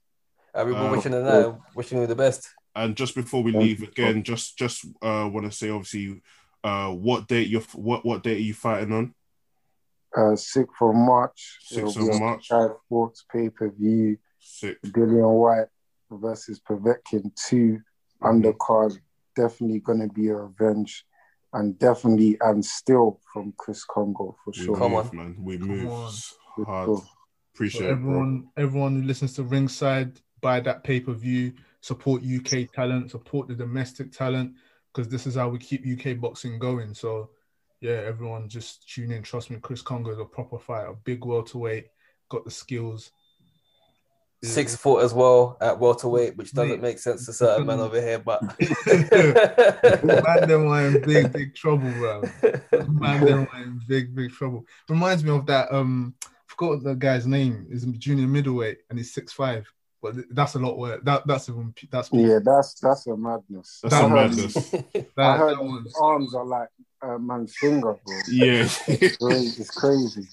And 0.54 0.66
we've 0.68 0.76
been 0.76 0.86
Uh, 0.86 0.90
wishing 0.92 1.12
you 1.12 1.22
that, 1.22 1.58
wishing 1.74 1.98
you 2.00 2.06
the 2.06 2.14
best. 2.14 2.48
And 2.74 2.96
just 2.96 3.14
before 3.14 3.42
we 3.42 3.52
leave 3.52 3.82
again, 3.82 4.22
just 4.22 4.56
just 4.58 4.84
uh 5.02 5.28
want 5.32 5.44
to 5.46 5.52
say 5.52 5.68
obviously, 5.70 6.22
uh, 6.64 6.90
what 6.92 7.28
date 7.28 7.48
you 7.48 7.60
what 7.74 8.04
what 8.06 8.22
date 8.22 8.38
are 8.38 8.40
you 8.40 8.54
fighting 8.54 8.92
on? 8.92 9.14
Uh, 10.16 10.34
6th 10.34 10.66
of 10.80 10.94
March. 10.94 11.58
6th 11.70 11.78
It'll 11.78 12.06
be 12.06 12.14
of 12.14 12.20
March. 12.20 12.46
Sky 12.46 12.66
Sports 12.86 13.24
pay 13.30 13.50
per 13.50 13.70
view. 13.70 14.16
Sick. 14.38 14.80
Dillian 14.82 15.30
Whyte 15.38 15.68
versus 16.10 16.58
Povetkin 16.60 17.30
2 17.48 17.80
undercard. 18.22 18.98
Definitely 19.34 19.80
going 19.80 20.00
to 20.00 20.08
be 20.08 20.28
a 20.28 20.34
revenge. 20.36 21.04
And 21.52 21.78
definitely, 21.78 22.36
and 22.40 22.64
still 22.64 23.20
from 23.32 23.54
Chris 23.56 23.84
Kongo 23.84 24.36
for 24.44 24.50
We 24.56 24.64
sure. 24.64 24.76
Come 24.76 24.94
on. 24.94 25.10
man. 25.12 25.36
We 25.38 25.58
move 25.58 25.90
on. 25.90 26.12
For 26.56 26.64
hard. 26.64 26.86
sure. 26.86 26.96
So 26.98 27.04
Appreciate 27.54 27.82
it, 27.84 27.94
bro. 27.94 27.96
everyone, 27.96 28.48
everyone 28.58 28.96
who 29.00 29.06
listens 29.06 29.32
to 29.34 29.42
Ringside, 29.42 30.20
buy 30.42 30.60
that 30.60 30.84
pay 30.84 31.00
per 31.00 31.12
view. 31.12 31.52
Support 31.80 32.22
UK 32.24 32.70
talent. 32.72 33.10
Support 33.10 33.48
the 33.48 33.54
domestic 33.54 34.12
talent 34.12 34.54
because 34.92 35.08
this 35.08 35.26
is 35.26 35.36
how 35.36 35.48
we 35.48 35.58
keep 35.58 35.84
UK 35.86 36.18
boxing 36.20 36.58
going. 36.58 36.92
So 36.92 37.30
yeah, 37.80 38.02
everyone 38.04 38.48
just 38.48 38.88
tune 38.88 39.12
in. 39.12 39.22
Trust 39.22 39.50
me, 39.50 39.58
Chris 39.60 39.82
Kongo 39.82 40.10
is 40.10 40.18
a 40.18 40.24
proper 40.24 40.58
fighter, 40.58 40.94
big 41.04 41.24
welterweight, 41.24 41.86
got 42.28 42.44
the 42.44 42.50
skills. 42.50 43.12
Six 44.44 44.76
foot 44.76 45.02
as 45.02 45.12
well 45.14 45.56
at 45.60 45.78
welterweight, 45.80 46.36
which 46.36 46.52
doesn't 46.52 46.72
Mate. 46.76 46.82
make 46.82 46.98
sense 46.98 47.26
to 47.26 47.32
certain 47.32 47.66
men 47.66 47.80
over 47.80 48.00
here, 48.00 48.18
but 48.18 48.42
Man, 50.04 50.48
them 50.48 50.68
are 50.68 50.86
in 50.86 51.00
big, 51.02 51.32
big 51.32 51.54
trouble, 51.54 51.90
bro. 51.92 52.22
Man, 52.88 53.24
them 53.24 53.48
are 53.52 53.62
in 53.62 53.80
big, 53.88 54.14
big 54.14 54.30
trouble. 54.32 54.64
Reminds 54.88 55.24
me 55.24 55.30
of 55.30 55.46
that. 55.46 55.72
Um, 55.72 56.14
forgot 56.46 56.82
the 56.82 56.94
guy's 56.94 57.26
name. 57.26 57.66
Is 57.70 57.84
junior 57.84 58.26
middleweight, 58.26 58.78
and 58.90 58.98
he's 58.98 59.12
six 59.12 59.32
five. 59.32 59.66
But 60.02 60.14
that's 60.30 60.54
a 60.54 60.58
lot 60.58 60.78
worse. 60.78 61.00
That 61.04 61.26
that's 61.26 61.48
even 61.48 61.74
that's 61.90 62.10
Yeah, 62.12 62.38
that's 62.44 62.74
that's 62.80 63.06
a 63.06 63.16
madness. 63.16 63.80
That's 63.82 63.94
That 63.94 64.04
a 64.04 64.08
was- 64.14 64.36
madness. 64.36 64.70
that, 64.92 65.04
I 65.18 65.36
heard 65.38 65.58
that 65.58 65.82
his 65.84 65.96
arms 66.00 66.34
are 66.34 66.44
like 66.44 66.68
a 67.02 67.18
man's 67.18 67.56
finger, 67.56 67.94
bro. 68.04 68.16
yeah. 68.30 68.68
It's 68.86 69.16
crazy. 69.16 69.62
It's 69.62 69.70
crazy. 69.70 70.28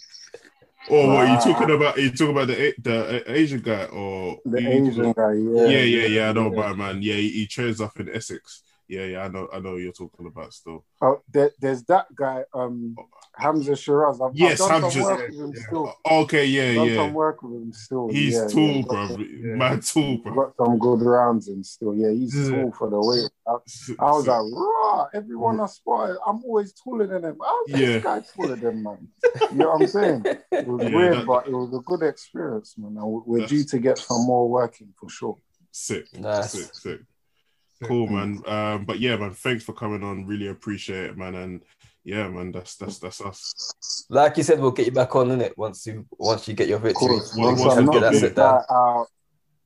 Or 0.90 1.08
what 1.08 1.28
are 1.28 1.34
you 1.34 1.40
talking 1.42 1.76
about? 1.76 1.98
Are 1.98 2.02
you 2.02 2.12
talking 2.12 2.32
about 2.32 2.48
the 2.48 2.74
the 2.82 3.24
A- 3.30 3.32
Asian 3.38 3.62
guy 3.62 3.86
or 3.86 4.38
The 4.46 4.68
Asian 4.68 5.12
guy, 5.14 5.34
yeah. 5.34 5.66
Yeah, 5.66 5.84
yeah, 5.84 6.08
yeah. 6.08 6.30
I 6.30 6.34
know 6.34 6.48
about 6.48 6.72
it, 6.72 6.78
man. 6.78 7.02
Yeah, 7.02 7.16
he, 7.16 7.30
he 7.30 7.48
trains 7.48 7.80
up 7.82 8.00
in 8.00 8.10
Essex. 8.10 8.64
yeah, 8.88 9.06
yeah. 9.06 9.24
I 9.24 9.28
know, 9.30 9.48
I 9.54 9.60
know 9.60 9.74
what 9.74 9.82
you're 9.82 9.94
talking 9.94 10.28
about 10.28 10.54
still. 10.54 10.84
Oh, 11.02 11.22
there, 11.32 11.52
there's 11.60 11.84
that 11.86 12.08
guy, 12.14 12.44
um, 12.54 12.96
Hamzah 13.40 13.70
Sheeraz. 13.72 14.22
I've, 14.26 14.36
Yes, 14.36 14.62
I've 14.62 14.70
done 14.70 14.82
Hamza- 14.84 15.00
some 15.00 15.04
work 15.18 15.28
with 15.30 15.40
him 15.40 15.54
yeah. 15.56 15.62
still. 15.68 15.94
Okay, 16.06 16.46
yeah, 16.46 16.74
done 16.76 16.88
yeah. 16.88 16.96
some 16.98 17.14
work 17.14 17.42
with 17.44 17.54
him 17.54 17.74
still. 17.74 18.10
He's 18.10 18.34
yeah, 18.36 18.48
tall, 18.48 18.70
yeah. 18.70 18.82
bro. 18.84 19.08
Got, 19.08 19.20
Yeah. 19.20 19.56
Man, 19.56 19.80
tall, 19.82 20.18
bro. 20.18 20.34
got 20.36 20.66
some 20.66 20.78
good 20.80 21.02
rounds 21.02 21.48
and 21.48 21.66
still. 21.66 21.96
Yeah, 21.96 22.12
he's 22.12 22.36
Yeah. 22.36 22.56
tall 22.62 22.72
for 22.74 22.90
the 22.90 23.00
weight. 23.00 23.30
I, 23.48 23.52
I 24.06 24.12
was 24.12 24.28
like, 24.28 24.42
raw. 24.54 25.08
Everyone 25.14 25.60
I 25.60 25.66
spotted, 25.66 26.18
I'm 26.28 26.44
always 26.46 26.74
taller 26.74 27.08
than 27.08 27.24
him. 27.26 27.38
How's 27.44 27.70
Yeah. 27.70 27.78
this 27.88 28.04
guy 28.04 28.22
taller 28.36 28.56
than 28.56 28.84
man? 28.84 29.08
You 29.52 29.58
know 29.58 29.72
what 29.72 29.82
I'm 29.82 29.88
saying? 29.88 30.24
It 30.52 30.68
was 30.68 30.84
Yeah, 30.90 30.96
weird, 30.96 31.18
that- 31.18 31.26
but 31.26 31.48
it 31.48 31.54
was 31.54 31.74
a 31.74 31.80
good 31.80 32.04
experience, 32.04 32.76
man. 32.78 32.96
And 32.98 33.24
we're 33.26 33.40
That's- 33.40 33.50
due 33.50 33.64
to 33.64 33.80
get 33.80 33.98
some 33.98 34.26
more 34.26 34.48
working 34.50 34.94
for 35.00 35.10
sure. 35.10 35.38
sick, 35.72 36.06
Nice. 36.20 36.52
sick, 36.52 36.74
sick. 36.76 37.00
Cool, 37.84 38.08
man. 38.08 38.42
Um, 38.46 38.86
but 38.86 39.00
yeah, 39.00 39.18
man, 39.18 39.32
thanks 39.32 39.64
for 39.64 39.74
coming 39.74 40.04
on. 40.04 40.26
Really 40.26 40.48
appreciate 40.48 41.06
it, 41.06 41.18
man. 41.18 41.36
And 41.36 41.62
yeah, 42.04 42.28
man, 42.28 42.52
that's 42.52 42.76
that's 42.76 43.00
that's 43.00 43.22
us. 43.22 44.06
Like 44.10 44.38
you 44.38 44.44
said, 44.44 44.60
we'll 44.60 44.72
get 44.72 44.86
you 44.88 44.92
back 44.92 45.16
on 45.16 45.32
in 45.32 45.42
it 45.42 45.58
once 45.58 45.86
you 45.88 46.06
once 46.18 46.48
you 46.48 46.54
get 46.54 46.68
your 46.68 46.80
victory. 46.80 47.08
course, 47.08 47.36
Well, 47.38 47.48
once 47.50 47.62
once 47.62 47.74
I 47.74 47.78
it's 47.80 47.86
knock 47.86 48.02
that 48.02 48.14
yeah. 48.14 48.20
sit 48.20 48.36
down. 48.36 48.64
guy 48.70 48.76
out, 48.76 49.08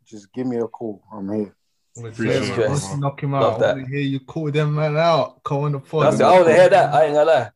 just 0.05 0.31
give 0.33 0.47
me 0.47 0.57
a 0.57 0.67
call. 0.67 1.03
I'm 1.11 1.31
here. 1.33 1.53
Appreciate 1.97 2.43
it, 2.59 2.69
Once 2.69 2.89
man. 2.91 2.99
knock 2.99 3.23
him 3.23 3.31
Love 3.31 3.53
out, 3.53 3.55
I 3.55 3.59
that. 3.67 3.75
want 3.77 3.87
to 3.87 3.91
hear 3.91 4.01
you 4.01 4.19
call 4.19 4.51
them 4.51 4.75
man 4.75 4.97
out. 4.97 5.41
Call 5.43 5.63
on 5.65 5.71
the 5.71 5.79
phone. 5.79 6.03
That's 6.03 6.19
it. 6.19 6.23
I 6.23 6.31
want 6.31 6.45
to 6.47 6.53
hear 6.53 6.69
that. 6.69 6.93
I 6.93 7.05
ain't 7.05 7.13
gonna 7.15 7.25
lie. 7.31 7.49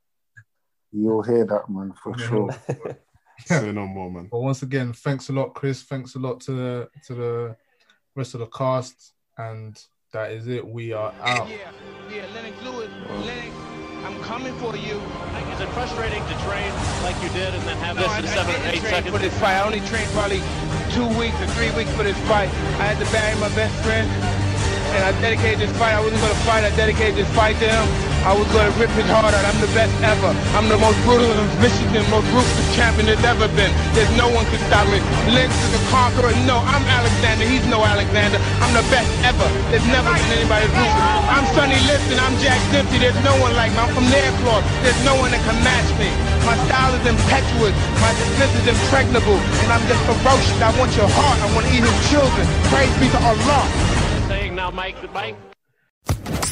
You'll 0.92 1.22
hear 1.24 1.46
that, 1.46 1.70
man, 1.70 1.94
for 2.02 2.16
Yeah. 2.18 2.28
sure. 2.28 2.50
Say 3.46 3.72
no 3.72 3.86
more, 3.88 4.10
man. 4.12 4.28
But 4.32 4.40
once 4.42 4.62
again, 4.64 4.94
thanks 4.94 5.30
a 5.30 5.34
lot, 5.34 5.54
Chris. 5.54 5.84
Thanks 5.84 6.16
a 6.16 6.20
lot 6.20 6.42
to 6.42 6.52
the 6.52 6.90
to 7.08 7.14
the 7.16 7.56
rest 8.16 8.34
of 8.34 8.40
the 8.40 8.48
cast, 8.48 9.14
and 9.38 9.80
that 10.12 10.32
is 10.32 10.48
it. 10.48 10.68
We 10.68 10.92
are 10.92 11.14
out. 11.22 11.48
Yeah, 11.50 11.72
yeah, 12.14 12.26
coming 14.32 14.56
for 14.64 14.78
you. 14.78 14.96
Is 15.52 15.60
it 15.60 15.68
frustrating 15.76 16.24
to 16.24 16.36
train 16.48 16.72
like 17.04 17.20
you 17.22 17.28
did 17.36 17.52
and 17.52 17.64
then 17.68 17.76
have 17.84 17.98
No, 17.98 18.08
this 18.08 18.20
in 18.20 18.26
I 18.32 18.32
seven, 18.32 18.56
eight 18.72 18.80
seconds? 18.80 19.12
for 19.12 19.20
this 19.20 19.38
fight. 19.44 19.60
I 19.60 19.66
only 19.68 19.82
trained 19.92 20.08
probably 20.16 20.40
two 20.96 21.04
weeks 21.20 21.36
or 21.44 21.48
three 21.52 21.68
weeks 21.76 21.92
for 22.00 22.04
this 22.04 22.16
fight. 22.32 22.48
I 22.80 22.96
had 22.96 22.98
to 23.04 23.08
bury 23.12 23.36
my 23.44 23.52
best 23.60 23.76
friend, 23.84 24.08
and 24.96 25.04
I 25.04 25.12
dedicated 25.20 25.60
this 25.60 25.78
fight. 25.78 25.92
I 25.96 26.00
wasn't 26.00 26.22
going 26.24 26.32
to 26.32 26.44
fight. 26.48 26.64
I 26.64 26.72
dedicated 26.80 27.16
this 27.20 27.28
fight 27.36 27.60
to 27.60 27.68
him. 27.68 28.11
I 28.22 28.38
was 28.38 28.46
going 28.54 28.70
to 28.70 28.76
rip 28.78 28.94
his 28.94 29.10
heart 29.10 29.34
out. 29.34 29.42
I'm 29.42 29.58
the 29.58 29.72
best 29.74 29.90
ever. 30.06 30.30
I'm 30.54 30.70
the 30.70 30.78
most 30.78 30.94
brutal 31.10 31.26
and 31.26 31.50
Michigan, 31.58 32.06
most 32.14 32.30
ruthless 32.30 32.70
champion 32.78 33.10
there's 33.10 33.26
ever 33.26 33.50
been. 33.58 33.74
There's 33.98 34.14
no 34.14 34.30
one 34.30 34.46
can 34.54 34.62
stop 34.70 34.86
me. 34.94 35.02
Lennox 35.34 35.58
is 35.58 35.74
a 35.74 35.82
conqueror. 35.90 36.30
No, 36.46 36.62
I'm 36.62 36.86
Alexander. 36.86 37.50
He's 37.50 37.66
no 37.66 37.82
Alexander. 37.82 38.38
I'm 38.62 38.70
the 38.78 38.86
best 38.94 39.10
ever. 39.26 39.50
There's 39.74 39.86
never 39.90 40.14
been 40.14 40.38
anybody 40.38 40.70
ruthless. 40.70 41.26
I'm 41.34 41.46
Sonny 41.58 41.82
Liston. 41.90 42.22
I'm 42.22 42.38
Jack 42.38 42.62
Dempsey. 42.70 43.02
There's 43.02 43.18
no 43.26 43.34
one 43.42 43.58
like 43.58 43.74
me. 43.74 43.82
I'm 43.82 43.90
from 43.90 44.06
Nairclaw. 44.14 44.62
There's 44.86 45.02
no 45.02 45.18
one 45.18 45.34
that 45.34 45.42
can 45.42 45.58
match 45.66 45.90
me. 45.98 46.14
My 46.46 46.54
style 46.70 46.94
is 46.94 47.06
impetuous. 47.10 47.74
My 48.06 48.14
defense 48.14 48.54
is 48.62 48.68
impregnable. 48.70 49.42
And 49.66 49.74
I'm 49.74 49.82
just 49.90 50.02
ferocious. 50.06 50.62
I 50.62 50.70
want 50.78 50.94
your 50.94 51.10
heart. 51.10 51.42
I 51.42 51.50
want 51.58 51.66
to 51.66 51.74
eat 51.74 51.82
his 51.82 52.00
children. 52.14 52.46
Praise 52.70 52.94
be 53.02 53.10
to 53.10 53.20
Allah. 53.26 53.66
Saying 54.30 54.54
now, 54.54 54.70
Mike, 54.70 55.02
Mike. 55.10 55.34